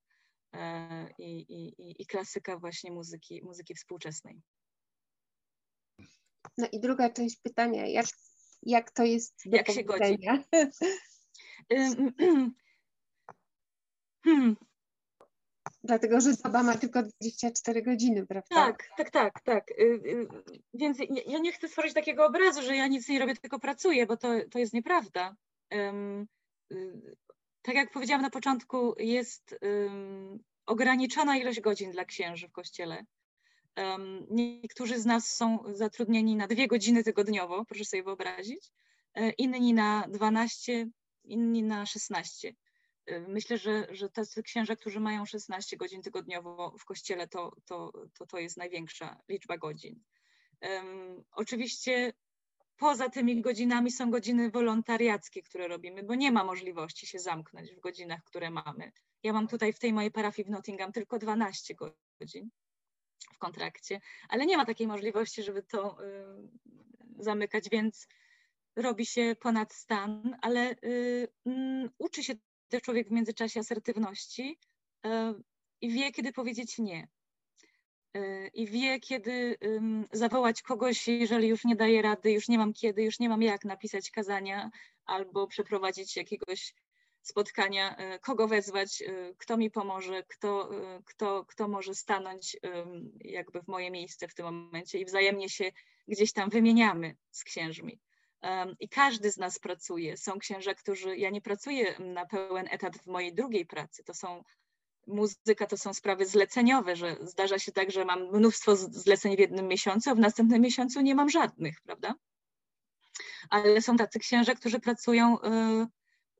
[0.52, 4.42] e, i, i, i klasyka właśnie muzyki, muzyki współczesnej.
[6.58, 8.06] No i druga część pytania, jak,
[8.62, 10.18] jak to jest do jak się godzi?
[14.24, 14.56] Hmm.
[15.84, 18.54] Dlatego, że doba ma tylko 24 godziny, prawda?
[18.54, 19.70] Tak, tak, tak, tak.
[19.70, 20.28] Y, y,
[20.74, 24.16] więc ja nie chcę stworzyć takiego obrazu, że ja nic nie robię, tylko pracuję, bo
[24.16, 25.36] to, to jest nieprawda.
[25.72, 26.26] Y,
[27.62, 29.58] tak jak powiedziałam na początku, jest
[30.66, 33.04] ograniczona ilość godzin dla księży w kościele.
[34.30, 38.72] Niektórzy z nas są zatrudnieni na dwie godziny tygodniowo, proszę sobie wyobrazić,
[39.38, 40.86] inni na 12,
[41.24, 42.54] inni na 16.
[43.28, 48.26] Myślę, że, że tacy księża, którzy mają 16 godzin tygodniowo w kościele, to, to, to,
[48.26, 50.00] to jest największa liczba godzin.
[50.60, 52.12] Um, oczywiście
[52.76, 57.80] poza tymi godzinami są godziny wolontariackie, które robimy, bo nie ma możliwości się zamknąć w
[57.80, 58.92] godzinach, które mamy.
[59.22, 62.50] Ja mam tutaj w tej mojej parafii w Nottingham tylko 12 godzin
[63.34, 66.14] w kontrakcie, ale nie ma takiej możliwości, żeby to y,
[67.18, 68.08] zamykać, więc
[68.76, 72.34] robi się ponad stan, ale y, y, uczy się
[72.74, 74.58] też człowiek w międzyczasie asertywności
[75.06, 75.08] y,
[75.80, 77.08] i wie, kiedy powiedzieć nie.
[78.16, 79.58] Y, I wie, kiedy
[80.12, 83.64] zawołać kogoś, jeżeli już nie daje rady, już nie mam kiedy, już nie mam jak
[83.64, 84.70] napisać kazania
[85.04, 86.74] albo przeprowadzić jakiegoś
[87.22, 89.02] spotkania, y, kogo wezwać,
[89.38, 90.70] kto mi pomoże, kto,
[91.04, 92.56] kto, kto może stanąć
[93.20, 95.72] jakby w moje miejsce w tym momencie i wzajemnie się
[96.08, 98.00] gdzieś tam wymieniamy z księżmi.
[98.80, 100.16] I każdy z nas pracuje.
[100.16, 101.16] Są księża, którzy.
[101.16, 104.04] Ja nie pracuję na pełen etat w mojej drugiej pracy.
[104.04, 104.44] To są
[105.06, 109.68] muzyka, to są sprawy zleceniowe, że zdarza się tak, że mam mnóstwo zleceń w jednym
[109.68, 112.14] miesiącu, a w następnym miesiącu nie mam żadnych, prawda?
[113.50, 115.48] Ale są tacy księża, którzy pracują y,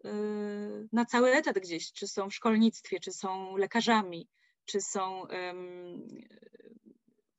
[0.08, 4.28] y, na cały etat gdzieś, czy są w szkolnictwie, czy są lekarzami,
[4.64, 5.26] czy są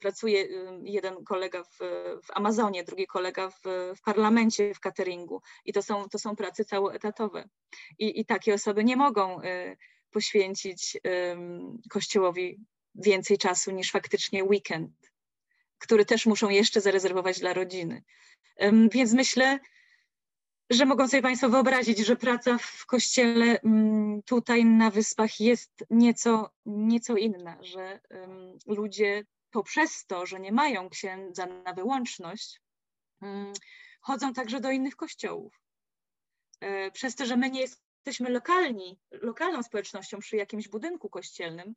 [0.06, 0.48] pracuje
[0.84, 1.78] jeden kolega w,
[2.24, 3.62] w Amazonie, drugi kolega w,
[3.98, 7.50] w, parlamencie, w cateringu i to są, to są prace całoetatowe.
[8.00, 9.78] I, I takie osoby nie mogą y,
[10.12, 10.98] poświęcić
[11.90, 12.60] Kościołowi
[12.96, 14.92] więcej czasu niż faktycznie weekend,
[15.78, 18.04] który też muszą jeszcze zarezerwować dla rodziny.
[18.92, 19.60] Więc myślę,
[20.70, 23.60] że mogą sobie Państwo wyobrazić, że praca w kościele
[24.26, 28.00] tutaj na wyspach jest nieco, nieco inna, że
[28.68, 29.26] ludzie
[29.56, 32.62] poprzez to, że nie mają księdza na wyłączność,
[33.22, 33.54] mm,
[34.02, 35.62] chodzą także do innych kościołów.
[36.60, 41.76] E, przez to, że my nie jesteśmy lokalni, lokalną społecznością przy jakimś budynku kościelnym,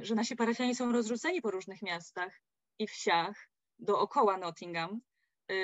[0.00, 2.40] że nasi parafianie są rozrzuceni po różnych miastach
[2.78, 3.48] i wsiach
[3.78, 5.00] dookoła Nottingham,
[5.50, 5.54] e,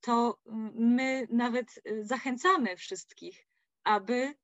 [0.00, 0.38] to
[0.74, 3.46] my nawet e, zachęcamy wszystkich,
[3.84, 4.34] aby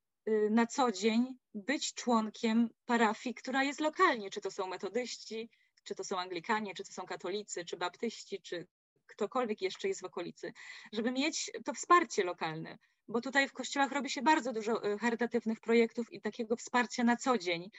[0.51, 5.51] na co dzień być członkiem parafii, która jest lokalnie, czy to są metodyści,
[5.85, 8.67] czy to są Anglikanie, czy to są katolicy, czy baptyści, czy
[9.07, 10.53] ktokolwiek jeszcze jest w okolicy,
[10.93, 12.79] żeby mieć to wsparcie lokalne,
[13.09, 17.17] bo tutaj w kościołach robi się bardzo dużo e, charytatywnych projektów i takiego wsparcia na
[17.17, 17.71] co dzień.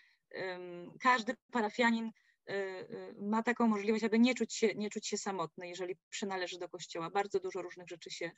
[0.99, 5.67] Każdy parafianin e, e, ma taką możliwość, aby nie czuć się, nie czuć się samotny,
[5.67, 7.09] jeżeli przynależy do kościoła.
[7.09, 8.31] Bardzo dużo różnych rzeczy się,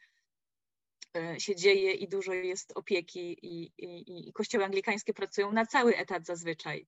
[1.37, 6.25] się dzieje i dużo jest opieki i, i, i kościoły anglikańskie pracują na cały etat
[6.25, 6.87] zazwyczaj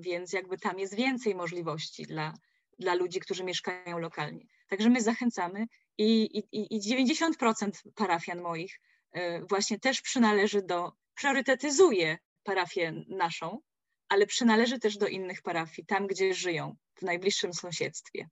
[0.00, 2.34] więc jakby tam jest więcej możliwości dla,
[2.78, 4.46] dla ludzi, którzy mieszkają lokalnie.
[4.68, 5.66] Także my zachęcamy
[5.98, 8.80] i, i, i 90% parafian moich
[9.12, 13.60] e, właśnie też przynależy do, priorytetyzuje parafię naszą,
[14.08, 18.28] ale przynależy też do innych parafii, tam gdzie żyją, w najbliższym sąsiedztwie.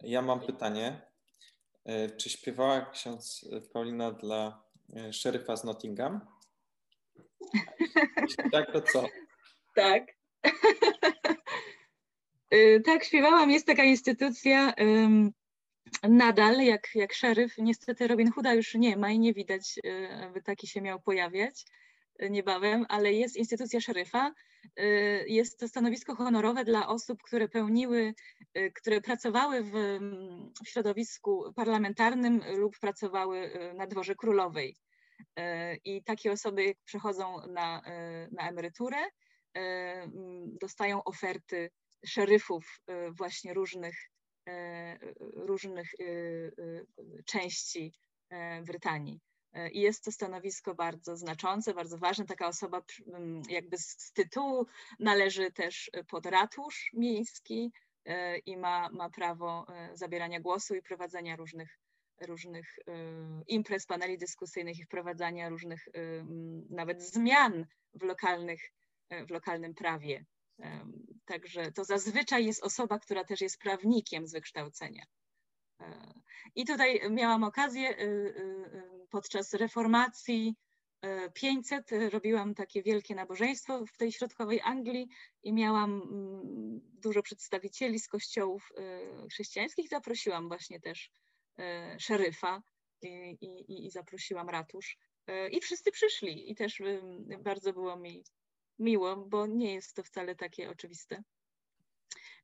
[0.00, 1.02] Ja mam pytanie.
[1.84, 4.64] E, czy śpiewała ksiądz Paulina dla
[4.96, 6.20] e, szeryfa z Nottingham?
[8.22, 9.04] Jeśli tak, to co?
[9.74, 10.02] Tak.
[12.54, 13.50] Y, tak, śpiewałam.
[13.50, 14.74] Jest taka instytucja
[16.02, 17.58] nadal, jak, jak szeryf.
[17.58, 21.64] Niestety Robin Hooda już nie ma i nie widać, y, aby taki się miał pojawiać
[22.22, 24.34] y, niebawem, ale jest instytucja szeryfa.
[25.26, 28.14] Jest to stanowisko honorowe dla osób, które pełniły,
[28.74, 29.72] które pracowały w,
[30.64, 34.76] w środowisku parlamentarnym lub pracowały na dworze królowej.
[35.84, 37.82] I takie osoby przechodzą na,
[38.32, 38.96] na emeryturę
[40.60, 41.70] dostają oferty
[42.06, 44.10] szeryfów e, właśnie różnych,
[44.48, 45.88] e, różnych
[47.24, 47.92] części
[48.66, 49.20] Brytanii.
[49.72, 52.26] I jest to stanowisko bardzo znaczące, bardzo ważne.
[52.26, 54.66] Taka osoba mm, jakby z tytułu
[54.98, 57.72] należy też pod ratusz miejski
[58.46, 61.78] i ma, ma prawo zabierania głosu i prowadzenia różnych,
[62.20, 62.78] różnych
[63.46, 65.88] imprez, paneli dyskusyjnych i wprowadzania różnych
[66.70, 68.60] nawet zmian w lokalnych
[69.10, 70.24] w lokalnym prawie.
[71.24, 75.04] Także to zazwyczaj jest osoba, która też jest prawnikiem z wykształcenia.
[75.80, 76.14] E,
[76.54, 77.96] I tutaj miałam okazję
[79.10, 80.54] podczas reformacji
[81.34, 85.08] 500 robiłam takie wielkie nabożeństwo w tej środkowej Anglii
[85.42, 88.72] i miałam mm, dużo przedstawicieli z kościołów
[89.30, 89.88] chrześcijańskich.
[89.88, 91.10] Zaprosiłam właśnie też
[91.98, 92.62] szeryfa
[93.02, 94.98] i, i, i zaprosiłam ratusz.
[95.50, 96.82] I wszyscy przyszli i też
[97.38, 98.24] bardzo było mi
[98.78, 101.22] miło, bo nie jest to wcale takie oczywiste.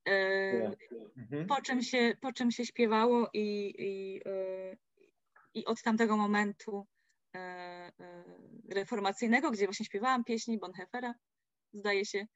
[0.08, 0.76] E,
[1.16, 1.46] mhm.
[1.46, 4.76] Po, czym się, po czym się śpiewało i, i, e,
[5.54, 6.86] i od tamtego momentu
[8.68, 11.14] reformacyjnego, gdzie właśnie śpiewałam pieśni Bonhefera,
[11.72, 12.26] zdaje się,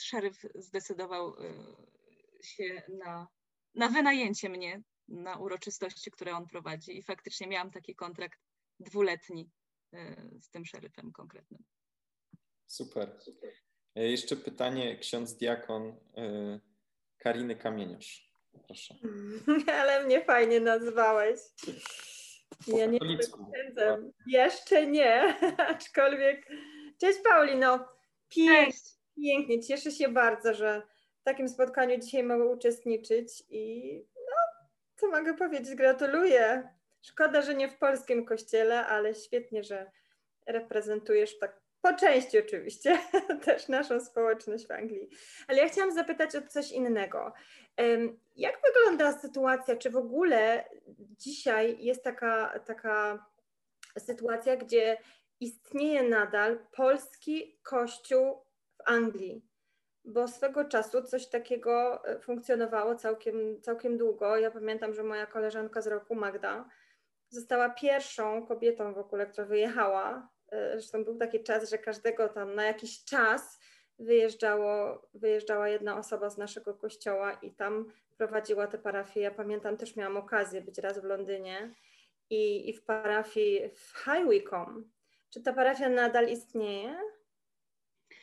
[0.00, 1.36] szeryf zdecydował
[2.42, 3.28] się na,
[3.74, 8.40] na wynajęcie mnie na uroczystości, które on prowadzi i faktycznie miałam taki kontrakt
[8.80, 9.50] dwuletni
[10.40, 11.64] z tym szeryfem konkretnym.
[12.70, 13.08] Super.
[13.96, 16.60] E, jeszcze pytanie ksiądz diakon e,
[17.18, 18.32] Kariny Kamieniarz.
[18.66, 18.94] Proszę.
[19.80, 21.40] Ale mnie fajnie nazwałeś.
[22.66, 25.38] Ja nie jestem Jeszcze nie,
[25.74, 26.46] aczkolwiek.
[27.00, 27.88] Cześć Paulino.
[28.28, 28.80] Pięknie,
[29.16, 29.62] pięknie.
[29.62, 30.82] Cieszę się bardzo, że
[31.20, 36.68] w takim spotkaniu dzisiaj mogę uczestniczyć i no, co mogę powiedzieć, gratuluję.
[37.02, 39.90] Szkoda, że nie w polskim kościele, ale świetnie, że
[40.46, 42.98] reprezentujesz tak po części oczywiście,
[43.44, 45.08] też naszą społeczność w Anglii.
[45.48, 47.32] Ale ja chciałam zapytać o coś innego.
[48.36, 50.64] Jak wygląda sytuacja, czy w ogóle
[50.98, 53.26] dzisiaj jest taka, taka
[53.98, 54.98] sytuacja, gdzie
[55.40, 58.44] istnieje nadal polski kościół
[58.78, 59.46] w Anglii?
[60.04, 64.36] Bo swego czasu coś takiego e, funkcjonowało całkiem, całkiem długo.
[64.36, 66.68] Ja pamiętam, że moja koleżanka z roku, Magda,
[67.28, 72.64] została pierwszą kobietą w ogóle, która wyjechała zresztą był taki czas, że każdego tam na
[72.64, 73.58] jakiś czas
[73.98, 79.20] wyjeżdżało, wyjeżdżała jedna osoba z naszego kościoła i tam prowadziła tę parafię.
[79.20, 81.74] Ja pamiętam, też miałam okazję być raz w Londynie
[82.30, 84.88] i, i w parafii w High Wycombe.
[85.30, 86.96] Czy ta parafia nadal istnieje?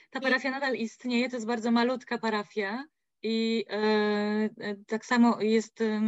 [0.10, 2.84] Ta parafia nadal istnieje, to jest bardzo malutka parafia.
[3.24, 3.80] I e,
[4.60, 6.02] e tak samo jest e,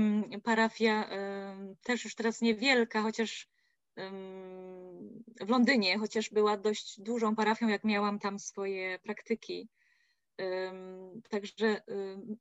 [0.44, 3.48] parafia e, też już teraz niewielka, chociaż
[5.42, 9.70] w Londynie, chociaż była dość dużą parafią, jak miałam tam swoje praktyki.
[11.30, 11.82] Także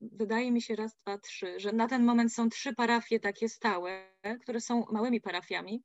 [0.01, 4.15] wydaje mi się raz, dwa, trzy, że na ten moment są trzy parafie takie stałe,
[4.41, 5.83] które są małymi parafiami.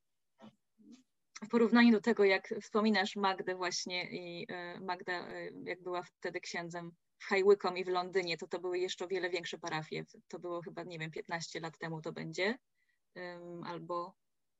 [1.43, 6.39] W porównaniu do tego, jak wspominasz Magdę właśnie i e, Magda, e, jak była wtedy
[6.39, 10.05] księdzem w Hajłykom i w Londynie, to to były jeszcze o wiele większe parafie.
[10.27, 12.57] To było chyba, nie wiem, 15 lat temu to będzie,
[13.65, 14.15] albo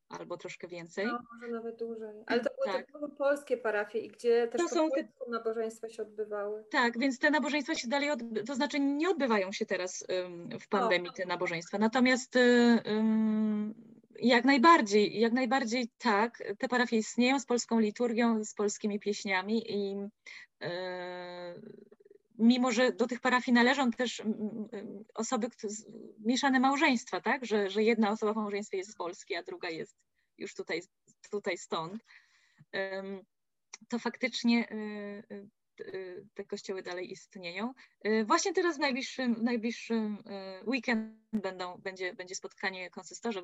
[0.10, 1.06] albo troszkę więcej.
[1.06, 2.24] No, może nawet dłużej.
[2.26, 2.92] Ale to były tak.
[2.92, 5.08] to polskie parafie i gdzie też to są te...
[5.32, 6.64] nabożeństwa się odbywały.
[6.72, 8.44] Tak, więc te nabożeństwa się dalej, odby...
[8.44, 11.14] to znaczy nie odbywają się teraz um, w pandemii o.
[11.14, 11.78] te nabożeństwa.
[11.78, 12.36] Natomiast
[12.86, 13.74] um,
[14.20, 19.96] jak najbardziej, jak najbardziej tak, te parafie istnieją z polską liturgią, z polskimi pieśniami i
[20.62, 21.56] e,
[22.44, 24.22] mimo, że do tych parafii należą też
[25.16, 25.48] osoby,
[26.26, 29.96] mieszane małżeństwa, tak, że, że jedna osoba w małżeństwie jest z Polski, a druga jest
[30.38, 30.82] już tutaj,
[31.32, 32.04] tutaj stąd,
[33.90, 37.74] to faktycznie e, e, te kościoły dalej istnieją.
[38.02, 40.24] E, właśnie teraz w najbliższym, w najbliższym
[40.68, 43.42] weekend będą, będzie, będzie spotkanie konsystorza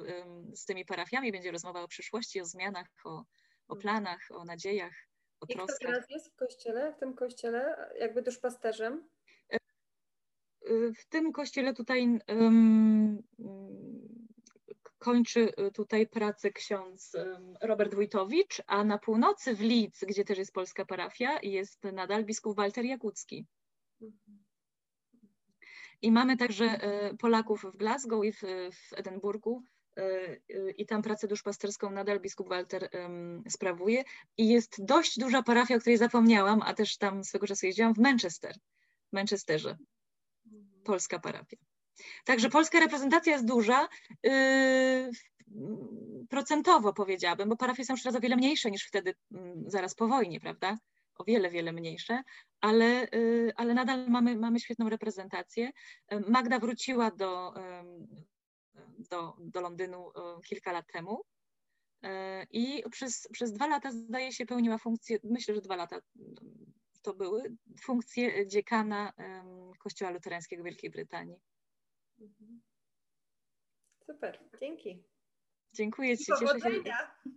[0.54, 3.26] z tymi parafiami, będzie rozmowa o przyszłości, o zmianach, o,
[3.68, 5.09] o planach, o nadziejach,
[5.42, 9.10] o I kto teraz jest w kościele, w tym kościele, jakby duszpasterzem?
[10.96, 13.24] W tym kościele tutaj um,
[15.00, 17.18] kończy y, tutaj pracę ksiądz
[17.62, 22.56] Robert Wójtowicz, a na północy w Lidz, gdzie też jest polska parafia, jest nadal biskup
[22.56, 23.46] Walter Jakucki.
[26.02, 26.66] I mamy także
[27.12, 28.42] y, Polaków w Glasgow i w,
[28.72, 29.79] w Edynburgu y,
[30.78, 32.90] i tam pracę duszpasterską nadal biskup Walter
[33.50, 34.04] sprawuje.
[34.38, 37.98] I jest dość duża parafia, o której zapomniałam, a też tam swego czasu jeździłam, w
[37.98, 38.56] Manchester,
[39.10, 39.78] w Manchesterze,
[40.84, 41.58] polska parafia.
[42.26, 43.88] Także polska reprezentacja jest duża,
[44.24, 45.12] yy,
[46.30, 50.08] procentowo powiedziałabym, bo parafie są już teraz o wiele mniejsze niż wtedy mm, zaraz po
[50.08, 50.78] wojnie, prawda?
[51.16, 52.24] O wiele, wiele mniejsze,
[52.62, 55.72] ale, yy, ale nadal mamy, mamy świetną reprezentację.
[56.28, 57.54] Magda wróciła do,
[59.10, 60.12] do, do Londynu
[60.46, 61.22] kilka lat temu.
[62.02, 62.10] Yy,
[62.52, 66.00] I przez, przez dwa lata, zdaje się, pełniła funkcję, myślę, że dwa lata
[67.02, 69.14] to były, funkcję dziekana
[69.80, 71.40] Kościoła Luterańskiego Wielkiej Brytanii.
[72.20, 72.62] Mhm.
[74.06, 75.04] Super, dzięki.
[75.74, 76.26] Dziękuję Ci.
[76.40, 76.84] Cieszę się.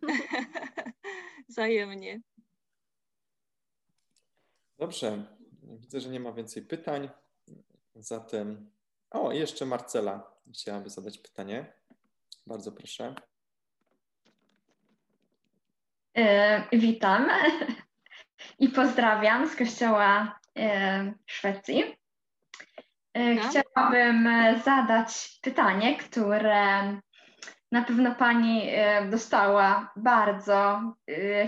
[1.48, 2.20] Wzajemnie.
[4.78, 5.36] Dobrze.
[5.62, 7.08] Widzę, że nie ma więcej pytań.
[7.94, 8.70] Zatem,
[9.10, 11.72] o, jeszcze Marcela chciałaby zadać pytanie.
[12.46, 13.14] Bardzo proszę.
[16.16, 17.28] E, witam
[18.58, 21.96] i pozdrawiam z kościoła e, Szwecji.
[23.14, 23.36] E.
[23.36, 26.82] Chciałabym e, zadać pytanie, które
[27.72, 30.80] na pewno Pani e, dostała bardzo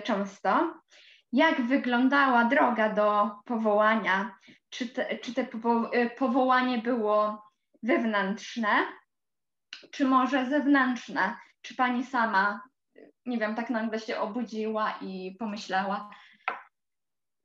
[0.05, 0.75] często.
[1.33, 4.39] Jak wyglądała droga do powołania?
[4.71, 5.47] Czy, te, czy te
[6.19, 7.45] powołanie było
[7.85, 8.87] wewnętrzne,
[9.91, 11.37] czy może zewnętrzne?
[11.63, 12.61] Czy Pani sama
[13.27, 16.11] nie wiem, tak nagle się obudziła i pomyślała,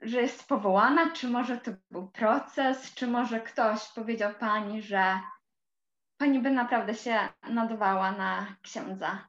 [0.02, 5.20] że jest powołana, czy może to był proces, czy może ktoś powiedział pani, że
[6.18, 9.28] pani by naprawdę się nadawała na księdza.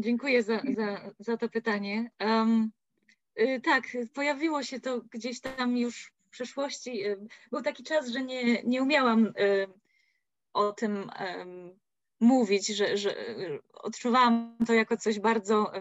[0.00, 2.10] Dziękuję za, za, za to pytanie.
[2.20, 2.72] Um,
[3.64, 3.84] tak,
[4.14, 7.06] pojawiło się to gdzieś tam już w przeszłości.
[7.06, 9.66] Y, był taki czas, że nie, nie umiałam y,
[10.52, 11.10] o tym
[12.20, 13.14] mówić, że, że
[13.72, 15.72] odczuwałam to jako coś bardzo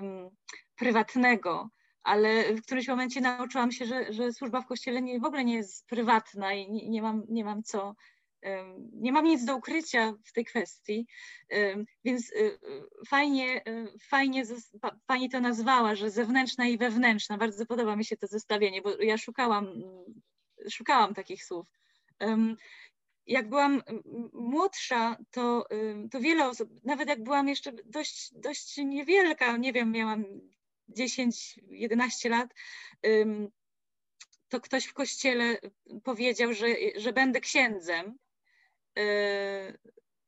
[0.76, 1.70] prywatnego,
[2.04, 5.56] ale w którymś momencie nauczyłam się, że, że służba w kościele nie, w ogóle nie
[5.56, 7.96] jest prywatna i nie, nie, mam, nie mam co,
[8.94, 11.08] nie mam nic do ukrycia w tej kwestii,
[12.04, 12.60] więc y,
[13.08, 14.44] fajnie, y, fajnie
[15.06, 17.38] pani to nazwała, że zewnętrzna i wewnętrzna.
[17.38, 19.68] Bardzo podoba mi się to zestawienie, bo ja szukałam,
[20.70, 21.68] szukałam takich słów.
[23.28, 23.84] Jak byłam
[24.34, 25.68] młodsza, to,
[26.12, 30.26] to wiele osób, nawet jak byłam jeszcze dość, dość niewielka, nie wiem, miałam
[30.90, 32.54] 10-11 lat,
[34.50, 35.58] to ktoś w kościele
[36.04, 38.18] powiedział, że, że będę księdzem.
[38.98, 39.78] E,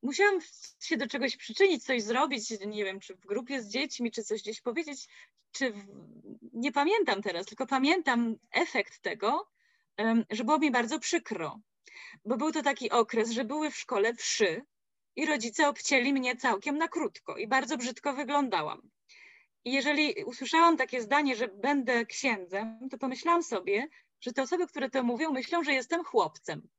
[0.01, 0.39] musiałam
[0.79, 4.41] się do czegoś przyczynić, coś zrobić, nie wiem, czy w grupie z dziećmi, czy coś
[4.41, 5.07] gdzieś powiedzieć,
[5.51, 5.85] czy w...
[6.53, 9.49] nie pamiętam teraz, tylko pamiętam efekt tego,
[10.29, 11.59] że było mi bardzo przykro,
[12.25, 14.61] bo był to taki okres, że były w szkole wszy
[15.15, 18.89] i rodzice obcięli mnie całkiem na krótko i bardzo brzydko wyglądałam.
[19.65, 23.87] I jeżeli usłyszałam takie zdanie, że będę księdzem, to pomyślałam sobie,
[24.21, 26.69] że te osoby, które to mówią, myślą, że jestem chłopcem.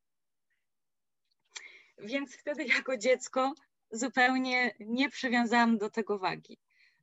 [1.97, 3.53] Więc wtedy jako dziecko
[3.91, 6.57] zupełnie nie przywiązałam do tego wagi.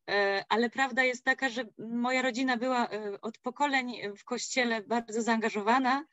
[0.08, 5.22] E, ale prawda jest taka, że moja rodzina była e, od pokoleń w kościele bardzo
[5.22, 6.04] zaangażowana,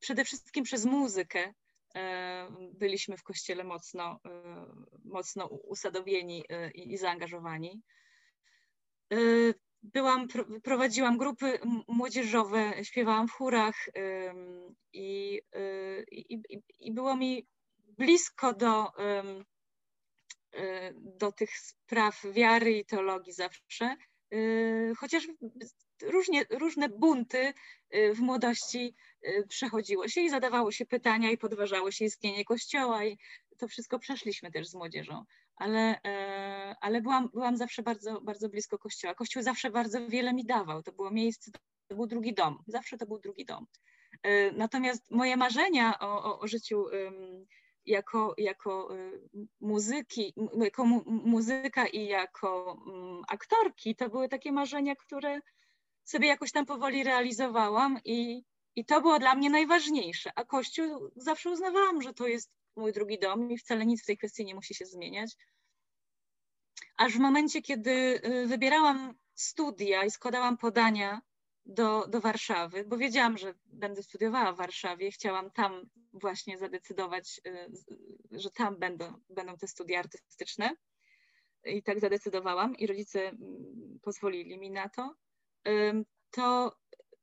[0.00, 1.54] przede wszystkim przez muzykę.
[1.94, 4.20] E, byliśmy w kościele mocno,
[5.04, 6.44] mocno usadowieni
[6.74, 7.82] i zaangażowani
[9.82, 10.28] byłam,
[10.62, 11.58] prowadziłam grupy
[11.88, 13.88] młodzieżowe, śpiewałam w chórach
[14.92, 15.40] i,
[16.10, 16.42] i,
[16.80, 17.46] i było mi
[17.98, 18.92] blisko do,
[20.94, 23.96] do tych spraw wiary i teologii zawsze,
[24.34, 25.28] y, chociaż
[26.02, 27.52] różnie, różne bunty
[28.14, 28.94] w młodości
[29.48, 33.18] przechodziło się i zadawało się pytania i podważało się istnienie Kościoła i
[33.58, 35.24] to wszystko przeszliśmy też z młodzieżą
[35.56, 39.14] ale, e, ale byłam, byłam zawsze bardzo, bardzo blisko kościoła.
[39.14, 40.82] Kościół zawsze bardzo wiele mi dawał.
[40.82, 41.50] To było miejsce,
[41.88, 42.62] to był drugi dom.
[42.66, 43.66] Zawsze to był drugi dom.
[44.22, 46.84] E, natomiast moje marzenia o, o, o życiu
[47.86, 49.10] jako, jako e,
[49.60, 50.34] muzyki,
[50.64, 55.40] jako mu, muzyka i jako um, aktorki, to były takie marzenia, które
[56.04, 58.42] sobie jakoś tam powoli realizowałam i,
[58.76, 60.30] i to było dla mnie najważniejsze.
[60.36, 64.18] A Kościół zawsze uznawałam, że to jest mój drugi dom i wcale nic w tej
[64.18, 65.36] kwestii nie musi się zmieniać.
[66.96, 71.20] Aż w momencie, kiedy y, wybierałam studia i składałam podania
[71.66, 78.40] do, do Warszawy, bo wiedziałam, że będę studiowała w Warszawie, chciałam tam właśnie zadecydować, y,
[78.40, 80.76] że tam będą, będą te studia artystyczne.
[81.64, 85.14] I tak zadecydowałam i rodzice mm, pozwolili mi na to.
[86.30, 86.76] To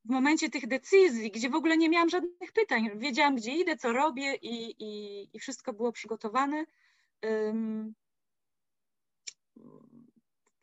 [0.06, 3.94] w momencie tych decyzji, gdzie w ogóle nie miałam żadnych pytań, wiedziałam, gdzie idę, co
[3.94, 6.65] robię i, i, i wszystko było przygotowane.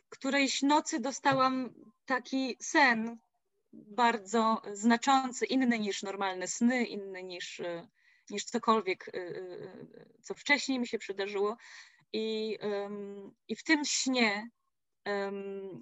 [0.09, 1.75] Którejś nocy dostałam
[2.07, 3.19] taki sen
[3.73, 7.61] bardzo znaczący, inny niż normalne sny, inny niż,
[8.31, 11.57] niż cokolwiek, y, y, co wcześniej mi się przydarzyło.
[12.13, 12.59] I,
[13.49, 14.51] i w tym śnie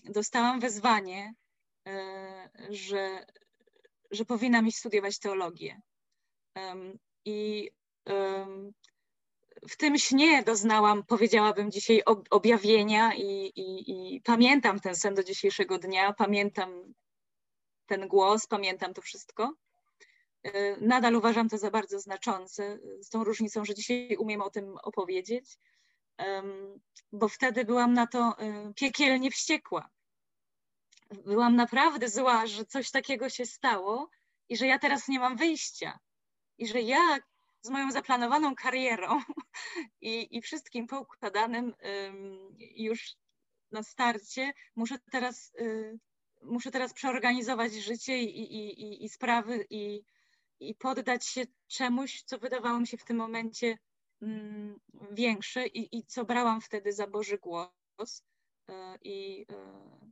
[0.05, 1.35] dostałam wezwanie,
[1.87, 3.27] e, że,
[4.11, 5.81] że powinnam iść studiować teologię.
[7.25, 7.71] I
[9.71, 15.79] w tym śnie doznałam, powiedziałabym dzisiaj, objawienia i, i, i, pamiętam ten sen do dzisiejszego
[15.79, 16.95] dnia, pamiętam
[17.89, 19.55] ten głos, pamiętam to wszystko.
[20.43, 24.79] E, nadal uważam to za bardzo znaczące, z tą różnicą, że dzisiaj umiem o tym
[24.83, 25.59] opowiedzieć,
[27.13, 29.91] bo wtedy byłam na to e, piekielnie wściekła
[31.11, 34.11] byłam naprawdę zła, że coś takiego się stało
[34.49, 35.99] i że ja teraz nie mam wyjścia.
[36.59, 37.19] I że ja
[37.63, 39.21] z moją zaplanowaną karierą
[40.01, 41.75] i, i wszystkim poukładanym
[42.59, 43.17] już
[43.71, 45.99] na starcie muszę teraz, y,
[46.43, 50.03] muszę teraz przeorganizować życie i, i, i, i sprawy i,
[50.61, 53.79] i poddać się czemuś, co wydawało mi się w tym momencie
[54.23, 54.81] mm,
[55.13, 58.23] większe i, i co brałam wtedy za Boży głos.
[58.69, 59.55] E, I, e,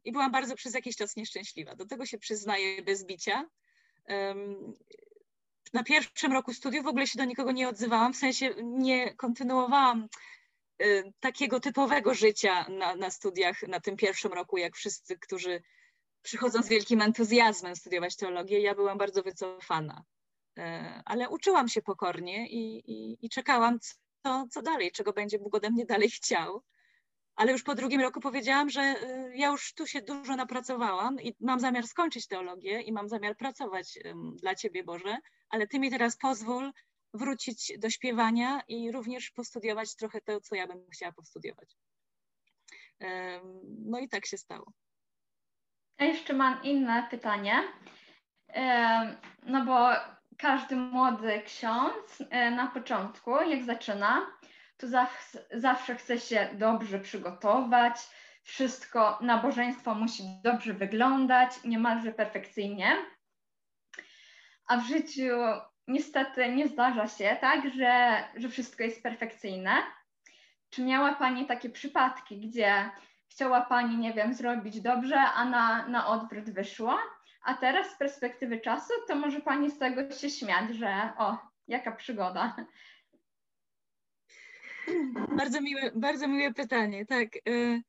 [0.04, 1.76] I byłam bardzo przez jakiś czas nieszczęśliwa.
[1.76, 3.48] Do tego się przyznaję bez bicia.
[5.72, 10.08] Na pierwszym roku studiów w ogóle się do nikogo nie odzywałam, w sensie nie kontynuowałam
[11.20, 15.62] takiego typowego życia na, na studiach na tym pierwszym roku, jak wszyscy, którzy
[16.26, 18.60] przychodzą z wielkim entuzjazmem studiować teologię.
[18.60, 20.04] Ja byłam bardzo wycofana,
[21.04, 23.78] ale uczyłam się pokornie i, i, i czekałam,
[24.22, 26.62] co, co dalej, czego będzie Bóg ode mnie dalej chciał
[27.36, 31.36] ale już po drugim roku powiedziałam, że y, ja już tu się dużo napracowałam i
[31.40, 33.98] mam zamiar skończyć teologię i mam zamiar pracować
[34.36, 36.72] dla Ciebie, Boże, ale Ty mi teraz pozwól
[37.14, 41.76] wrócić do śpiewania i również postudiować trochę to, co ja bym chciała postudiować.
[43.84, 44.72] No i tak się stało.
[45.98, 47.62] Ja jeszcze mam inne pytanie.
[49.42, 49.88] No bo
[50.38, 54.26] każdy młody ksiądz e, na początku, jak zaczyna,
[54.76, 54.86] to
[55.52, 57.96] zawsze, chce się dobrze przygotować,
[58.42, 62.96] wszystko, nabożeństwo musi dobrze wyglądać, niemalże perfekcyjnie.
[64.66, 65.36] A w życiu
[65.88, 69.82] niestety nie zdarza się tak, że, że wszystko jest perfekcyjne.
[70.70, 72.90] Czy miała Pani takie przypadki, gdzie
[73.36, 76.98] chciała Pani, nie wiem, zrobić dobrze, a na, na odwrót wyszło?
[77.44, 81.38] A teraz z perspektywy czasu, to może Pani z tego się śmiać, że o,
[81.68, 82.56] jaka przygoda.
[85.36, 87.06] Bardzo miłe, bardzo miłe pytanie.
[87.06, 87.82] Tak, y,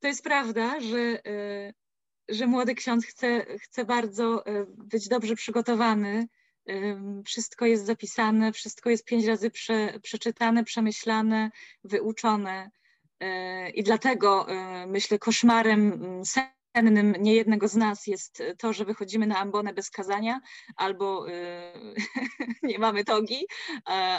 [0.00, 1.74] to jest prawda, że, y,
[2.28, 6.26] że młody ksiądz chce, chce bardzo y, być dobrze przygotowany.
[7.26, 11.50] Wszystko jest zapisane, wszystko jest pięć razy prze, przeczytane, przemyślane,
[11.84, 12.70] wyuczone.
[13.74, 14.46] I dlatego
[14.86, 16.22] myślę, koszmarem mm,
[16.74, 20.40] cennym niejednego z nas jest to, że wychodzimy na ambonę bez kazania,
[20.76, 21.26] albo
[22.62, 23.46] nie mamy togi,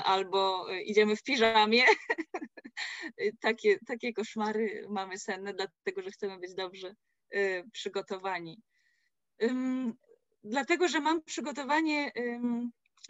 [0.06, 1.84] albo idziemy w piżamie.
[3.42, 6.96] takie, takie koszmary mamy senne, dlatego że chcemy być dobrze
[7.72, 8.62] przygotowani.
[10.44, 12.12] Dlatego, że mam przygotowanie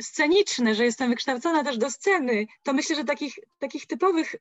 [0.01, 4.35] sceniczne, że jestem wykształcona też do sceny, to myślę, że takich, takich typowych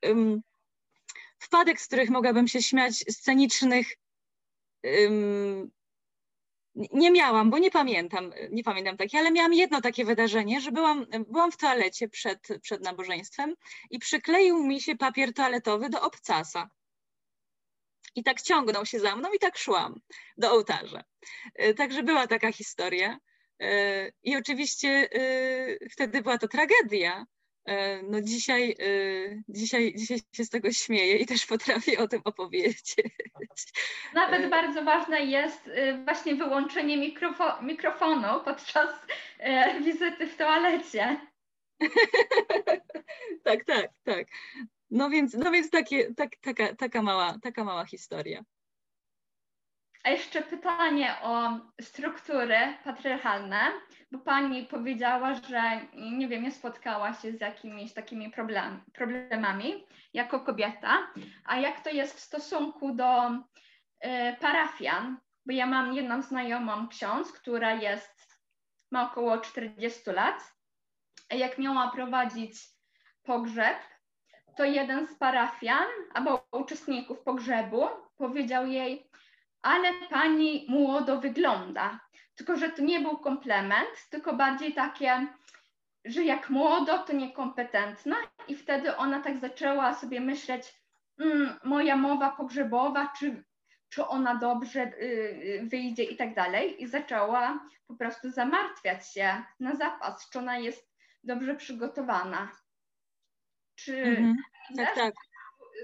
[1.41, 3.87] wpadek, z których mogłabym się śmiać, scenicznych,
[6.75, 11.05] nie miałam, bo nie pamiętam, nie pamiętam takie, ale miałam jedno takie wydarzenie, że byłam,
[11.27, 13.55] byłam w toalecie przed, przed nabożeństwem
[13.89, 16.69] i przykleił mi się papier toaletowy do obcasa.
[18.15, 20.01] I tak ciągnął się za mną i tak szłam
[20.37, 21.03] do ołtarza.
[21.55, 23.17] E, także była taka historia.
[23.59, 27.25] E, I oczywiście e, wtedy była to tragedia,
[28.03, 32.95] no dzisiaj, e, dzisiaj, dzisiaj się z tego śmieję i też potrafię o tym opowiedzieć.
[34.13, 35.69] Nawet e, bardzo ważne jest
[36.03, 38.89] właśnie wyłączenie mikrofo mikrofonu podczas
[39.83, 41.19] wizyty w toalecie.
[43.43, 44.27] tak, tak, tak.
[44.91, 48.43] No więc, no więc takie, tak, taka, taka, mała, taka mała historia.
[50.03, 53.59] A jeszcze pytanie o struktury patriarchalne,
[54.11, 55.61] bo pani powiedziała, że
[55.93, 61.07] nie wiem, nie spotkała się z jakimiś takimi problem, problemami jako kobieta.
[61.45, 63.39] A jak to jest w stosunku do y,
[64.39, 65.17] parafian?
[65.45, 68.39] Bo ja mam jedną znajomą ksiądz, która jest,
[68.91, 70.53] ma około 40 lat.
[71.29, 72.53] A jak miała prowadzić
[73.23, 73.77] pogrzeb,
[74.57, 77.87] to jeden z parafian albo uczestników pogrzebu
[78.17, 79.10] powiedział jej,
[79.61, 81.99] ale pani młodo wygląda.
[82.35, 85.27] Tylko, że to nie był komplement, tylko bardziej takie,
[86.05, 88.15] że jak młodo, to niekompetentna.
[88.47, 90.73] I wtedy ona tak zaczęła sobie myśleć,
[91.19, 93.43] mm, moja mowa pogrzebowa, czy,
[93.89, 96.83] czy ona dobrze y, wyjdzie i tak dalej.
[96.83, 100.91] I zaczęła po prostu zamartwiać się na zapas, czy ona jest
[101.23, 102.51] dobrze przygotowana.
[103.75, 104.35] Czy mhm.
[104.77, 105.13] tak, tak.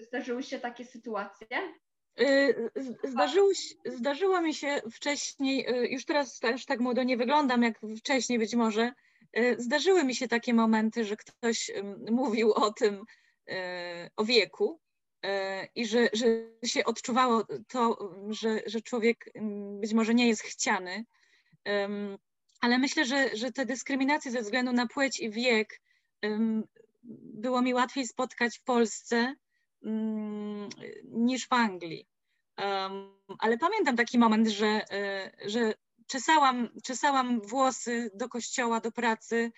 [0.02, 1.74] zdarzyły się takie sytuacje?
[2.22, 2.72] Y,
[3.03, 3.49] zdarzyło,
[3.85, 8.56] zdarzyło mi się wcześniej, y, już teraz też tak młodo nie wyglądam jak wcześniej być
[8.56, 8.94] może,
[9.38, 11.72] y, zdarzyły mi się takie momenty, że ktoś
[12.11, 13.06] mówił o tym,
[14.15, 14.80] o wieku
[15.76, 16.26] i że, że
[16.65, 19.26] się odczuwało to, że, że człowiek
[19.81, 21.06] być może nie jest chciany,
[22.61, 25.81] ale myślę, że, że te dyskryminacje ze względu na płeć i wiek
[27.34, 29.35] było mi łatwiej spotkać w Polsce,
[31.04, 32.08] niż w Anglii.
[33.40, 35.74] ale pamiętam taki moment, że, e, że
[36.08, 39.52] czesałam, czesałam włosy do kościoła, do pracy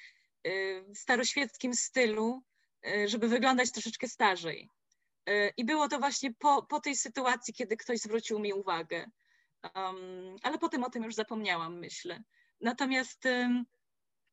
[0.43, 2.43] e, w staroświeckim stylu,
[2.87, 4.69] e, żeby wyglądać troszeczkę starzej.
[5.57, 9.09] I było to właśnie po, po tej sytuacji, kiedy ktoś zwrócił mi uwagę.
[9.75, 12.23] Um, ale potem o tym już zapomniałam, myślę.
[12.61, 13.65] Natomiast um,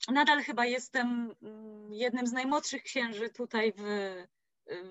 [0.09, 3.83] nadal chyba jestem mm, jednym z najmłodszych księży tutaj w,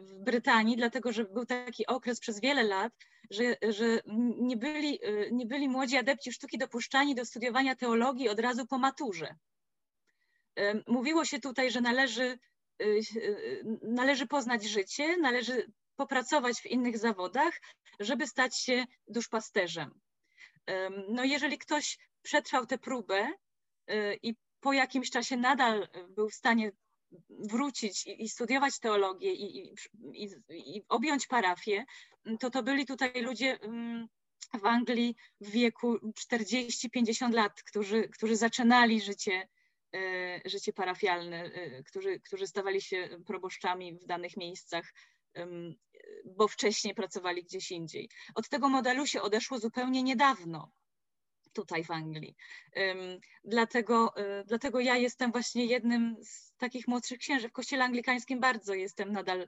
[0.02, 2.94] w Brytanii, dlatego że był taki okres przez wiele lat,
[3.32, 4.00] że, że
[4.38, 5.00] nie, byli,
[5.32, 9.36] nie byli młodzi adepci sztuki dopuszczani do studiowania teologii od razu po maturze.
[10.88, 12.40] Mówiło się tutaj, że należy,
[13.82, 17.62] należy poznać życie, należy popracować w innych zawodach,
[18.00, 20.00] żeby stać się duszpasterzem.
[21.10, 23.28] No jeżeli ktoś przetrwał tę próbę
[24.24, 26.72] i po jakimś czasie nadal był w stanie
[27.30, 29.74] wrócić i, i studiować teologię i,
[30.14, 31.86] i, i, objąć parafię,
[32.40, 33.60] to to byli tutaj ludzie
[34.54, 35.98] w Anglii w wieku
[36.34, 39.48] 40-50 lat, którzy, którzy zaczynali życie,
[39.96, 44.94] e, życie parafialne, e, którzy, którzy stawali się proboszczami w danych miejscach,
[46.26, 48.10] bo wcześniej pracowali gdzieś indziej.
[48.36, 50.72] Od tego modelu się odeszło zupełnie niedawno
[51.56, 52.36] tutaj w Anglii.
[53.44, 57.50] Dlatego, e, dlatego ja jestem właśnie jednym z takich młodszych księży.
[57.50, 59.48] W kościele anglikańskim bardzo jestem nadal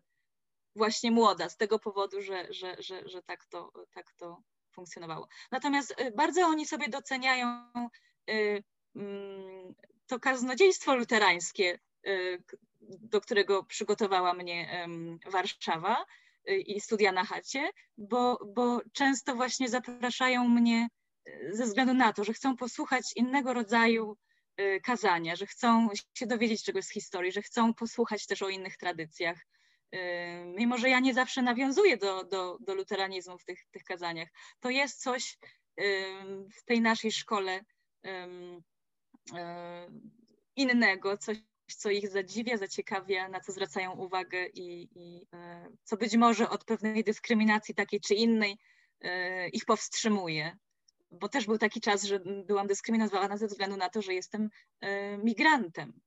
[0.75, 5.27] właśnie młoda, z tego powodu, że, że, że, że tak, to, tak to funkcjonowało.
[5.51, 7.71] Natomiast y, bardzo oni sobie doceniają
[8.29, 8.63] y,
[8.95, 9.75] mm,
[10.07, 12.43] to kaznodziejstwo luterańskie, y,
[12.81, 14.87] do którego przygotowała mnie
[15.25, 16.05] Warszawa
[16.45, 20.87] i studia na chacie, bo, bo często właśnie zapraszają mnie
[21.51, 24.17] ze względu na to, że chcą posłuchać innego rodzaju
[24.83, 29.37] kazania, że chcą się dowiedzieć czegoś z historii, że chcą posłuchać też o innych tradycjach,
[30.45, 34.29] mimo że ja nie zawsze nawiązuję do, do, do luteranizmu w tych, tych kazaniach,
[34.59, 35.37] to jest coś
[36.57, 37.61] w tej naszej szkole
[40.55, 41.37] innego, coś,
[41.77, 45.27] co ich zadziwia, zaciekawia, na co zwracają uwagę i, i
[45.83, 48.57] co być może od pewnej dyskryminacji takiej czy innej
[49.53, 50.57] ich powstrzymuje.
[51.11, 54.49] Bo też był taki czas, że byłam dyskryminowana ze względu na to, że jestem
[54.81, 55.99] e, migrantem.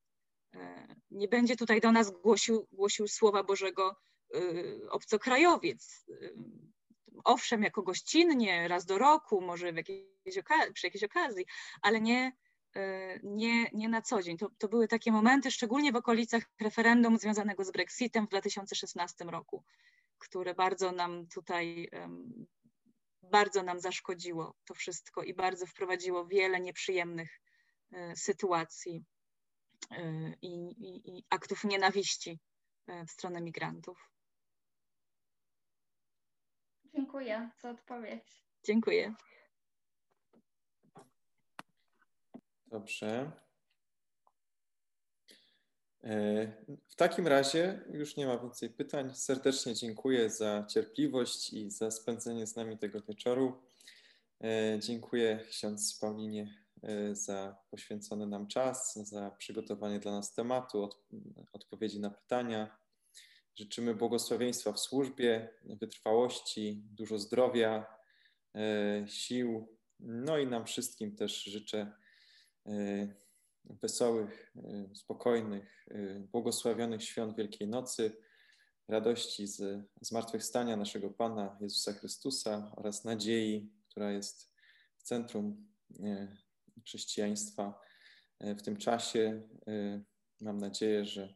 [0.54, 3.96] E, nie będzie tutaj do nas głosił, głosił Słowa Bożego
[4.34, 4.40] e,
[4.90, 6.06] obcokrajowiec.
[7.24, 10.38] Owszem, jako gościnnie, raz do roku, może jakiejś
[10.74, 11.46] przy jakiejś okazji,
[11.82, 12.32] ale nie,
[13.22, 14.38] nie, nie na co dzień.
[14.38, 19.64] To, to były takie momenty, szczególnie w okolicach referendum związanego z Brexitem w 2016 roku,
[20.18, 21.90] które bardzo nam tutaj,
[23.30, 27.40] bardzo nam zaszkodziło to wszystko i bardzo wprowadziło wiele nieprzyjemnych
[28.14, 29.04] sytuacji
[29.98, 32.40] Y, i, i, i aktów nienawiści
[32.88, 34.10] y, w stronę migrantów.
[36.84, 38.42] Dziękuję za odpowiedź.
[38.64, 39.14] Dziękuję.
[42.66, 43.32] Dobrze.
[46.04, 46.46] E,
[46.88, 49.14] w takim razie już nie ma więcej pytań.
[49.14, 53.62] Serdecznie dziękuję za cierpliwość i za spędzenie z nami tego wieczoru.
[54.44, 61.02] E, dziękuję ksiądz Paulinie Y, za poświęcony nam czas, za przygotowanie dla nas tematu, od,
[61.52, 62.76] odpowiedzi na pytania.
[63.54, 67.86] Życzymy błogosławieństwa w służbie, wytrwałości, dużo zdrowia,
[69.06, 69.76] sił.
[70.00, 71.92] No i nam wszystkim też życzę
[73.64, 74.52] wesołych,
[74.94, 75.86] spokojnych,
[76.32, 78.16] błogosławionych świąt Wielkiej Nocy,
[78.88, 84.52] radości z zmartwychwstania naszego Pana Jezusa Chrystusa oraz nadziei, która jest
[84.96, 85.66] w centrum
[86.84, 87.80] chrześcijaństwa
[88.38, 89.42] e, w tym czasie.
[90.40, 91.34] Mam nadzieję, że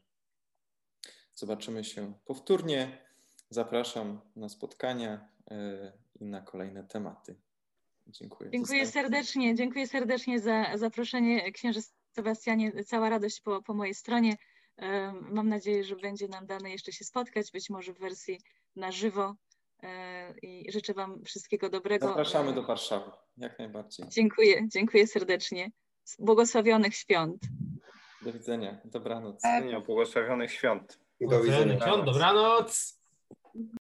[1.34, 3.05] zobaczymy się powtórnie.
[3.51, 5.28] Zapraszam na spotkania
[6.20, 7.36] i na kolejne tematy.
[8.06, 8.51] Dziękuję.
[8.51, 9.55] Dziękuję serdecznie.
[9.55, 11.80] Dziękuję serdecznie za zaproszenie księży
[12.15, 12.85] Sebastianie.
[12.85, 14.36] Cała radość po, po mojej stronie.
[15.20, 18.41] Mam nadzieję, że będzie nam dane jeszcze się spotkać, być może w wersji
[18.77, 19.35] na żywo.
[20.43, 22.07] I życzę Wam wszystkiego dobrego.
[22.07, 24.09] Zapraszamy do Warszawy, jak najbardziej.
[24.09, 25.70] Dziękuję, dziękuję serdecznie.
[26.19, 27.43] Błogosławionych świąt.
[28.23, 29.43] Do widzenia, dobranoc.
[29.43, 30.99] Do widzenia, błogosławionych świąt.
[31.20, 31.97] Do widzenia.
[32.05, 33.01] Dobranoc.